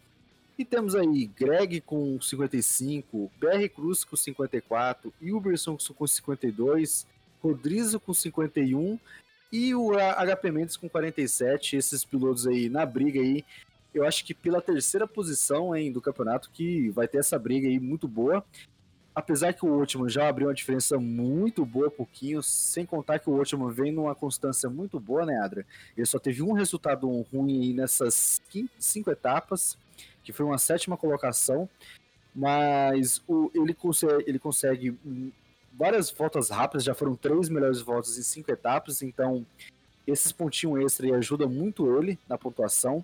E 0.57 0.65
temos 0.65 0.93
aí 0.93 1.25
Greg 1.25 1.79
com 1.81 2.19
55, 2.19 3.31
BR 3.39 3.69
Cruz 3.73 4.03
com 4.03 4.17
54, 4.17 5.13
Uberson 5.21 5.77
com 5.95 6.05
52, 6.05 7.07
Rodrigo 7.41 7.99
com 7.99 8.13
51 8.13 8.99
e 9.51 9.73
o 9.73 9.91
HP 9.91 10.51
Mendes 10.51 10.77
com 10.77 10.89
47, 10.89 11.75
esses 11.77 12.03
pilotos 12.03 12.45
aí 12.45 12.69
na 12.69 12.85
briga 12.85 13.19
aí, 13.19 13.43
eu 13.93 14.05
acho 14.05 14.23
que 14.23 14.33
pela 14.33 14.61
terceira 14.61 15.07
posição 15.07 15.75
hein, 15.75 15.91
do 15.91 16.01
campeonato, 16.01 16.49
que 16.51 16.89
vai 16.89 17.07
ter 17.07 17.17
essa 17.17 17.39
briga 17.39 17.67
aí 17.67 17.79
muito 17.79 18.07
boa. 18.07 18.45
Apesar 19.19 19.51
que 19.51 19.65
o 19.65 19.77
último 19.77 20.07
já 20.07 20.29
abriu 20.29 20.47
uma 20.47 20.53
diferença 20.53 20.97
muito 20.97 21.65
boa, 21.65 21.91
pouquinho, 21.91 22.41
sem 22.41 22.85
contar 22.85 23.19
que 23.19 23.29
o 23.29 23.33
último 23.33 23.69
vem 23.69 23.91
numa 23.91 24.15
constância 24.15 24.69
muito 24.69 24.97
boa, 24.97 25.25
né, 25.25 25.37
Adra? 25.43 25.65
Ele 25.97 26.05
só 26.05 26.17
teve 26.17 26.41
um 26.41 26.53
resultado 26.53 27.05
ruim 27.23 27.73
nessas 27.73 28.39
cinco 28.79 29.11
etapas, 29.11 29.77
que 30.23 30.31
foi 30.31 30.45
uma 30.45 30.57
sétima 30.57 30.95
colocação, 30.95 31.67
mas 32.33 33.21
o, 33.27 33.51
ele, 33.53 33.73
consegue, 33.73 34.23
ele 34.25 34.39
consegue 34.39 34.97
várias 35.77 36.09
voltas 36.09 36.49
rápidas, 36.49 36.85
já 36.85 36.95
foram 36.95 37.13
três 37.13 37.49
melhores 37.49 37.81
voltas 37.81 38.17
em 38.17 38.23
cinco 38.23 38.49
etapas, 38.49 39.01
então 39.01 39.45
esses 40.07 40.31
pontinhos 40.31 40.79
extra 40.79 41.13
ajudam 41.17 41.49
muito 41.49 41.93
ele 41.97 42.17
na 42.25 42.37
pontuação. 42.37 43.03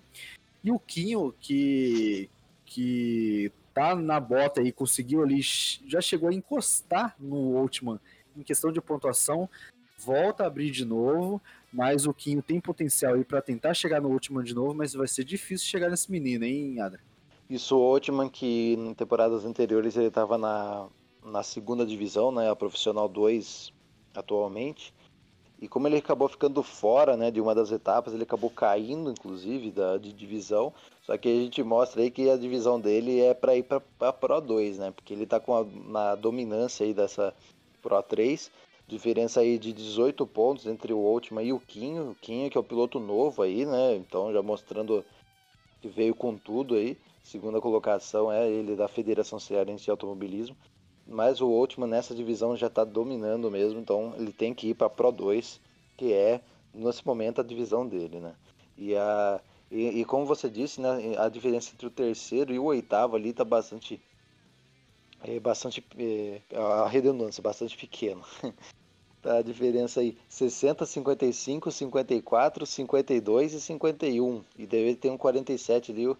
E 0.64 0.70
o 0.70 0.78
Quinho, 0.78 1.34
que, 1.38 2.30
que 2.64 3.52
tá 3.76 3.94
na 3.94 4.18
bota 4.18 4.62
e 4.62 4.72
conseguiu 4.72 5.22
ali, 5.22 5.38
já 5.42 6.00
chegou 6.00 6.30
a 6.30 6.34
encostar 6.34 7.14
no 7.20 7.36
Ultiman 7.36 8.00
em 8.34 8.42
questão 8.42 8.72
de 8.72 8.80
pontuação, 8.80 9.50
volta 9.98 10.44
a 10.44 10.46
abrir 10.46 10.70
de 10.70 10.82
novo, 10.82 11.42
mas 11.70 12.06
o 12.06 12.14
Quinho 12.14 12.40
tem 12.40 12.58
potencial 12.58 13.16
aí 13.16 13.22
para 13.22 13.42
tentar 13.42 13.74
chegar 13.74 14.00
no 14.00 14.08
Ultiman 14.08 14.42
de 14.42 14.54
novo, 14.54 14.74
mas 14.74 14.94
vai 14.94 15.06
ser 15.06 15.24
difícil 15.24 15.68
chegar 15.68 15.90
nesse 15.90 16.10
menino, 16.10 16.46
hein, 16.46 16.80
Adra? 16.80 17.00
Isso, 17.50 17.76
o 17.76 17.92
Ultiman 17.92 18.30
que 18.30 18.72
em 18.78 18.94
temporadas 18.94 19.44
anteriores 19.44 19.94
ele 19.94 20.06
estava 20.06 20.38
na, 20.38 20.88
na 21.22 21.42
segunda 21.42 21.84
divisão, 21.84 22.32
né, 22.32 22.50
a 22.50 22.56
profissional 22.56 23.06
2 23.06 23.74
atualmente. 24.14 24.94
E 25.60 25.68
como 25.68 25.86
ele 25.86 25.98
acabou 25.98 26.30
ficando 26.30 26.62
fora, 26.62 27.14
né, 27.14 27.30
de 27.30 27.42
uma 27.42 27.54
das 27.54 27.70
etapas, 27.70 28.14
ele 28.14 28.22
acabou 28.22 28.48
caindo, 28.48 29.10
inclusive, 29.10 29.70
da 29.70 29.98
de 29.98 30.14
divisão. 30.14 30.72
Só 31.06 31.16
que 31.16 31.28
a 31.28 31.34
gente 31.36 31.62
mostra 31.62 32.02
aí 32.02 32.10
que 32.10 32.28
a 32.28 32.36
divisão 32.36 32.80
dele 32.80 33.20
é 33.20 33.32
para 33.32 33.54
ir 33.54 33.62
para 33.62 33.80
a 34.00 34.12
Pro 34.12 34.40
2, 34.40 34.78
né? 34.78 34.90
Porque 34.90 35.14
ele 35.14 35.22
está 35.22 35.38
com 35.38 35.56
a 35.56 35.64
na 35.64 36.16
dominância 36.16 36.84
aí 36.84 36.92
dessa 36.92 37.32
Pro 37.80 38.02
3. 38.02 38.50
Diferença 38.88 39.38
aí 39.38 39.56
de 39.56 39.72
18 39.72 40.26
pontos 40.26 40.66
entre 40.66 40.92
o 40.92 40.98
Ultima 40.98 41.44
e 41.44 41.52
o 41.52 41.60
Quinho. 41.60 42.10
O 42.10 42.14
Quinho 42.16 42.50
que 42.50 42.58
é 42.58 42.60
o 42.60 42.64
piloto 42.64 42.98
novo 42.98 43.42
aí, 43.42 43.64
né? 43.64 43.94
Então 43.94 44.32
já 44.32 44.42
mostrando 44.42 45.04
que 45.80 45.86
veio 45.86 46.12
com 46.12 46.36
tudo 46.36 46.74
aí. 46.74 46.98
Segunda 47.22 47.60
colocação 47.60 48.30
é 48.32 48.50
ele 48.50 48.74
da 48.74 48.88
Federação 48.88 49.38
Cearense 49.38 49.84
de 49.84 49.90
Automobilismo. 49.92 50.56
mas 51.06 51.40
o 51.40 51.46
Ultima 51.46 51.86
nessa 51.86 52.16
divisão 52.16 52.56
já 52.56 52.66
está 52.66 52.82
dominando 52.82 53.48
mesmo, 53.48 53.78
então 53.78 54.12
ele 54.18 54.32
tem 54.32 54.52
que 54.52 54.70
ir 54.70 54.74
para 54.74 54.90
Pro 54.90 55.12
2, 55.12 55.60
que 55.96 56.12
é 56.12 56.40
nesse 56.74 57.06
momento 57.06 57.40
a 57.40 57.44
divisão 57.44 57.86
dele, 57.86 58.18
né? 58.18 58.34
E, 58.76 58.96
a, 58.96 59.40
e, 59.70 60.00
e, 60.00 60.04
como 60.04 60.24
você 60.24 60.48
disse, 60.48 60.80
né, 60.80 61.16
a 61.18 61.28
diferença 61.28 61.72
entre 61.72 61.86
o 61.86 61.90
terceiro 61.90 62.52
e 62.52 62.58
o 62.58 62.64
oitavo 62.64 63.16
ali 63.16 63.30
está 63.30 63.44
bastante, 63.44 64.00
é 65.24 65.40
bastante 65.40 65.84
é, 65.98 66.40
a 66.54 66.86
redundância 66.86 67.42
bastante 67.42 67.76
pequena. 67.76 68.22
tá 69.20 69.38
a 69.38 69.42
diferença 69.42 70.00
aí 70.00 70.16
60, 70.28 70.86
55, 70.86 71.72
54, 71.72 72.64
52 72.64 73.54
e 73.54 73.60
51 73.60 74.44
e 74.56 74.66
deve 74.66 74.94
ter 74.94 75.10
um 75.10 75.18
47 75.18 75.90
ali 75.90 76.06
o, 76.06 76.16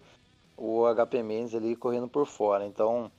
o 0.57 0.83
HP 0.93 1.23
Mendes 1.23 1.55
ali 1.55 1.75
correndo 1.75 2.09
por 2.09 2.25
fora. 2.25 2.65
Então 2.65 3.09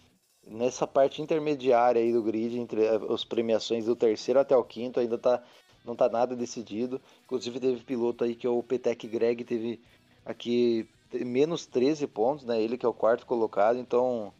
nessa 0.47 0.87
parte 0.87 1.23
intermediária 1.23 2.01
aí 2.01 2.13
do 2.13 2.23
grid 2.23 2.59
entre 2.59 2.87
as 2.87 3.25
premiações 3.25 3.87
do 3.87 3.97
terceiro 3.97 4.41
até 4.41 4.57
o 4.57 4.65
quinto 4.65 5.01
ainda 5.01 5.17
tá 5.17 5.43
não 5.85 5.97
tá 5.97 6.09
nada 6.09 6.37
decidido. 6.37 7.01
Inclusive 7.25 7.59
teve 7.59 7.83
piloto 7.83 8.25
aí 8.25 8.35
que 8.35 8.47
é 8.47 8.51
o 8.51 8.63
Petec 8.63 9.09
Greg, 9.09 9.43
teve 9.43 9.81
aqui 10.29 10.87
menos 11.13 11.67
13 11.67 12.07
pontos, 12.07 12.45
né? 12.45 12.61
Ele 12.61 12.77
que 12.77 12.85
é 12.85 12.89
o 12.89 12.93
quarto 12.93 13.25
colocado, 13.25 13.79
então 13.79 14.33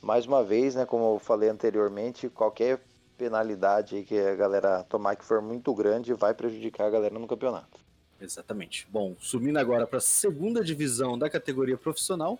mais 0.00 0.26
uma 0.26 0.44
vez, 0.44 0.74
né, 0.74 0.84
como 0.84 1.14
eu 1.14 1.18
falei 1.18 1.48
anteriormente, 1.48 2.28
qualquer 2.28 2.80
penalidade 3.16 4.02
que 4.02 4.18
a 4.18 4.34
galera 4.34 4.84
tomar 4.84 5.16
que 5.16 5.24
for 5.24 5.40
muito 5.40 5.74
grande 5.74 6.12
vai 6.12 6.34
prejudicar 6.34 6.86
a 6.86 6.90
galera 6.90 7.18
no 7.18 7.26
campeonato. 7.26 7.80
Exatamente. 8.20 8.86
Bom, 8.90 9.16
subindo 9.18 9.56
agora 9.56 9.86
para 9.86 9.98
a 9.98 10.02
segunda 10.02 10.62
divisão 10.62 11.18
da 11.18 11.30
categoria 11.30 11.76
profissional, 11.76 12.38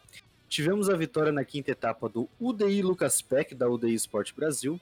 tivemos 0.48 0.90
a 0.90 0.96
vitória 0.96 1.32
na 1.32 1.44
quinta 1.44 1.70
etapa 1.70 2.08
do 2.08 2.28
UDI 2.38 2.82
Lucas 2.82 3.22
Peck, 3.22 3.54
da 3.54 3.68
UDI 3.68 3.94
Sport 3.94 4.34
Brasil. 4.34 4.78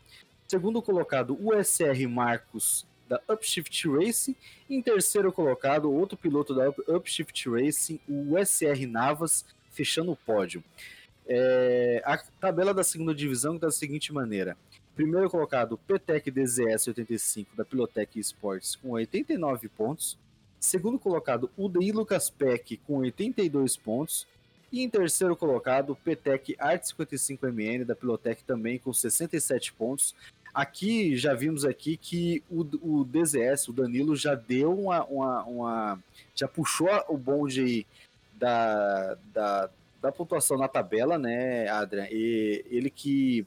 Segundo 0.48 0.82
colocado, 0.82 1.38
o 1.40 1.52
SR 1.54 2.08
Marcos 2.08 2.84
da 3.12 3.20
Upshift 3.34 3.86
Racing. 3.88 4.34
Em 4.70 4.80
terceiro 4.80 5.30
colocado, 5.30 5.92
outro 5.92 6.16
piloto 6.16 6.54
da 6.54 6.70
Upshift 6.96 7.48
Racing, 7.50 8.00
o 8.08 8.38
SR 8.38 8.86
Navas, 8.88 9.44
fechando 9.70 10.12
o 10.12 10.16
pódio. 10.16 10.64
É, 11.26 12.02
a 12.04 12.16
tabela 12.16 12.72
da 12.72 12.82
segunda 12.82 13.14
divisão 13.14 13.56
está 13.56 13.66
da 13.66 13.72
seguinte 13.72 14.12
maneira. 14.12 14.56
Primeiro 14.94 15.28
colocado, 15.28 15.78
PTEC 15.78 16.30
DZS 16.30 16.88
85 16.88 17.56
da 17.56 17.64
Pilotec 17.64 18.18
Esports 18.18 18.76
com 18.76 18.90
89 18.90 19.68
pontos. 19.68 20.18
Segundo 20.58 20.98
colocado, 20.98 21.50
UDI 21.56 21.92
Lucas 21.92 22.30
Peck 22.30 22.78
com 22.78 22.98
82 22.98 23.76
pontos. 23.76 24.26
E 24.70 24.82
em 24.82 24.88
terceiro 24.88 25.36
colocado, 25.36 25.94
PTEC 25.96 26.56
Art 26.58 26.82
55MN 26.82 27.84
da 27.84 27.94
Pilotec 27.94 28.42
também 28.44 28.78
com 28.78 28.92
67 28.92 29.72
pontos. 29.74 30.14
Aqui 30.54 31.16
já 31.16 31.34
vimos 31.34 31.64
aqui 31.64 31.96
que 31.96 32.42
o, 32.50 32.60
o 33.00 33.04
DZS, 33.04 33.68
o 33.68 33.72
Danilo, 33.72 34.14
já 34.14 34.34
deu 34.34 34.78
uma, 34.78 35.04
uma, 35.04 35.44
uma 35.44 36.02
já 36.34 36.46
puxou 36.46 36.88
o 37.08 37.16
bonde 37.16 37.86
da, 38.34 39.16
da, 39.32 39.70
da 40.00 40.12
pontuação 40.12 40.58
na 40.58 40.68
tabela, 40.68 41.16
né, 41.16 41.68
Adrian? 41.68 42.06
E 42.10 42.64
ele 42.70 42.90
que 42.90 43.46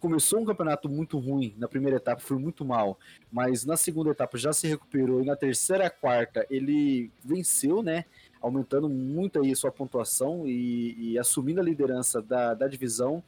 começou 0.00 0.40
um 0.40 0.44
campeonato 0.44 0.88
muito 0.88 1.18
ruim 1.18 1.54
na 1.56 1.68
primeira 1.68 1.96
etapa, 1.96 2.20
foi 2.20 2.38
muito 2.38 2.64
mal, 2.64 2.98
mas 3.30 3.64
na 3.64 3.76
segunda 3.76 4.10
etapa 4.10 4.38
já 4.38 4.52
se 4.52 4.66
recuperou 4.66 5.20
e 5.20 5.26
na 5.26 5.36
terceira, 5.36 5.90
quarta 5.90 6.46
ele 6.50 7.10
venceu, 7.24 7.82
né? 7.82 8.04
Aumentando 8.40 8.88
muito 8.88 9.40
aí 9.40 9.54
sua 9.54 9.72
pontuação 9.72 10.46
e, 10.46 11.12
e 11.12 11.18
assumindo 11.18 11.60
a 11.60 11.64
liderança 11.64 12.22
da, 12.22 12.54
da 12.54 12.68
divisão. 12.68 13.22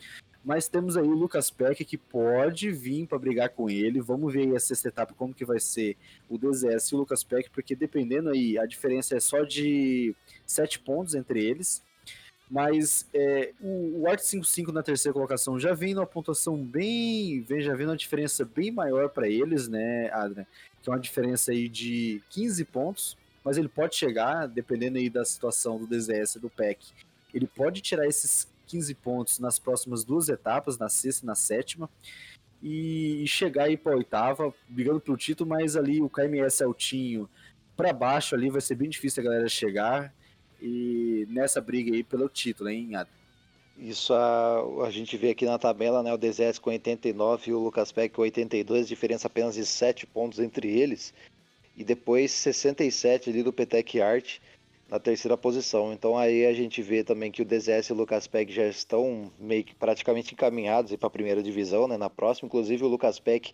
Mas 0.44 0.68
temos 0.68 0.96
aí 0.96 1.06
o 1.06 1.14
Lucas 1.14 1.50
Peck 1.50 1.84
que 1.84 1.98
pode 1.98 2.70
vir 2.70 3.06
para 3.06 3.18
brigar 3.18 3.50
com 3.50 3.68
ele. 3.68 4.00
Vamos 4.00 4.32
ver 4.32 4.48
aí 4.48 4.56
a 4.56 4.60
sexta 4.60 4.88
etapa 4.88 5.14
como 5.14 5.34
que 5.34 5.44
vai 5.44 5.60
ser 5.60 5.96
o 6.28 6.38
DZS 6.38 6.88
e 6.88 6.94
o 6.94 6.98
Lucas 6.98 7.22
Peck, 7.22 7.50
porque 7.50 7.76
dependendo 7.76 8.30
aí, 8.30 8.58
a 8.58 8.64
diferença 8.64 9.14
é 9.16 9.20
só 9.20 9.42
de 9.42 10.14
7 10.46 10.80
pontos 10.80 11.14
entre 11.14 11.44
eles. 11.44 11.82
Mas 12.50 13.08
é, 13.14 13.52
o, 13.60 14.00
o 14.00 14.08
Art 14.08 14.18
55 14.18 14.72
na 14.72 14.82
terceira 14.82 15.12
colocação 15.12 15.60
já 15.60 15.72
vem 15.72 15.94
numa 15.94 16.06
pontuação 16.06 16.56
bem. 16.56 17.42
Vem, 17.42 17.60
já 17.60 17.74
vem 17.74 17.86
uma 17.86 17.96
diferença 17.96 18.44
bem 18.44 18.72
maior 18.72 19.08
para 19.10 19.28
eles, 19.28 19.68
né, 19.68 20.10
Adrian? 20.12 20.46
Que 20.82 20.90
é 20.90 20.92
uma 20.92 20.98
diferença 20.98 21.52
aí 21.52 21.68
de 21.68 22.20
15 22.30 22.64
pontos. 22.64 23.16
Mas 23.44 23.56
ele 23.56 23.68
pode 23.68 23.94
chegar, 23.94 24.48
dependendo 24.48 24.98
aí 24.98 25.08
da 25.08 25.24
situação 25.24 25.78
do 25.78 25.86
DZS 25.86 26.36
e 26.36 26.38
do 26.40 26.50
PEC, 26.50 26.92
ele 27.32 27.46
pode 27.46 27.80
tirar 27.80 28.06
esses 28.06 28.48
15 28.70 28.94
pontos 28.94 29.38
nas 29.38 29.58
próximas 29.58 30.04
duas 30.04 30.28
etapas, 30.28 30.78
na 30.78 30.88
sexta 30.88 31.24
e 31.24 31.26
na 31.26 31.34
sétima, 31.34 31.90
e 32.62 33.24
chegar 33.26 33.64
aí 33.64 33.76
para 33.76 33.94
a 33.94 33.96
oitava, 33.96 34.54
brigando 34.68 35.00
pelo 35.00 35.16
título, 35.16 35.50
mas 35.50 35.76
ali 35.76 36.00
o 36.00 36.08
KMS 36.08 36.62
altinho 36.62 37.28
para 37.76 37.92
baixo 37.92 38.34
ali 38.34 38.50
vai 38.50 38.60
ser 38.60 38.74
bem 38.74 38.88
difícil 38.88 39.22
a 39.22 39.24
galera 39.24 39.48
chegar 39.48 40.12
e 40.60 41.26
nessa 41.30 41.60
briga 41.60 41.94
aí 41.94 42.04
pelo 42.04 42.28
título, 42.28 42.68
hein, 42.68 42.94
Adam? 42.94 43.12
Isso 43.78 44.12
a, 44.12 44.86
a 44.86 44.90
gente 44.90 45.16
vê 45.16 45.30
aqui 45.30 45.46
na 45.46 45.58
tabela, 45.58 46.02
né? 46.02 46.12
O 46.12 46.18
DZS 46.18 46.58
com 46.58 46.68
89 46.68 47.50
e 47.50 47.54
o 47.54 47.58
Lucas 47.58 47.90
Peck 47.90 48.14
com 48.14 48.20
82, 48.20 48.86
diferença 48.86 49.26
apenas 49.26 49.54
de 49.54 49.64
7 49.64 50.06
pontos 50.06 50.38
entre 50.38 50.68
eles. 50.68 51.14
E 51.74 51.82
depois 51.82 52.30
67 52.30 53.30
ali 53.30 53.42
do 53.42 53.54
Petec 53.54 53.98
Art 54.02 54.38
na 54.90 54.98
terceira 54.98 55.36
posição. 55.36 55.92
Então 55.92 56.18
aí 56.18 56.44
a 56.44 56.52
gente 56.52 56.82
vê 56.82 57.04
também 57.04 57.30
que 57.30 57.40
o 57.40 57.44
DZS 57.44 57.88
e 57.88 57.92
o 57.92 57.96
Lucas 57.96 58.26
Peck 58.26 58.52
já 58.52 58.66
estão 58.66 59.30
meio 59.38 59.62
que 59.62 59.74
praticamente 59.74 60.34
encaminhados 60.34 60.94
para 60.96 61.06
a 61.06 61.10
primeira 61.10 61.42
divisão, 61.42 61.86
né? 61.86 61.96
Na 61.96 62.10
próxima, 62.10 62.48
inclusive 62.48 62.84
o 62.84 62.88
Lucas 62.88 63.20
Peck 63.20 63.52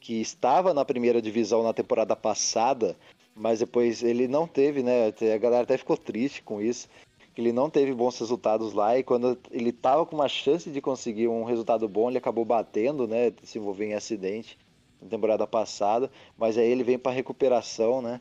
que 0.00 0.14
estava 0.18 0.72
na 0.72 0.82
primeira 0.82 1.20
divisão 1.20 1.62
na 1.62 1.74
temporada 1.74 2.16
passada, 2.16 2.96
mas 3.34 3.58
depois 3.58 4.02
ele 4.02 4.26
não 4.26 4.46
teve, 4.46 4.82
né? 4.82 5.08
A 5.08 5.38
galera 5.38 5.64
até 5.64 5.76
ficou 5.76 5.98
triste 5.98 6.42
com 6.42 6.62
isso. 6.62 6.88
Ele 7.36 7.52
não 7.52 7.70
teve 7.70 7.92
bons 7.92 8.18
resultados 8.18 8.72
lá 8.72 8.98
e 8.98 9.02
quando 9.02 9.38
ele 9.50 9.70
estava 9.70 10.04
com 10.06 10.16
uma 10.16 10.28
chance 10.28 10.70
de 10.70 10.80
conseguir 10.80 11.28
um 11.28 11.44
resultado 11.44 11.86
bom, 11.86 12.08
ele 12.08 12.18
acabou 12.18 12.44
batendo, 12.44 13.06
né? 13.06 13.32
Se 13.42 13.58
envolveu 13.58 13.88
em 13.88 13.94
acidente 13.94 14.58
na 15.00 15.08
temporada 15.08 15.46
passada, 15.46 16.10
mas 16.36 16.56
aí 16.56 16.68
ele 16.68 16.82
vem 16.82 16.98
para 16.98 17.12
recuperação, 17.12 18.00
né? 18.00 18.20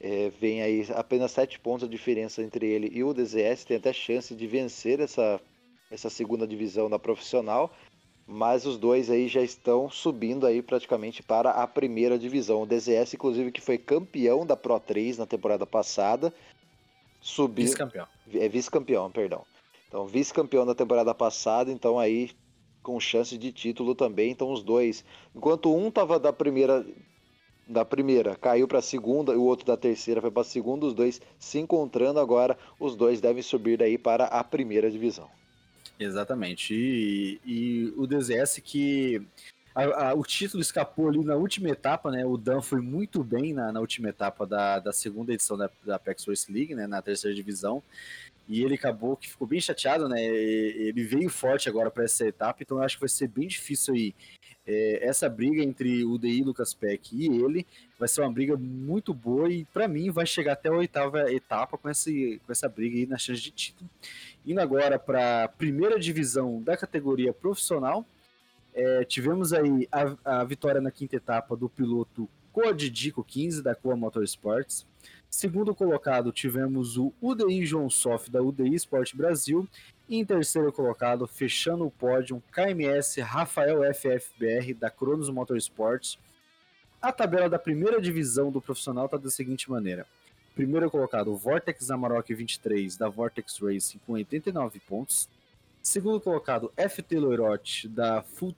É, 0.00 0.30
vem 0.40 0.62
aí 0.62 0.86
apenas 0.94 1.30
7 1.32 1.58
pontos 1.58 1.86
a 1.86 1.90
diferença 1.90 2.42
entre 2.42 2.66
ele 2.66 2.90
e 2.90 3.04
o 3.04 3.12
DZS, 3.12 3.64
tem 3.66 3.76
até 3.76 3.92
chance 3.92 4.34
de 4.34 4.46
vencer 4.46 4.98
essa, 4.98 5.38
essa 5.90 6.08
segunda 6.08 6.46
divisão 6.46 6.88
da 6.88 6.98
profissional, 6.98 7.70
mas 8.26 8.64
os 8.64 8.78
dois 8.78 9.10
aí 9.10 9.28
já 9.28 9.42
estão 9.42 9.90
subindo 9.90 10.46
aí 10.46 10.62
praticamente 10.62 11.22
para 11.22 11.50
a 11.50 11.66
primeira 11.66 12.18
divisão. 12.18 12.62
O 12.62 12.66
DZS, 12.66 13.14
inclusive, 13.14 13.52
que 13.52 13.60
foi 13.60 13.76
campeão 13.76 14.46
da 14.46 14.56
Pro 14.56 14.80
3 14.80 15.18
na 15.18 15.26
temporada 15.26 15.66
passada, 15.66 16.32
subiu... 17.20 17.64
Vice-campeão. 17.64 18.06
É 18.32 18.48
vice-campeão, 18.48 19.10
perdão. 19.10 19.44
Então, 19.88 20.06
vice-campeão 20.06 20.64
da 20.64 20.74
temporada 20.74 21.12
passada, 21.12 21.70
então 21.70 21.98
aí 21.98 22.30
com 22.82 22.98
chance 22.98 23.36
de 23.36 23.52
título 23.52 23.94
também. 23.94 24.30
Então, 24.30 24.50
os 24.50 24.62
dois, 24.62 25.04
enquanto 25.34 25.74
um 25.74 25.90
tava 25.90 26.18
da 26.18 26.32
primeira 26.32 26.86
da 27.70 27.84
primeira 27.84 28.34
caiu 28.34 28.66
para 28.66 28.80
a 28.80 28.82
segunda 28.82 29.32
e 29.32 29.36
o 29.36 29.42
outro 29.42 29.64
da 29.64 29.76
terceira 29.76 30.20
foi 30.20 30.30
para 30.30 30.42
a 30.42 30.44
segunda, 30.44 30.86
os 30.86 30.94
dois 30.94 31.20
se 31.38 31.58
encontrando 31.58 32.18
agora, 32.18 32.58
os 32.78 32.96
dois 32.96 33.20
devem 33.20 33.42
subir 33.42 33.78
daí 33.78 33.96
para 33.96 34.24
a 34.24 34.42
primeira 34.42 34.90
divisão. 34.90 35.28
Exatamente. 35.98 36.74
E, 36.74 37.40
e 37.44 37.94
o 37.96 38.06
DZS 38.06 38.60
que 38.64 39.22
a, 39.74 40.08
a, 40.08 40.14
o 40.14 40.22
título 40.22 40.60
escapou 40.60 41.08
ali 41.08 41.22
na 41.24 41.36
última 41.36 41.68
etapa, 41.68 42.10
né? 42.10 42.24
O 42.24 42.36
Dan 42.36 42.60
foi 42.60 42.80
muito 42.80 43.22
bem 43.22 43.52
na, 43.52 43.70
na 43.70 43.80
última 43.80 44.08
etapa 44.08 44.46
da, 44.46 44.80
da 44.80 44.92
segunda 44.92 45.32
edição 45.32 45.56
da, 45.56 45.70
da 45.84 45.96
Apex 45.96 46.26
Race 46.26 46.50
League, 46.50 46.74
né? 46.74 46.86
Na 46.86 47.00
terceira 47.00 47.34
divisão. 47.34 47.82
E 48.48 48.64
ele 48.64 48.74
acabou 48.74 49.16
que 49.16 49.30
ficou 49.30 49.46
bem 49.46 49.60
chateado, 49.60 50.08
né? 50.08 50.20
Ele 50.20 51.04
veio 51.04 51.30
forte 51.30 51.68
agora 51.68 51.88
para 51.90 52.04
essa 52.04 52.26
etapa, 52.26 52.62
então 52.62 52.78
eu 52.78 52.82
acho 52.82 52.96
que 52.96 53.00
vai 53.00 53.08
ser 53.08 53.28
bem 53.28 53.46
difícil 53.46 53.94
aí 53.94 54.14
é, 54.70 55.00
essa 55.02 55.28
briga 55.28 55.60
entre 55.64 56.04
o 56.04 56.16
DI 56.16 56.44
Lucas 56.44 56.72
Peck 56.72 57.12
e 57.12 57.26
ele 57.26 57.66
vai 57.98 58.06
ser 58.06 58.20
uma 58.20 58.30
briga 58.30 58.56
muito 58.56 59.12
boa 59.12 59.50
e 59.50 59.64
para 59.64 59.88
mim 59.88 60.12
vai 60.12 60.24
chegar 60.24 60.52
até 60.52 60.68
a 60.68 60.72
oitava 60.72 61.32
etapa 61.32 61.76
com, 61.76 61.90
esse, 61.90 62.40
com 62.46 62.52
essa 62.52 62.68
briga 62.68 62.96
aí 62.96 63.04
na 63.04 63.18
chance 63.18 63.40
de 63.40 63.50
título. 63.50 63.90
Indo 64.46 64.60
agora 64.60 64.96
para 64.96 65.44
a 65.44 65.48
primeira 65.48 65.98
divisão 65.98 66.62
da 66.62 66.76
categoria 66.76 67.32
profissional, 67.32 68.06
é, 68.72 69.04
tivemos 69.04 69.52
aí 69.52 69.88
a, 69.90 70.38
a, 70.38 70.44
vitória 70.44 70.80
na 70.80 70.92
quinta 70.92 71.16
etapa 71.16 71.56
do 71.56 71.68
piloto 71.68 72.28
Codidico 72.52 73.24
15 73.24 73.62
da 73.62 73.74
Coa 73.74 73.96
Motorsports. 73.96 74.86
Segundo 75.28 75.74
colocado, 75.74 76.30
tivemos 76.30 76.96
o 76.96 77.12
UDI 77.20 77.66
João 77.66 77.90
Sof 77.90 78.30
da 78.30 78.40
UDI 78.40 78.76
Sport 78.76 79.16
Brasil 79.16 79.68
em 80.18 80.24
terceiro 80.24 80.72
colocado, 80.72 81.26
fechando 81.26 81.86
o 81.86 81.90
pódio, 81.90 82.42
KMS 82.50 83.20
Rafael 83.20 83.80
FFBR 83.94 84.74
da 84.74 84.90
Cronos 84.90 85.30
Motorsports. 85.30 86.18
A 87.00 87.12
tabela 87.12 87.48
da 87.48 87.58
primeira 87.58 88.00
divisão 88.00 88.50
do 88.50 88.60
profissional 88.60 89.04
está 89.04 89.16
da 89.16 89.30
seguinte 89.30 89.70
maneira. 89.70 90.04
Primeiro 90.54 90.90
colocado, 90.90 91.36
Vortex 91.36 91.90
Amarok 91.90 92.34
23 92.34 92.96
da 92.96 93.08
Vortex 93.08 93.58
Racing 93.60 94.00
com 94.04 94.14
89 94.14 94.80
pontos. 94.80 95.28
Segundo 95.80 96.20
colocado, 96.20 96.72
FT 96.76 97.16
Loirote, 97.16 97.88
da 97.88 98.20
Full 98.20 98.54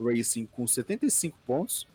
Racing, 0.00 0.46
com 0.46 0.66
75 0.66 1.36
pontos. 1.46 1.86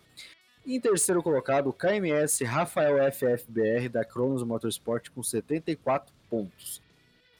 E 0.63 0.75
em 0.75 0.79
terceiro 0.79 1.23
colocado, 1.23 1.73
KMS 1.73 2.43
Rafael 2.43 2.97
FFBR, 3.11 3.89
da 3.89 4.05
Cronos 4.05 4.43
Motorsport, 4.43 5.09
com 5.09 5.23
74 5.23 6.13
pontos. 6.29 6.84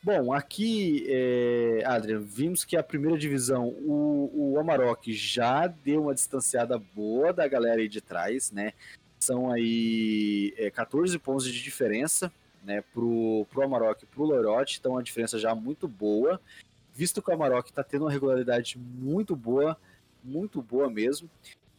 Bom, 0.06 0.32
aqui, 0.32 1.04
é, 1.08 1.82
Adrian, 1.84 2.20
vimos 2.20 2.64
que 2.64 2.78
a 2.78 2.84
primeira 2.84 3.18
divisão, 3.18 3.70
o, 3.70 4.52
o 4.54 4.60
Amarok 4.60 5.12
já 5.12 5.66
deu 5.66 6.04
uma 6.04 6.14
distanciada 6.14 6.78
boa 6.78 7.34
da 7.34 7.48
galera 7.48 7.82
aí 7.82 7.88
de 7.90 8.02
trás, 8.02 8.52
né? 8.52 8.74
São 9.18 9.52
aí 9.52 10.54
é, 10.58 10.70
14 10.70 11.18
pontos 11.18 11.52
de 11.52 11.60
diferença, 11.60 12.32
né, 12.64 12.84
pro, 12.94 13.48
pro 13.50 13.64
Amarok 13.64 14.04
e 14.04 14.06
pro 14.06 14.26
Lorote, 14.26 14.78
então 14.80 14.92
uma 14.92 15.02
diferença 15.02 15.40
já 15.40 15.56
muito 15.56 15.88
boa, 15.88 16.40
visto 16.94 17.20
que 17.20 17.32
o 17.32 17.34
Amarok 17.34 17.72
está 17.72 17.84
tendo 17.84 18.04
uma 18.04 18.12
regularidade 18.12 18.78
muito 18.78 19.36
boa, 19.36 19.76
muito 20.24 20.62
boa 20.62 20.88
mesmo, 20.88 21.28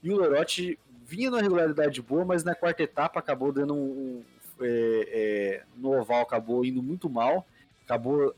e 0.02 0.10
o 0.10 0.16
Lorote 0.16 0.76
vinha 1.06 1.30
numa 1.30 1.42
regularidade 1.42 2.02
boa, 2.02 2.24
mas 2.24 2.42
na 2.42 2.56
quarta 2.56 2.82
etapa 2.82 3.20
acabou 3.20 3.52
dando 3.52 3.72
um, 3.72 3.78
um 3.78 4.22
é, 4.60 5.08
é, 5.12 5.62
no 5.76 5.96
oval 5.96 6.22
acabou 6.22 6.64
indo 6.64 6.82
muito 6.82 7.08
mal, 7.08 7.46
acabou 7.86 8.34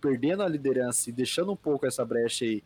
perdendo 0.00 0.42
a 0.42 0.48
liderança 0.48 1.08
e 1.08 1.12
deixando 1.12 1.52
um 1.52 1.56
pouco 1.56 1.86
essa 1.86 2.04
brecha 2.04 2.44
aí 2.44 2.62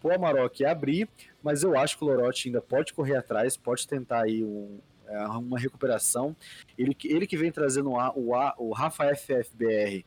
pro 0.00 0.14
Amarok 0.14 0.64
abrir, 0.64 1.08
mas 1.42 1.62
eu 1.62 1.78
acho 1.78 1.96
que 1.96 2.04
o 2.04 2.06
Lorote 2.06 2.48
ainda 2.48 2.60
pode 2.60 2.92
correr 2.92 3.16
atrás, 3.16 3.56
pode 3.56 3.86
tentar 3.86 4.22
aí 4.22 4.42
um, 4.42 4.78
é, 5.06 5.18
uma 5.28 5.58
recuperação. 5.58 6.34
Ele, 6.76 6.96
ele 7.04 7.26
que 7.26 7.36
vem 7.36 7.52
trazendo 7.52 7.90
o, 7.90 7.96
o, 7.96 8.52
o 8.58 8.72
Rafa 8.72 9.14
FFBR 9.14 10.04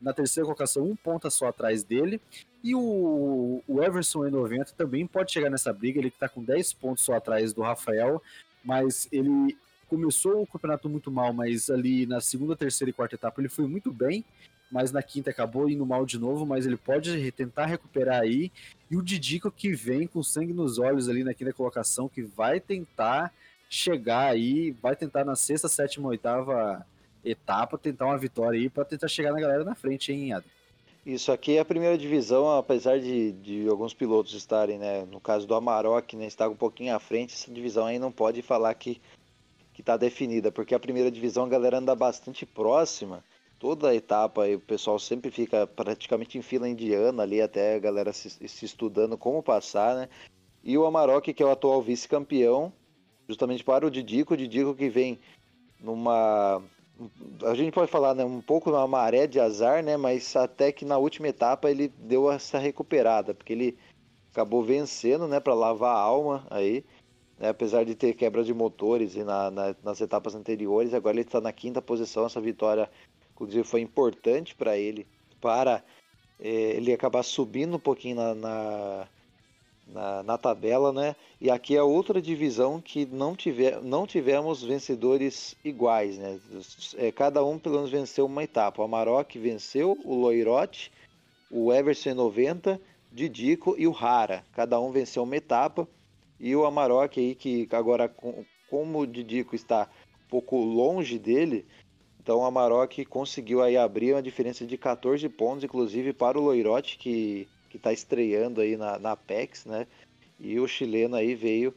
na 0.00 0.12
terceira 0.12 0.46
colocação, 0.46 0.84
um 0.84 0.96
ponto 0.96 1.30
só 1.30 1.48
atrás 1.48 1.82
dele. 1.84 2.20
E 2.62 2.74
o, 2.74 3.62
o 3.66 3.82
Everson 3.82 4.20
E90 4.20 4.72
também 4.72 5.06
pode 5.06 5.32
chegar 5.32 5.50
nessa 5.50 5.72
briga, 5.72 5.98
ele 5.98 6.10
que 6.10 6.16
está 6.16 6.28
com 6.28 6.44
10 6.44 6.72
pontos 6.74 7.04
só 7.04 7.14
atrás 7.14 7.52
do 7.52 7.62
Rafael, 7.62 8.22
mas 8.62 9.08
ele 9.10 9.56
começou 9.88 10.42
o 10.42 10.46
campeonato 10.46 10.88
muito 10.88 11.10
mal, 11.10 11.32
mas 11.32 11.68
ali 11.68 12.06
na 12.06 12.20
segunda, 12.20 12.54
terceira 12.54 12.90
e 12.90 12.92
quarta 12.92 13.16
etapa 13.16 13.40
ele 13.40 13.48
foi 13.48 13.66
muito 13.66 13.92
bem, 13.92 14.24
mas 14.70 14.92
na 14.92 15.02
quinta 15.02 15.30
acabou 15.30 15.68
indo 15.68 15.84
mal 15.84 16.06
de 16.06 16.18
novo, 16.18 16.46
mas 16.46 16.66
ele 16.66 16.76
pode 16.76 17.32
tentar 17.32 17.66
recuperar 17.66 18.20
aí. 18.20 18.52
E 18.90 18.96
o 18.96 19.02
Didico 19.02 19.50
que 19.50 19.72
vem 19.72 20.06
com 20.06 20.22
sangue 20.22 20.52
nos 20.52 20.78
olhos 20.78 21.08
ali 21.08 21.24
na 21.24 21.34
quinta 21.34 21.52
colocação, 21.52 22.08
que 22.08 22.22
vai 22.22 22.60
tentar 22.60 23.32
chegar 23.68 24.30
aí, 24.30 24.70
vai 24.72 24.96
tentar 24.96 25.24
na 25.24 25.36
sexta, 25.36 25.68
sétima, 25.68 26.08
oitava 26.08 26.86
etapa 27.24 27.76
tentar 27.76 28.06
uma 28.06 28.18
vitória 28.18 28.58
aí 28.58 28.68
para 28.68 28.84
tentar 28.84 29.08
chegar 29.08 29.32
na 29.32 29.40
galera 29.40 29.64
na 29.64 29.74
frente, 29.74 30.12
hein, 30.12 30.32
Adam? 30.32 30.50
Isso 31.04 31.32
aqui 31.32 31.56
é 31.56 31.60
a 31.60 31.64
primeira 31.64 31.96
divisão, 31.96 32.56
apesar 32.56 32.98
de, 32.98 33.32
de 33.32 33.68
alguns 33.68 33.94
pilotos 33.94 34.34
estarem, 34.34 34.78
né, 34.78 35.04
no 35.10 35.20
caso 35.20 35.46
do 35.46 35.54
Amarok, 35.54 36.14
né, 36.14 36.26
estar 36.26 36.48
um 36.48 36.56
pouquinho 36.56 36.94
à 36.94 36.98
frente, 36.98 37.34
essa 37.34 37.50
divisão 37.50 37.86
aí 37.86 37.98
não 37.98 38.12
pode 38.12 38.42
falar 38.42 38.74
que 38.74 39.00
que 39.72 39.82
está 39.82 39.96
definida, 39.96 40.52
porque 40.52 40.74
a 40.74 40.80
primeira 40.80 41.10
divisão 41.10 41.44
a 41.44 41.48
galera 41.48 41.78
anda 41.78 41.94
bastante 41.94 42.44
próxima, 42.44 43.24
toda 43.60 43.90
a 43.90 43.94
etapa 43.94 44.48
e 44.48 44.56
o 44.56 44.60
pessoal 44.60 44.98
sempre 44.98 45.30
fica 45.30 45.66
praticamente 45.66 46.38
em 46.38 46.42
fila 46.42 46.68
indiana 46.68 47.22
ali, 47.22 47.42
até 47.42 47.76
a 47.76 47.78
galera 47.78 48.10
se, 48.10 48.30
se 48.30 48.64
estudando 48.64 49.18
como 49.18 49.42
passar, 49.42 49.94
né, 49.94 50.08
e 50.64 50.76
o 50.76 50.86
Amarok, 50.86 51.32
que 51.32 51.42
é 51.42 51.46
o 51.46 51.50
atual 51.50 51.80
vice-campeão, 51.80 52.72
justamente 53.28 53.62
para 53.62 53.86
o 53.86 53.90
Didico, 53.90 54.34
o 54.34 54.36
Didico 54.36 54.74
que 54.74 54.88
vem 54.88 55.20
numa 55.78 56.62
a 57.44 57.54
gente 57.54 57.72
pode 57.72 57.90
falar 57.90 58.14
né, 58.14 58.24
um 58.24 58.42
pouco 58.42 58.70
uma 58.70 58.86
maré 58.86 59.26
de 59.26 59.40
azar, 59.40 59.82
né, 59.82 59.96
mas 59.96 60.34
até 60.36 60.70
que 60.72 60.84
na 60.84 60.98
última 60.98 61.28
etapa 61.28 61.70
ele 61.70 61.88
deu 61.88 62.30
essa 62.30 62.58
recuperada, 62.58 63.32
porque 63.32 63.52
ele 63.52 63.78
acabou 64.32 64.62
vencendo, 64.62 65.26
né, 65.26 65.40
para 65.40 65.54
lavar 65.54 65.96
a 65.96 66.00
alma 66.00 66.46
aí, 66.50 66.84
né, 67.38 67.48
apesar 67.48 67.84
de 67.84 67.94
ter 67.94 68.12
quebra 68.14 68.44
de 68.44 68.52
motores 68.52 69.16
e 69.16 69.24
na, 69.24 69.50
na, 69.50 69.74
nas 69.82 70.00
etapas 70.00 70.34
anteriores, 70.34 70.92
agora 70.92 71.14
ele 71.16 71.22
está 71.22 71.40
na 71.40 71.52
quinta 71.52 71.80
posição, 71.80 72.26
essa 72.26 72.40
vitória 72.40 72.90
inclusive 73.40 73.64
foi 73.64 73.80
importante 73.80 74.54
para 74.54 74.76
ele, 74.76 75.06
para 75.40 75.82
eh, 76.38 76.74
ele 76.76 76.92
acabar 76.92 77.22
subindo 77.22 77.76
um 77.76 77.80
pouquinho 77.80 78.16
na, 78.16 78.34
na 78.34 79.08
na, 79.92 80.22
na, 80.22 80.38
tabela, 80.38 80.92
né? 80.92 81.16
E 81.40 81.50
aqui 81.50 81.76
é 81.76 81.82
outra 81.82 82.20
divisão 82.20 82.80
que 82.80 83.04
não, 83.06 83.34
tiver, 83.34 83.82
não 83.82 84.06
tivemos 84.06 84.62
vencedores 84.62 85.56
iguais, 85.64 86.16
né? 86.16 86.38
É, 86.96 87.10
cada 87.10 87.44
um 87.44 87.58
pelo 87.58 87.76
menos 87.76 87.90
venceu 87.90 88.26
uma 88.26 88.44
etapa. 88.44 88.80
O 88.80 88.84
Amarok 88.84 89.38
venceu, 89.38 89.98
o 90.04 90.14
Loirote, 90.14 90.92
o 91.50 91.72
Everson 91.72 92.14
90, 92.14 92.80
Didico 93.12 93.74
e 93.76 93.86
o 93.86 93.90
Rara. 93.90 94.44
Cada 94.52 94.80
um 94.80 94.92
venceu 94.92 95.24
uma 95.24 95.36
etapa. 95.36 95.88
E 96.38 96.54
o 96.54 96.64
Amarok 96.64 97.20
aí, 97.20 97.34
que 97.34 97.68
agora, 97.72 98.08
como 98.68 99.00
o 99.00 99.06
Didico 99.06 99.54
está 99.54 99.88
um 100.26 100.28
pouco 100.30 100.56
longe 100.56 101.18
dele, 101.18 101.66
então 102.30 102.42
o 102.42 102.44
Amarok 102.44 103.04
conseguiu 103.06 103.60
aí 103.60 103.76
abrir 103.76 104.12
uma 104.12 104.22
diferença 104.22 104.64
de 104.64 104.78
14 104.78 105.28
pontos, 105.28 105.64
inclusive 105.64 106.12
para 106.12 106.38
o 106.38 106.40
Loirote, 106.40 106.96
que 106.96 107.48
está 107.74 107.92
estreando 107.92 108.60
aí 108.60 108.76
na, 108.76 109.00
na 109.00 109.10
Apex, 109.10 109.64
né? 109.64 109.84
E 110.38 110.60
o 110.60 110.68
chileno 110.68 111.16
aí 111.16 111.34
veio 111.34 111.74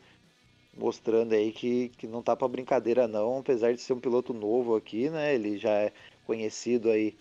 mostrando 0.78 1.34
aí 1.34 1.52
que, 1.52 1.90
que 1.98 2.06
não 2.06 2.22
tá 2.22 2.36
para 2.36 2.48
brincadeira 2.48 3.08
não, 3.08 3.40
apesar 3.40 3.74
de 3.74 3.82
ser 3.82 3.94
um 3.94 4.00
piloto 4.00 4.32
novo 4.32 4.76
aqui, 4.76 5.10
né? 5.10 5.34
Ele 5.34 5.58
já 5.58 5.72
é 5.72 5.92
conhecido 6.24 6.92
aí 6.92 7.16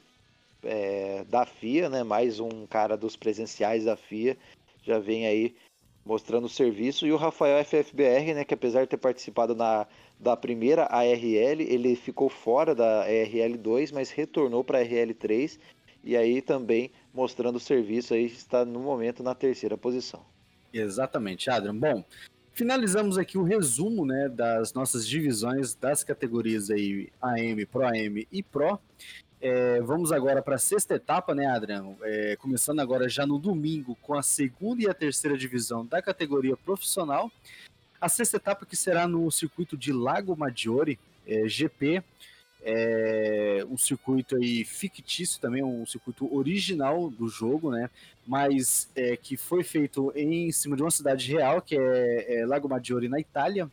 é, 0.62 1.24
da 1.24 1.46
FIA, 1.46 1.88
né? 1.88 2.02
Mais 2.02 2.38
um 2.38 2.66
cara 2.66 2.98
dos 2.98 3.16
presenciais 3.16 3.86
da 3.86 3.96
FIA, 3.96 4.36
já 4.84 4.98
vem 4.98 5.26
aí 5.26 5.56
mostrando 6.04 6.44
o 6.44 6.48
serviço. 6.48 7.06
E 7.06 7.12
o 7.12 7.16
Rafael 7.16 7.64
FFBR, 7.64 8.34
né? 8.34 8.44
Que 8.44 8.54
apesar 8.54 8.82
de 8.82 8.88
ter 8.88 8.96
participado 8.96 9.54
na, 9.54 9.86
da 10.18 10.36
primeira 10.36 10.84
ARL, 10.84 11.60
ele 11.60 11.96
ficou 11.96 12.28
fora 12.28 12.74
da 12.74 13.02
ARL 13.02 13.56
2, 13.58 13.92
mas 13.92 14.10
retornou 14.10 14.62
para 14.62 14.78
a 14.78 14.80
ARL 14.80 15.14
3 15.14 15.58
e 16.04 16.16
aí 16.16 16.42
também 16.42 16.90
mostrando 17.14 17.56
o 17.56 17.60
serviço 17.60 18.14
aí 18.14 18.26
está 18.26 18.64
no 18.64 18.80
momento 18.80 19.22
na 19.22 19.34
terceira 19.34 19.76
posição. 19.76 20.20
Exatamente, 20.72 21.48
Adrian. 21.50 21.76
Bom, 21.76 22.04
finalizamos 22.52 23.18
aqui 23.18 23.38
o 23.38 23.42
resumo, 23.42 24.04
né, 24.04 24.28
das 24.28 24.72
nossas 24.72 25.06
divisões 25.06 25.74
das 25.74 26.02
categorias 26.02 26.70
aí 26.70 27.10
AM, 27.20 27.66
Pro 27.66 27.86
AM 27.86 28.26
e 28.32 28.42
Pro. 28.42 28.78
É, 29.44 29.80
vamos 29.80 30.12
agora 30.12 30.40
para 30.40 30.54
a 30.54 30.58
sexta 30.58 30.94
etapa, 30.94 31.34
né, 31.34 31.46
Adriano? 31.46 31.98
É, 32.02 32.36
começando 32.36 32.78
agora 32.78 33.08
já 33.08 33.26
no 33.26 33.40
domingo 33.40 33.98
com 34.00 34.14
a 34.14 34.22
segunda 34.22 34.84
e 34.84 34.88
a 34.88 34.94
terceira 34.94 35.36
divisão 35.36 35.84
da 35.84 36.00
categoria 36.00 36.56
profissional. 36.56 37.28
A 38.00 38.08
sexta 38.08 38.36
etapa 38.36 38.64
que 38.64 38.76
será 38.76 39.08
no 39.08 39.28
circuito 39.32 39.76
de 39.76 39.92
Lago 39.92 40.36
Maggiore, 40.36 40.96
é, 41.26 41.48
GP, 41.48 42.04
é 42.62 43.66
um 43.68 43.76
circuito 43.76 44.36
aí 44.36 44.64
fictício 44.64 45.40
também, 45.40 45.64
um 45.64 45.84
circuito 45.84 46.32
original 46.32 47.10
do 47.10 47.26
jogo, 47.26 47.72
né? 47.72 47.90
Mas 48.24 48.88
é, 48.94 49.16
que 49.16 49.36
foi 49.36 49.64
feito 49.64 50.12
em 50.14 50.52
cima 50.52 50.76
de 50.76 50.82
uma 50.82 50.90
cidade 50.92 51.28
real, 51.32 51.60
que 51.60 51.76
é, 51.76 52.42
é 52.42 52.46
Lago 52.46 52.68
Maggiore, 52.68 53.08
na 53.08 53.18
Itália. 53.18 53.68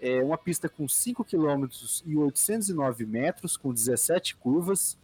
É 0.00 0.22
uma 0.22 0.38
pista 0.38 0.68
com 0.68 0.88
5 0.88 1.22
km 1.24 1.66
e 2.06 2.16
809 2.16 3.04
metros, 3.04 3.56
com 3.56 3.72
17 3.72 4.34
curvas. 4.36 4.96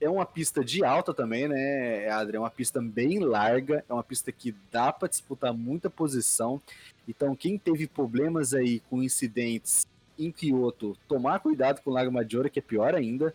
É 0.00 0.08
uma 0.08 0.24
pista 0.24 0.64
de 0.64 0.84
alta 0.84 1.12
também, 1.12 1.48
né, 1.48 2.08
Adri? 2.08 2.36
É 2.36 2.40
uma 2.40 2.50
pista 2.50 2.80
bem 2.80 3.18
larga, 3.18 3.84
é 3.88 3.92
uma 3.92 4.04
pista 4.04 4.30
que 4.30 4.54
dá 4.70 4.92
para 4.92 5.08
disputar 5.08 5.52
muita 5.52 5.90
posição. 5.90 6.62
Então, 7.08 7.34
quem 7.34 7.58
teve 7.58 7.86
problemas 7.86 8.54
aí 8.54 8.80
com 8.88 9.02
incidentes 9.02 9.86
em 10.18 10.30
Kyoto, 10.30 10.96
tomar 11.08 11.40
cuidado 11.40 11.80
com 11.82 11.90
o 11.90 11.92
Lago 11.92 12.12
Maggiore, 12.12 12.50
que 12.50 12.60
é 12.60 12.62
pior 12.62 12.94
ainda. 12.94 13.34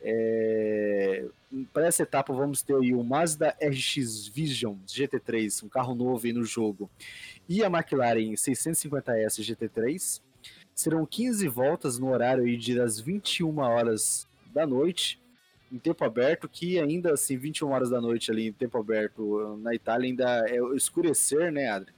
É... 0.00 1.24
Para 1.72 1.86
essa 1.86 2.02
etapa 2.02 2.32
vamos 2.32 2.62
ter 2.62 2.74
aí 2.76 2.92
o 2.92 3.02
Mazda 3.02 3.56
RX 3.62 4.28
Vision 4.28 4.76
GT3, 4.86 5.64
um 5.64 5.68
carro 5.68 5.94
novo 5.94 6.26
aí 6.26 6.32
no 6.32 6.44
jogo, 6.44 6.90
e 7.48 7.64
a 7.64 7.68
McLaren 7.68 8.34
650S 8.34 9.40
GT3. 9.40 10.20
Serão 10.74 11.06
15 11.06 11.46
voltas 11.48 11.98
no 11.98 12.10
horário 12.10 12.58
de 12.58 12.74
das 12.74 12.98
21 12.98 13.58
horas 13.58 14.26
da 14.52 14.66
noite, 14.66 15.20
em 15.72 15.78
tempo 15.78 16.04
aberto, 16.04 16.48
que 16.48 16.78
ainda 16.78 17.12
assim, 17.12 17.36
21 17.36 17.70
horas 17.70 17.90
da 17.90 18.00
noite 18.00 18.30
ali 18.30 18.48
em 18.48 18.52
tempo 18.52 18.78
aberto 18.78 19.56
na 19.62 19.74
Itália 19.74 20.08
ainda 20.08 20.44
é 20.48 20.58
escurecer, 20.76 21.52
né, 21.52 21.68
Adri? 21.68 21.92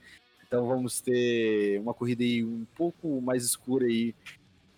Então 0.47 0.65
vamos 0.65 1.01
ter 1.01 1.79
uma 1.79 1.93
corrida 1.93 2.23
aí 2.23 2.43
um 2.43 2.65
pouco 2.75 3.19
mais 3.21 3.43
escura 3.43 3.85
aí 3.85 4.15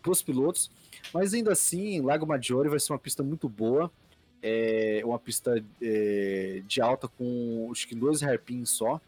para 0.02 0.12
os 0.12 0.22
pilotos. 0.22 0.72
Mas 1.14 1.34
ainda 1.34 1.52
assim, 1.52 2.02
Lago 2.02 2.26
Maggiore 2.26 2.70
vai 2.70 2.80
ser 2.80 2.92
uma 2.92 3.00
pista 3.00 3.22
muito 3.22 3.48
boa. 3.48 3.92
É 4.42 5.02
uma 5.04 5.20
pista 5.20 5.64
é, 5.82 6.62
de 6.66 6.82
alta 6.82 7.08
com 7.08 7.70
acho 7.72 7.88
que 7.88 7.94
dois 7.94 8.24
hairpins 8.24 8.70
só. 8.70 9.00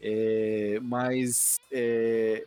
É, 0.00 0.78
mas 0.82 1.58
é 1.72 2.44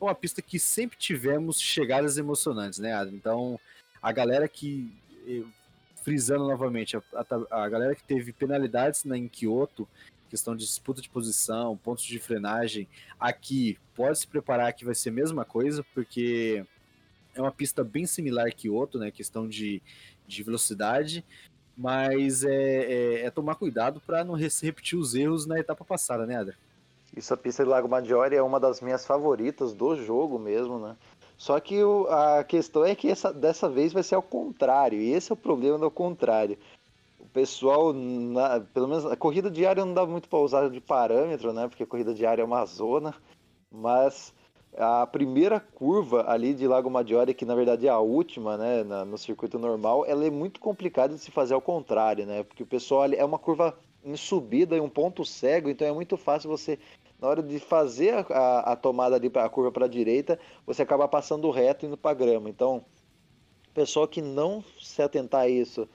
uma 0.00 0.14
pista 0.14 0.40
que 0.40 0.58
sempre 0.58 0.96
tivemos 0.96 1.60
chegadas 1.60 2.18
emocionantes, 2.18 2.78
né, 2.78 2.92
Adam? 2.92 3.14
Então, 3.14 3.60
a 4.00 4.12
galera 4.12 4.48
que 4.48 4.92
é, 5.26 5.42
frisando 6.02 6.46
novamente, 6.46 6.96
a, 6.96 7.02
a, 7.12 7.64
a 7.64 7.68
galera 7.68 7.94
que 7.94 8.02
teve 8.02 8.32
penalidades 8.32 9.04
na, 9.04 9.16
em 9.16 9.28
Kyoto, 9.28 9.86
questão 10.30 10.54
de 10.54 10.64
disputa 10.64 11.00
de 11.00 11.08
posição, 11.08 11.76
pontos 11.76 12.04
de 12.04 12.18
frenagem, 12.18 12.88
aqui 13.18 13.78
pode 13.94 14.18
se 14.18 14.26
preparar 14.26 14.72
que 14.72 14.84
vai 14.84 14.94
ser 14.94 15.08
a 15.08 15.12
mesma 15.12 15.44
coisa, 15.44 15.84
porque 15.94 16.64
é 17.34 17.40
uma 17.40 17.52
pista 17.52 17.82
bem 17.82 18.06
similar 18.06 18.46
a 18.46 18.50
Kyoto, 18.50 18.98
né? 18.98 19.10
Questão 19.10 19.48
de, 19.48 19.82
de 20.26 20.42
velocidade, 20.42 21.24
mas 21.76 22.44
é, 22.44 22.52
é, 22.52 23.26
é 23.26 23.30
tomar 23.30 23.54
cuidado 23.54 24.00
para 24.00 24.24
não 24.24 24.34
repetir 24.34 24.98
os 24.98 25.14
erros 25.14 25.46
na 25.46 25.58
etapa 25.58 25.84
passada, 25.84 26.26
né, 26.26 26.36
Adra? 26.36 26.56
Isso, 27.16 27.32
a 27.32 27.36
pista 27.36 27.64
de 27.64 27.70
Lago 27.70 27.88
Maggiore 27.88 28.36
é 28.36 28.42
uma 28.42 28.60
das 28.60 28.80
minhas 28.80 29.06
favoritas 29.06 29.72
do 29.72 29.96
jogo 29.96 30.38
mesmo, 30.38 30.78
né? 30.78 30.96
Só 31.36 31.58
que 31.60 31.82
o, 31.82 32.06
a 32.08 32.42
questão 32.44 32.84
é 32.84 32.94
que 32.94 33.08
essa, 33.08 33.32
dessa 33.32 33.68
vez 33.68 33.92
vai 33.92 34.02
ser 34.02 34.16
ao 34.16 34.22
contrário, 34.22 35.00
e 35.00 35.12
esse 35.12 35.30
é 35.30 35.34
o 35.34 35.36
problema 35.36 35.78
do 35.78 35.90
contrário. 35.90 36.58
O 37.20 37.26
pessoal, 37.26 37.92
na, 37.92 38.60
pelo 38.60 38.88
menos 38.88 39.06
a 39.06 39.16
corrida 39.16 39.50
diária 39.50 39.84
não 39.84 39.94
dá 39.94 40.04
muito 40.04 40.28
para 40.28 40.38
usar 40.38 40.68
de 40.68 40.80
parâmetro, 40.80 41.52
né? 41.52 41.68
Porque 41.68 41.82
a 41.84 41.86
corrida 41.86 42.12
diária 42.12 42.42
é 42.42 42.44
uma 42.44 42.64
zona, 42.66 43.14
mas 43.70 44.34
a 44.76 45.06
primeira 45.06 45.60
curva 45.60 46.24
ali 46.28 46.52
de 46.54 46.66
Lago 46.66 46.90
Maggiore, 46.90 47.34
que 47.34 47.44
na 47.44 47.54
verdade 47.54 47.86
é 47.86 47.90
a 47.90 47.98
última, 47.98 48.56
né, 48.56 48.84
na, 48.84 49.04
no 49.04 49.16
circuito 49.16 49.58
normal, 49.58 50.04
ela 50.06 50.24
é 50.24 50.30
muito 50.30 50.60
complicada 50.60 51.14
de 51.14 51.20
se 51.20 51.30
fazer 51.30 51.54
ao 51.54 51.60
contrário, 51.60 52.26
né? 52.26 52.42
Porque 52.42 52.62
o 52.62 52.66
pessoal 52.66 53.04
é 53.06 53.24
uma 53.24 53.38
curva 53.38 53.76
em 54.04 54.16
subida 54.16 54.76
e 54.76 54.80
um 54.80 54.88
ponto 54.88 55.24
cego, 55.24 55.68
então 55.68 55.86
é 55.86 55.92
muito 55.92 56.16
fácil 56.16 56.48
você 56.48 56.78
na 57.20 57.28
hora 57.28 57.42
de 57.42 57.58
fazer 57.58 58.14
a, 58.14 58.20
a, 58.20 58.72
a 58.72 58.76
tomada 58.76 59.16
ali 59.16 59.28
para 59.28 59.44
a 59.44 59.48
curva 59.48 59.72
para 59.72 59.86
a 59.86 59.88
direita, 59.88 60.38
você 60.64 60.82
acaba 60.82 61.08
passando 61.08 61.50
reto 61.50 61.84
indo 61.84 61.96
para 61.96 62.14
grama. 62.14 62.48
Então, 62.48 62.84
pessoal 63.74 64.06
que 64.06 64.22
não 64.22 64.62
se 64.80 65.02
atentar 65.02 65.42
a 65.42 65.48
isso 65.48 65.88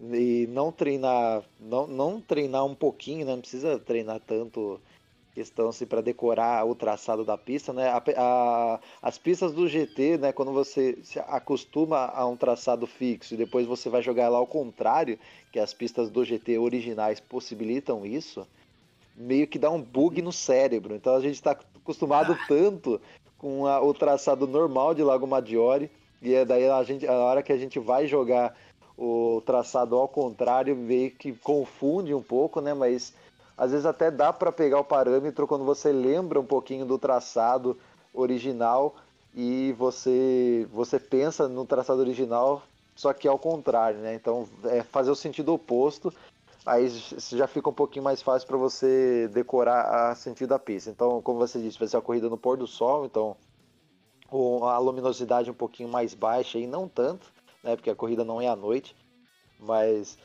e 0.00 0.48
não 0.50 0.72
treinar, 0.72 1.44
não, 1.60 1.86
não 1.86 2.20
treinar 2.20 2.64
um 2.64 2.74
pouquinho, 2.74 3.24
né? 3.24 3.32
não 3.32 3.40
precisa 3.40 3.78
treinar 3.78 4.20
tanto 4.20 4.80
questão 5.34 5.68
assim 5.68 5.84
para 5.84 6.00
decorar 6.00 6.64
o 6.64 6.74
traçado 6.74 7.24
da 7.24 7.36
pista, 7.36 7.72
né? 7.72 7.88
A, 7.88 8.02
a, 8.16 8.80
as 9.02 9.18
pistas 9.18 9.52
do 9.52 9.66
GT, 9.66 10.18
né? 10.18 10.32
Quando 10.32 10.52
você 10.52 10.98
se 11.02 11.18
acostuma 11.18 12.06
a 12.06 12.24
um 12.26 12.36
traçado 12.36 12.86
fixo 12.86 13.34
e 13.34 13.36
depois 13.36 13.66
você 13.66 13.90
vai 13.90 14.00
jogar 14.00 14.28
lá 14.28 14.38
ao 14.38 14.46
contrário, 14.46 15.18
que 15.50 15.58
as 15.58 15.74
pistas 15.74 16.08
do 16.08 16.24
GT 16.24 16.58
originais 16.58 17.18
possibilitam 17.18 18.06
isso, 18.06 18.46
meio 19.16 19.46
que 19.46 19.58
dá 19.58 19.70
um 19.70 19.82
bug 19.82 20.22
no 20.22 20.32
cérebro. 20.32 20.94
Então 20.94 21.16
a 21.16 21.20
gente 21.20 21.34
está 21.34 21.50
acostumado 21.50 22.32
ah. 22.32 22.44
tanto 22.46 23.00
com 23.36 23.66
a, 23.66 23.82
o 23.82 23.92
traçado 23.92 24.46
normal 24.46 24.94
de 24.94 25.02
Lago 25.02 25.26
Maggiore 25.26 25.90
e 26.22 26.32
é 26.32 26.44
daí 26.44 26.68
a 26.68 26.82
gente 26.84 27.06
a 27.06 27.12
hora 27.12 27.42
que 27.42 27.52
a 27.52 27.58
gente 27.58 27.78
vai 27.78 28.06
jogar 28.06 28.56
o 28.96 29.42
traçado 29.44 29.96
ao 29.96 30.06
contrário 30.06 30.76
meio 30.76 31.10
que 31.10 31.32
confunde 31.32 32.14
um 32.14 32.22
pouco, 32.22 32.60
né? 32.60 32.72
Mas 32.72 33.12
às 33.56 33.70
vezes 33.70 33.86
até 33.86 34.10
dá 34.10 34.32
para 34.32 34.50
pegar 34.50 34.80
o 34.80 34.84
parâmetro 34.84 35.46
quando 35.46 35.64
você 35.64 35.92
lembra 35.92 36.40
um 36.40 36.44
pouquinho 36.44 36.84
do 36.84 36.98
traçado 36.98 37.78
original 38.12 38.96
e 39.34 39.72
você 39.72 40.66
você 40.72 40.98
pensa 40.98 41.48
no 41.48 41.64
traçado 41.64 42.00
original, 42.00 42.62
só 42.94 43.12
que 43.12 43.26
ao 43.26 43.38
contrário, 43.38 44.00
né? 44.00 44.14
Então 44.14 44.48
é 44.64 44.82
fazer 44.82 45.10
o 45.10 45.16
sentido 45.16 45.52
oposto, 45.52 46.12
aí 46.64 46.88
já 46.88 47.46
fica 47.46 47.68
um 47.68 47.74
pouquinho 47.74 48.04
mais 48.04 48.22
fácil 48.22 48.46
para 48.46 48.56
você 48.56 49.28
decorar 49.32 50.10
a 50.10 50.14
sentido 50.14 50.50
da 50.50 50.58
pista. 50.58 50.90
Então, 50.90 51.20
como 51.22 51.38
você 51.38 51.60
disse, 51.60 51.78
vai 51.78 51.88
ser 51.88 51.96
a 51.96 52.00
corrida 52.00 52.28
no 52.28 52.38
pôr 52.38 52.56
do 52.56 52.66
sol, 52.66 53.04
então 53.06 53.36
a 54.68 54.78
luminosidade 54.78 55.50
um 55.50 55.54
pouquinho 55.54 55.88
mais 55.88 56.14
baixa 56.14 56.58
e 56.58 56.66
não 56.66 56.88
tanto, 56.88 57.32
né? 57.62 57.76
Porque 57.76 57.90
a 57.90 57.94
corrida 57.94 58.24
não 58.24 58.40
é 58.40 58.48
à 58.48 58.56
noite, 58.56 58.96
mas 59.58 60.18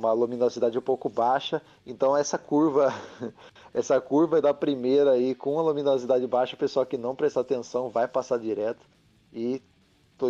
uma 0.00 0.12
luminosidade 0.12 0.78
um 0.78 0.82
pouco 0.82 1.08
baixa. 1.08 1.62
Então 1.86 2.16
essa 2.16 2.38
curva, 2.38 2.92
essa 3.72 4.00
curva 4.00 4.40
da 4.40 4.52
primeira 4.52 5.12
aí 5.12 5.34
com 5.34 5.58
a 5.58 5.62
luminosidade 5.62 6.26
baixa, 6.26 6.56
o 6.56 6.58
pessoal 6.58 6.86
que 6.86 6.96
não 6.96 7.14
prestar 7.14 7.42
atenção 7.42 7.90
vai 7.90 8.08
passar 8.08 8.38
direto 8.38 8.84
e 9.32 9.62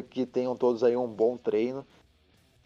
que 0.09 0.27
tenham 0.27 0.57
todos 0.57 0.85
aí 0.85 0.97
um 0.97 1.09
bom 1.09 1.37
treino. 1.37 1.87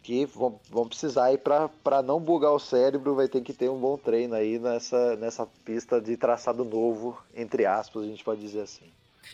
Que 0.03 0.23
vão, 0.23 0.59
vão 0.69 0.87
precisar 0.87 1.25
aí 1.25 1.37
para 1.37 2.03
não 2.03 2.19
bugar 2.19 2.51
o 2.51 2.59
cérebro, 2.59 3.15
vai 3.15 3.27
ter 3.27 3.41
que 3.41 3.51
ter 3.51 3.69
um 3.71 3.79
bom 3.79 3.97
treino 3.97 4.35
aí 4.35 4.59
nessa, 4.59 5.15
nessa 5.15 5.47
pista 5.63 5.99
de 5.99 6.15
traçado 6.15 6.63
novo, 6.63 7.17
entre 7.33 7.65
aspas, 7.65 8.03
a 8.03 8.05
gente 8.05 8.23
pode 8.23 8.39
dizer 8.39 8.61
assim. 8.61 8.85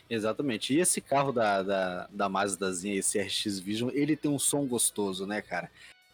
Exatamente. 0.09 0.73
E 0.73 0.79
esse 0.79 1.01
carro 1.01 1.33
da, 1.33 1.61
da, 1.61 2.07
da 2.09 2.29
Mazdazinha, 2.29 2.97
esse 2.97 3.19
RX 3.19 3.59
Vision, 3.59 3.89
ele 3.93 4.15
tem 4.15 4.31
um 4.31 4.39
som 4.39 4.65
gostoso, 4.65 5.25
né, 5.25 5.41
cara? 5.41 5.69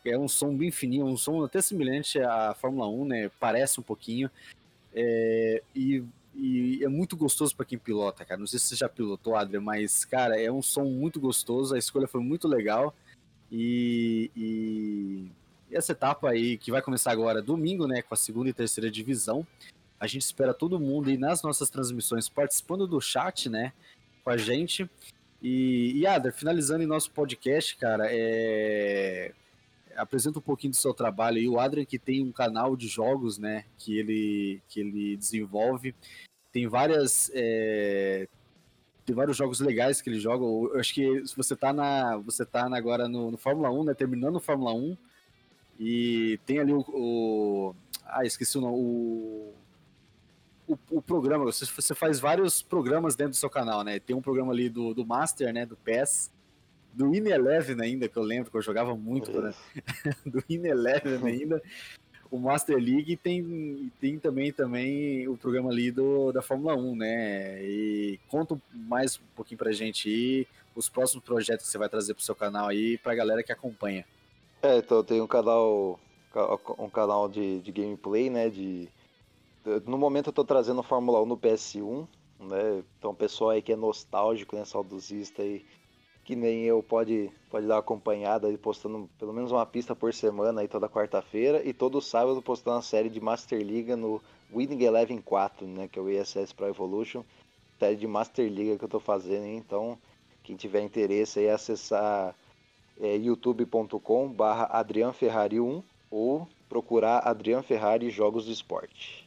É 0.06 0.18
um 0.18 0.28
som 0.28 0.56
bem 0.56 0.72
fininho, 0.72 1.06
um 1.06 1.18
som 1.18 1.44
até 1.44 1.62
semelhante 1.62 2.20
à 2.20 2.54
Fórmula 2.54 2.88
1, 2.88 3.06
né? 3.06 3.32
Parece 3.40 3.80
um 3.80 3.84
pouquinho. 3.84 4.30
É, 4.94 5.62
e, 5.76 6.04
e, 6.34 6.84
é 6.84 6.88
muito 6.88 7.16
gostoso 7.18 7.56
para 7.56 7.66
quem 7.66 7.78
pilota, 7.78 8.26
cara. 8.26 8.40
Não 8.40 8.48
sei 8.48 8.60
se 8.60 8.66
você 8.66 8.76
já 8.76 8.90
pilotou, 8.90 9.36
Adrian, 9.36 9.62
mas, 9.62 10.06
cara, 10.06 10.40
é 10.42 10.52
um 10.52 10.62
som 10.62 10.86
muito 10.86 11.20
gostoso. 11.20 11.76
A 11.76 11.78
escolha 11.78 12.08
foi 12.08 12.22
muito 12.22 12.48
legal. 12.48 12.96
E, 13.52 14.32
e, 14.36 15.28
e 15.70 15.76
essa 15.76 15.92
etapa 15.92 16.30
aí, 16.30 16.58
que 16.58 16.72
vai 16.72 16.82
começar 16.82 17.12
agora 17.12 17.42
domingo, 17.42 17.88
né? 17.88 18.02
Com 18.02 18.14
a 18.14 18.18
segunda 18.18 18.50
e 18.50 18.54
terceira 18.54 18.90
divisão. 18.90 19.46
A 20.00 20.08
gente 20.08 20.24
espera 20.24 20.54
todo 20.54 20.80
mundo 20.80 21.10
aí 21.10 21.18
nas 21.18 21.42
nossas 21.42 21.70
transmissões 21.70 22.30
participando 22.30 22.88
do 22.88 23.02
chat, 23.02 23.50
né? 23.50 23.74
Com 24.24 24.30
a 24.30 24.38
gente. 24.38 24.90
E, 25.42 25.92
e 25.96 26.08
Adler, 26.08 26.34
finalizando 26.34 26.84
em 26.84 26.88
nosso 26.88 27.12
podcast, 27.12 27.76
cara, 27.78 28.08
é 28.10 29.34
apresenta 29.98 30.40
um 30.40 30.42
pouquinho 30.42 30.72
do 30.72 30.78
seu 30.78 30.94
trabalho 30.94 31.38
aí. 31.38 31.48
O 31.48 31.60
Adrian 31.60 31.86
que 31.86 32.00
tem 32.00 32.24
um 32.24 32.32
canal 32.32 32.76
de 32.76 32.88
jogos, 32.88 33.38
né, 33.38 33.66
que 33.78 33.98
ele, 33.98 34.62
que 34.70 34.80
ele 34.80 35.18
desenvolve. 35.18 35.94
Tem 36.52 36.68
várias... 36.68 37.30
É, 37.34 38.28
tem 39.08 39.16
vários 39.16 39.38
jogos 39.38 39.62
legais 39.62 40.02
que 40.02 40.10
ele 40.10 40.20
joga. 40.20 40.44
Eu 40.44 40.78
acho 40.78 40.94
que 40.94 41.26
se 41.26 41.36
você 41.36 41.56
tá 41.56 41.72
na. 41.72 42.18
Você 42.18 42.46
tá 42.46 42.68
agora 42.76 43.08
no, 43.08 43.32
no 43.32 43.38
Fórmula 43.38 43.72
1, 43.72 43.86
né? 43.86 43.94
Terminando 43.94 44.36
o 44.36 44.42
Fórmula 44.42 44.74
1. 44.74 44.98
E 45.80 46.38
tem 46.46 46.60
ali 46.60 46.74
o. 46.74 46.84
o 46.90 47.76
ah, 48.06 48.26
esqueci 48.26 48.58
o 48.58 48.62
nome. 48.62 48.76
O, 48.76 49.54
o, 50.68 50.78
o, 50.92 51.02
programa. 51.02 51.46
Você, 51.46 51.66
você 51.66 51.96
faz 51.96 52.20
vários 52.20 52.62
programas 52.62 53.16
dentro 53.16 53.32
do 53.32 53.38
seu 53.38 53.50
canal, 53.50 53.82
né? 53.82 53.98
Tem 53.98 54.14
um 54.14 54.22
programa 54.22 54.52
ali 54.52 54.68
do, 54.68 54.94
do 54.94 55.06
Master, 55.06 55.54
né? 55.54 55.66
Do 55.66 55.78
PES 55.78 56.30
do 56.98 57.14
In 57.16 57.28
Eleven 57.28 57.80
ainda, 57.80 58.10
que 58.10 58.18
eu 58.18 58.24
lembro 58.24 58.50
que 58.50 58.58
eu 58.58 58.62
jogava 58.62 58.96
muito, 58.96 59.32
do 60.26 60.44
In 60.50 60.66
Eleven 60.66 61.24
ainda, 61.24 61.62
o 62.32 62.40
Master 62.40 62.76
League 62.76 63.16
tem, 63.18 63.92
tem 64.02 64.18
também, 64.18 64.52
também 64.52 65.28
o 65.28 65.38
programa 65.38 65.70
ali 65.70 65.92
do, 65.92 66.32
da 66.32 66.42
Fórmula 66.42 66.76
1, 66.76 66.96
né? 66.96 67.64
E 67.64 68.20
conta 68.28 68.60
mais 68.74 69.18
um 69.18 69.36
pouquinho 69.36 69.60
pra 69.60 69.72
gente 69.72 70.10
aí 70.10 70.48
os 70.76 70.90
próximos 70.90 71.24
projetos 71.24 71.68
que 71.68 71.72
você 71.72 71.78
vai 71.78 71.88
trazer 71.88 72.16
pro 72.16 72.24
seu 72.24 72.36
canal 72.36 72.68
aí, 72.68 72.98
pra 72.98 73.16
galera 73.16 73.44
que 73.44 73.52
acompanha. 73.52 74.04
É, 74.64 74.78
então 74.78 75.04
tem 75.04 75.22
um 75.22 75.28
canal 75.28 76.00
um 76.78 76.90
canal 76.90 77.30
de, 77.30 77.60
de 77.62 77.72
gameplay, 77.72 78.30
né? 78.30 78.50
De, 78.50 78.90
no 79.86 79.98
momento 79.98 80.28
eu 80.28 80.34
tô 80.34 80.44
trazendo 80.44 80.84
Fórmula 80.84 81.22
1 81.22 81.26
no 81.26 81.38
PS1, 81.38 82.08
né? 82.40 82.84
Então 82.98 83.12
o 83.12 83.16
pessoal 83.16 83.52
aí 83.52 83.62
que 83.62 83.72
é 83.72 83.76
nostálgico, 83.76 84.56
né? 84.56 84.66
Saudosista 84.66 85.42
aí 85.44 85.64
que 86.28 86.36
nem 86.36 86.64
eu 86.64 86.84
pode, 86.84 87.32
pode 87.50 87.66
dar 87.66 87.76
uma 87.76 87.80
acompanhada 87.80 88.48
aí 88.48 88.58
postando 88.58 89.10
pelo 89.18 89.32
menos 89.32 89.50
uma 89.50 89.66
pista 89.66 89.96
por 89.96 90.14
semana 90.14 90.60
aí 90.60 90.68
toda 90.68 90.90
quarta-feira 90.90 91.62
e 91.64 91.72
todo 91.72 92.02
sábado 92.02 92.42
postando 92.42 92.76
uma 92.76 92.82
série 92.82 93.10
de 93.10 93.22
Master 93.22 93.62
Liga 93.62 93.96
no 93.96 94.22
Winning 94.54 94.84
Eleven 94.84 95.22
4, 95.22 95.66
né, 95.66 95.88
que 95.88 95.98
é 95.98 96.02
o 96.02 96.10
ESS 96.10 96.52
Pro 96.52 96.68
Evolution, 96.68 97.24
série 97.80 97.96
de 97.96 98.06
Master 98.06 98.46
Liga 98.52 98.78
que 98.78 98.84
eu 98.84 98.90
tô 98.90 99.00
fazendo, 99.00 99.46
hein? 99.46 99.56
então 99.56 99.98
quem 100.44 100.58
tiver 100.58 100.82
interesse 100.82 101.40
aí 101.40 101.46
é 101.46 101.54
acessar 101.54 102.36
é, 103.00 103.16
youtube.com 103.16 104.28
barra 104.28 104.66
Adrian 104.66 105.14
Ferrari 105.14 105.62
1 105.62 105.82
ou 106.12 106.46
procurar 106.68 107.20
Adrian 107.20 107.64
Ferrari 107.64 108.10
Jogos 108.10 108.48
do 108.48 108.52
Esporte. 108.52 109.27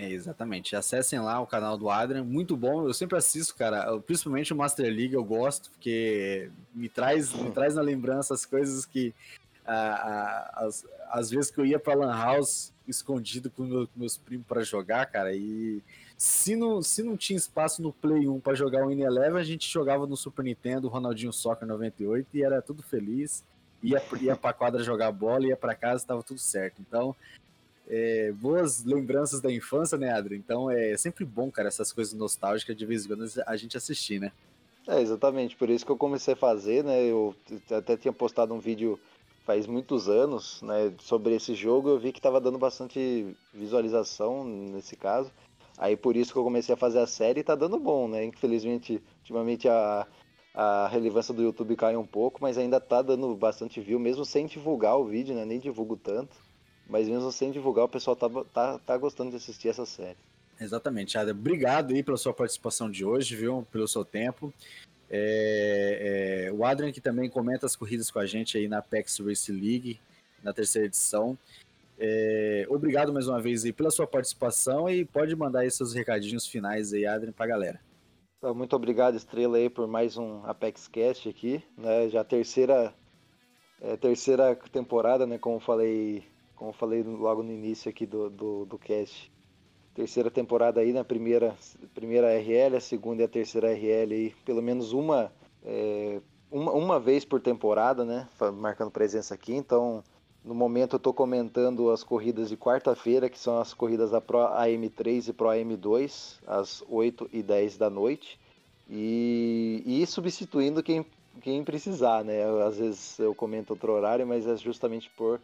É, 0.00 0.10
exatamente. 0.10 0.74
Acessem 0.74 1.20
lá 1.20 1.38
o 1.40 1.46
canal 1.46 1.76
do 1.76 1.90
Adrian, 1.90 2.24
muito 2.24 2.56
bom. 2.56 2.86
Eu 2.86 2.94
sempre 2.94 3.18
assisto, 3.18 3.54
cara. 3.54 4.00
Principalmente 4.00 4.50
o 4.50 4.56
Master 4.56 4.86
League 4.86 5.12
eu 5.12 5.22
gosto, 5.22 5.70
porque 5.72 6.50
me 6.74 6.88
traz, 6.88 7.34
me 7.34 7.50
traz 7.50 7.74
na 7.74 7.82
lembrança 7.82 8.32
as 8.32 8.46
coisas 8.46 8.86
que. 8.86 9.14
as, 9.66 10.86
as 11.10 11.30
vezes 11.30 11.50
que 11.50 11.60
eu 11.60 11.66
ia 11.66 11.78
pra 11.78 11.92
Lan 11.92 12.16
House 12.16 12.72
escondido 12.88 13.50
com, 13.50 13.62
meu, 13.64 13.86
com 13.86 14.00
meus 14.00 14.16
primos 14.16 14.46
para 14.46 14.62
jogar, 14.62 15.04
cara, 15.04 15.34
e 15.34 15.82
se 16.16 16.56
não, 16.56 16.82
se 16.82 17.02
não 17.02 17.16
tinha 17.16 17.36
espaço 17.36 17.82
no 17.82 17.92
Play 17.92 18.26
1 18.26 18.40
para 18.40 18.54
jogar 18.54 18.86
o 18.86 18.90
In-Eleven, 18.90 19.38
a 19.38 19.44
gente 19.44 19.70
jogava 19.70 20.06
no 20.06 20.16
Super 20.16 20.44
Nintendo, 20.44 20.88
Ronaldinho 20.88 21.32
Soccer 21.32 21.68
98 21.68 22.26
e 22.32 22.42
era 22.42 22.62
tudo 22.62 22.82
feliz. 22.82 23.44
Ia, 23.82 24.02
ia 24.20 24.34
pra 24.34 24.54
quadra 24.54 24.82
jogar 24.82 25.12
bola, 25.12 25.46
ia 25.46 25.56
para 25.56 25.74
casa, 25.74 26.02
estava 26.02 26.22
tudo 26.22 26.40
certo. 26.40 26.80
Então, 26.80 27.14
é, 27.90 28.32
boas 28.32 28.84
lembranças 28.84 29.40
da 29.40 29.52
infância, 29.52 29.98
né, 29.98 30.12
Adri? 30.12 30.36
Então 30.36 30.70
é 30.70 30.96
sempre 30.96 31.24
bom, 31.24 31.50
cara, 31.50 31.66
essas 31.66 31.92
coisas 31.92 32.14
nostálgicas 32.14 32.76
de 32.76 32.86
vez 32.86 33.04
em 33.04 33.08
quando 33.08 33.24
a 33.44 33.56
gente 33.56 33.76
assistir, 33.76 34.20
né? 34.20 34.30
É, 34.86 35.00
exatamente, 35.00 35.56
por 35.56 35.68
isso 35.68 35.84
que 35.84 35.90
eu 35.90 35.96
comecei 35.96 36.34
a 36.34 36.36
fazer, 36.36 36.84
né? 36.84 37.02
Eu 37.02 37.34
até 37.70 37.96
tinha 37.96 38.12
postado 38.12 38.54
um 38.54 38.60
vídeo 38.60 38.98
faz 39.44 39.66
muitos 39.66 40.08
anos, 40.08 40.62
né, 40.62 40.92
sobre 41.00 41.34
esse 41.34 41.54
jogo, 41.54 41.88
eu 41.88 41.98
vi 41.98 42.12
que 42.12 42.20
estava 42.20 42.40
dando 42.40 42.58
bastante 42.58 43.34
visualização 43.52 44.44
nesse 44.44 44.94
caso. 44.94 45.32
Aí 45.76 45.96
por 45.96 46.14
isso 46.14 46.32
que 46.32 46.38
eu 46.38 46.44
comecei 46.44 46.74
a 46.74 46.78
fazer 46.78 47.00
a 47.00 47.06
série 47.06 47.40
e 47.40 47.44
tá 47.44 47.56
dando 47.56 47.78
bom, 47.78 48.06
né? 48.06 48.24
Infelizmente, 48.24 49.02
ultimamente 49.22 49.68
a, 49.68 50.06
a 50.54 50.86
relevância 50.88 51.34
do 51.34 51.42
YouTube 51.42 51.74
cai 51.74 51.96
um 51.96 52.06
pouco, 52.06 52.38
mas 52.40 52.58
ainda 52.58 52.78
tá 52.78 53.02
dando 53.02 53.34
bastante 53.34 53.80
view, 53.80 53.98
mesmo 53.98 54.24
sem 54.24 54.46
divulgar 54.46 54.98
o 54.98 55.06
vídeo, 55.06 55.34
né? 55.34 55.44
Nem 55.44 55.58
divulgo 55.58 55.96
tanto. 55.96 56.36
Mas 56.90 57.08
mesmo 57.08 57.30
sem 57.30 57.52
divulgar, 57.52 57.84
o 57.84 57.88
pessoal 57.88 58.16
tá, 58.16 58.28
tá, 58.52 58.78
tá 58.80 58.98
gostando 58.98 59.30
de 59.30 59.36
assistir 59.36 59.68
essa 59.68 59.86
série. 59.86 60.18
Exatamente, 60.60 61.16
Ada. 61.16 61.30
Obrigado 61.30 61.94
aí 61.94 62.02
pela 62.02 62.16
sua 62.16 62.34
participação 62.34 62.90
de 62.90 63.04
hoje, 63.04 63.36
viu? 63.36 63.66
Pelo 63.70 63.86
seu 63.86 64.04
tempo. 64.04 64.52
É, 65.08 66.46
é, 66.48 66.52
o 66.52 66.64
Adrian 66.64 66.92
que 66.92 67.00
também 67.00 67.30
comenta 67.30 67.64
as 67.64 67.74
corridas 67.76 68.10
com 68.10 68.18
a 68.18 68.26
gente 68.26 68.58
aí 68.58 68.68
na 68.68 68.78
Apex 68.78 69.18
Race 69.20 69.50
League, 69.50 70.00
na 70.42 70.52
terceira 70.52 70.86
edição. 70.86 71.38
É, 71.98 72.66
obrigado 72.68 73.12
mais 73.12 73.28
uma 73.28 73.40
vez 73.40 73.64
aí 73.64 73.72
pela 73.72 73.90
sua 73.90 74.06
participação 74.06 74.88
e 74.88 75.04
pode 75.04 75.34
mandar 75.36 75.60
aí 75.60 75.70
seus 75.70 75.94
recadinhos 75.94 76.46
finais 76.46 76.92
aí, 76.92 77.06
Adrian, 77.06 77.32
pra 77.32 77.46
galera. 77.46 77.80
Então, 78.38 78.54
muito 78.54 78.74
obrigado, 78.74 79.16
Estrela, 79.16 79.58
aí, 79.58 79.68
por 79.68 79.86
mais 79.86 80.16
um 80.16 80.44
Apex 80.46 80.88
Cast 80.88 81.28
aqui, 81.28 81.62
né? 81.76 82.08
Já 82.08 82.24
terceira, 82.24 82.92
é, 83.80 83.96
terceira 83.96 84.56
temporada, 84.72 85.26
né? 85.26 85.38
Como 85.38 85.60
falei, 85.60 86.24
como 86.60 86.74
falei 86.74 87.02
logo 87.02 87.42
no 87.42 87.50
início 87.50 87.88
aqui 87.88 88.04
do, 88.04 88.28
do, 88.28 88.66
do 88.66 88.78
cast. 88.78 89.32
Terceira 89.94 90.30
temporada 90.30 90.82
aí, 90.82 90.92
na 90.92 91.02
primeira, 91.02 91.56
primeira 91.94 92.38
RL, 92.38 92.76
a 92.76 92.80
segunda 92.80 93.22
e 93.22 93.24
a 93.24 93.28
terceira 93.28 93.72
RL 93.72 94.12
aí, 94.12 94.34
pelo 94.44 94.60
menos 94.60 94.92
uma, 94.92 95.32
é, 95.64 96.20
uma, 96.52 96.70
uma 96.72 97.00
vez 97.00 97.24
por 97.24 97.40
temporada, 97.40 98.04
né? 98.04 98.28
Marcando 98.58 98.90
presença 98.90 99.32
aqui, 99.32 99.54
então 99.54 100.04
no 100.44 100.54
momento 100.54 100.96
eu 100.96 100.98
estou 100.98 101.14
comentando 101.14 101.90
as 101.90 102.04
corridas 102.04 102.50
de 102.50 102.58
quarta-feira, 102.58 103.30
que 103.30 103.38
são 103.38 103.58
as 103.58 103.72
corridas 103.72 104.10
da 104.10 104.20
Pro 104.20 104.40
AM3 104.40 105.28
e 105.28 105.32
Pro 105.32 105.48
AM2, 105.48 106.40
às 106.46 106.84
8 106.90 107.30
e 107.32 107.42
10 107.42 107.78
da 107.78 107.88
noite. 107.88 108.38
E, 108.86 109.82
e 109.86 110.06
substituindo 110.06 110.82
quem, 110.82 111.06
quem 111.40 111.64
precisar, 111.64 112.22
né? 112.22 112.44
Às 112.66 112.76
vezes 112.76 113.18
eu 113.18 113.34
comento 113.34 113.72
outro 113.72 113.92
horário, 113.92 114.26
mas 114.26 114.46
é 114.46 114.56
justamente 114.56 115.08
por, 115.16 115.40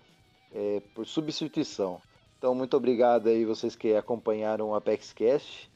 é, 0.55 0.81
por 0.95 1.07
substituição. 1.07 2.01
Então, 2.39 2.55
muito 2.55 2.77
obrigado 2.77 3.29
aí 3.29 3.45
vocês 3.45 3.75
que 3.75 3.95
acompanharam 3.95 4.71
o 4.71 4.75
Apex 4.75 5.13
Cast. 5.13 5.71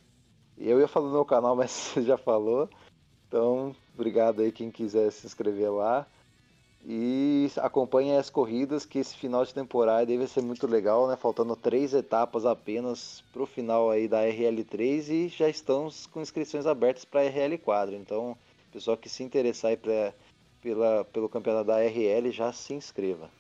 Eu 0.59 0.79
ia 0.79 0.89
falar 0.89 1.07
no 1.07 1.13
meu 1.13 1.25
canal, 1.25 1.55
mas 1.57 1.71
você 1.71 2.03
já 2.03 2.17
falou. 2.17 2.69
Então, 3.27 3.75
obrigado 3.95 4.43
aí 4.43 4.53
quem 4.53 4.71
quiser 4.71 5.11
se 5.11 5.27
inscrever 5.27 5.73
lá. 5.73 6.07
E 6.85 7.51
acompanhe 7.59 8.17
as 8.17 8.31
corridas, 8.31 8.87
que 8.87 8.99
esse 8.99 9.15
final 9.15 9.45
de 9.45 9.53
temporada 9.53 10.07
deve 10.07 10.27
ser 10.27 10.41
muito 10.41 10.67
legal, 10.67 11.07
né? 11.07 11.17
Faltando 11.17 11.55
três 11.55 11.93
etapas 11.93 12.47
apenas 12.47 13.23
para 13.33 13.43
o 13.43 13.47
final 13.47 13.91
aí 13.91 14.09
da 14.09 14.23
RL3 14.23 15.09
e 15.11 15.29
já 15.29 15.49
estamos 15.49 16.07
com 16.07 16.23
inscrições 16.23 16.67
abertas 16.67 17.05
para 17.05 17.21
a 17.21 17.31
RL4. 17.31 17.93
Então, 17.93 18.37
pessoal 18.73 18.97
que 18.97 19.09
se 19.09 19.23
interessar 19.23 19.77
pra, 19.77 20.15
pela, 20.63 21.05
pelo 21.05 21.29
campeonato 21.29 21.67
da 21.67 21.81
RL 21.81 22.31
já 22.31 22.53
se 22.53 22.73
inscreva. 22.73 23.31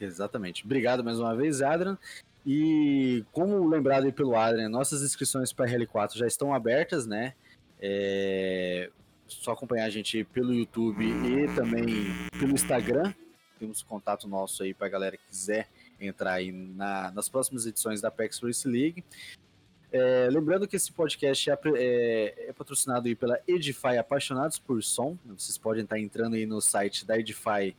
Exatamente. 0.00 0.64
Obrigado 0.64 1.02
mais 1.02 1.18
uma 1.18 1.34
vez, 1.34 1.62
Adrian. 1.62 1.98
E 2.46 3.24
como 3.32 3.68
lembrado 3.68 4.04
aí 4.04 4.12
pelo 4.12 4.36
Adrian, 4.36 4.68
nossas 4.68 5.02
inscrições 5.02 5.52
para 5.52 5.66
a 5.66 5.68
RL4 5.68 6.16
já 6.16 6.26
estão 6.26 6.54
abertas, 6.54 7.06
né? 7.06 7.34
É, 7.80 8.90
só 9.26 9.52
acompanhar 9.52 9.84
a 9.84 9.90
gente 9.90 10.24
pelo 10.24 10.54
YouTube 10.54 11.04
e 11.04 11.54
também 11.54 11.86
pelo 12.38 12.52
Instagram. 12.52 13.12
Temos 13.58 13.82
contato 13.82 14.28
nosso 14.28 14.62
aí 14.62 14.72
para 14.72 14.86
a 14.86 14.90
galera 14.90 15.16
que 15.16 15.26
quiser 15.28 15.68
entrar 16.00 16.34
aí 16.34 16.52
na, 16.52 17.10
nas 17.10 17.28
próximas 17.28 17.66
edições 17.66 18.00
da 18.00 18.10
PEX 18.10 18.38
Race 18.40 18.66
League. 18.66 19.04
É, 19.90 20.28
lembrando 20.30 20.68
que 20.68 20.76
esse 20.76 20.92
podcast 20.92 21.50
é, 21.50 21.58
é, 21.76 22.46
é, 22.48 22.52
patrocinado 22.52 23.08
aí 23.08 23.14
pela 23.14 23.40
Edify 23.48 23.96
Apaixonados 23.98 24.58
por 24.58 24.82
Som. 24.82 25.16
Vocês 25.26 25.56
podem 25.56 25.84
estar 25.84 25.98
entrando 25.98 26.34
aí 26.34 26.44
no 26.44 26.60
site 26.60 27.06
da 27.06 27.18
Edify 27.18 27.74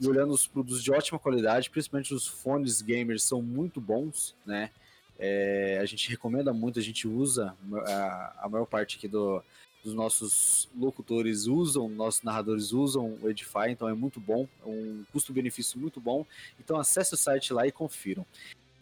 e 0.00 0.06
olhando 0.06 0.32
os 0.32 0.46
produtos 0.46 0.82
de 0.82 0.90
ótima 0.90 1.18
qualidade, 1.18 1.70
principalmente 1.70 2.14
os 2.14 2.26
fones 2.26 2.82
gamers 2.82 3.22
são 3.22 3.40
muito 3.40 3.80
bons, 3.80 4.34
né? 4.44 4.70
É, 5.18 5.78
a 5.80 5.84
gente 5.84 6.10
recomenda 6.10 6.52
muito, 6.52 6.78
a 6.78 6.82
gente 6.82 7.06
usa 7.06 7.54
a, 7.86 8.34
a 8.42 8.48
maior 8.48 8.66
parte 8.66 8.96
aqui 8.96 9.06
do, 9.06 9.42
dos 9.84 9.94
nossos 9.94 10.68
locutores 10.76 11.46
usam, 11.46 11.88
nossos 11.88 12.22
narradores 12.22 12.72
usam 12.72 13.18
o 13.22 13.28
Edify, 13.28 13.70
então 13.70 13.88
é 13.88 13.94
muito 13.94 14.20
bom, 14.20 14.48
é 14.64 14.68
um 14.68 15.04
custo-benefício 15.12 15.78
muito 15.78 16.00
bom. 16.00 16.24
Então 16.58 16.78
acesse 16.78 17.14
o 17.14 17.16
site 17.16 17.52
lá 17.52 17.66
e 17.66 17.72
confiram. 17.72 18.24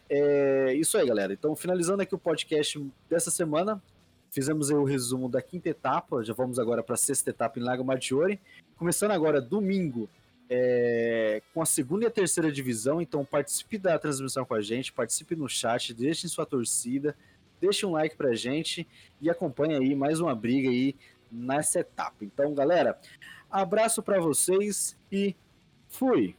É 0.09 0.73
isso 0.73 0.97
aí, 0.97 1.07
galera. 1.07 1.31
Então, 1.31 1.55
finalizando 1.55 2.01
aqui 2.01 2.13
o 2.13 2.19
podcast 2.19 2.83
dessa 3.09 3.31
semana, 3.31 3.81
fizemos 4.29 4.69
o 4.69 4.83
resumo 4.83 5.29
da 5.29 5.41
quinta 5.41 5.69
etapa, 5.69 6.23
já 6.23 6.33
vamos 6.33 6.59
agora 6.59 6.83
para 6.83 6.95
a 6.95 6.97
sexta 6.97 7.29
etapa 7.29 7.59
em 7.59 7.63
Lago 7.63 7.83
Maggiore. 7.83 8.39
Começando 8.75 9.11
agora 9.11 9.41
domingo 9.41 10.09
é, 10.53 11.41
com 11.53 11.61
a 11.61 11.65
segunda 11.65 12.03
e 12.03 12.07
a 12.07 12.11
terceira 12.11 12.51
divisão, 12.51 13.01
então 13.01 13.23
participe 13.23 13.77
da 13.77 13.97
transmissão 13.97 14.43
com 14.43 14.53
a 14.53 14.61
gente, 14.61 14.91
participe 14.91 15.33
no 15.33 15.47
chat, 15.47 15.93
deixe 15.93 16.27
sua 16.27 16.45
torcida, 16.45 17.15
deixe 17.61 17.85
um 17.85 17.91
like 17.91 18.17
pra 18.17 18.35
gente 18.35 18.85
e 19.21 19.29
acompanhe 19.29 19.75
aí 19.75 19.95
mais 19.95 20.19
uma 20.19 20.35
briga 20.35 20.69
aí 20.69 20.93
nessa 21.31 21.79
etapa. 21.79 22.17
Então, 22.21 22.53
galera, 22.53 22.99
abraço 23.49 24.03
para 24.03 24.19
vocês 24.19 24.97
e 25.09 25.33
fui! 25.87 26.35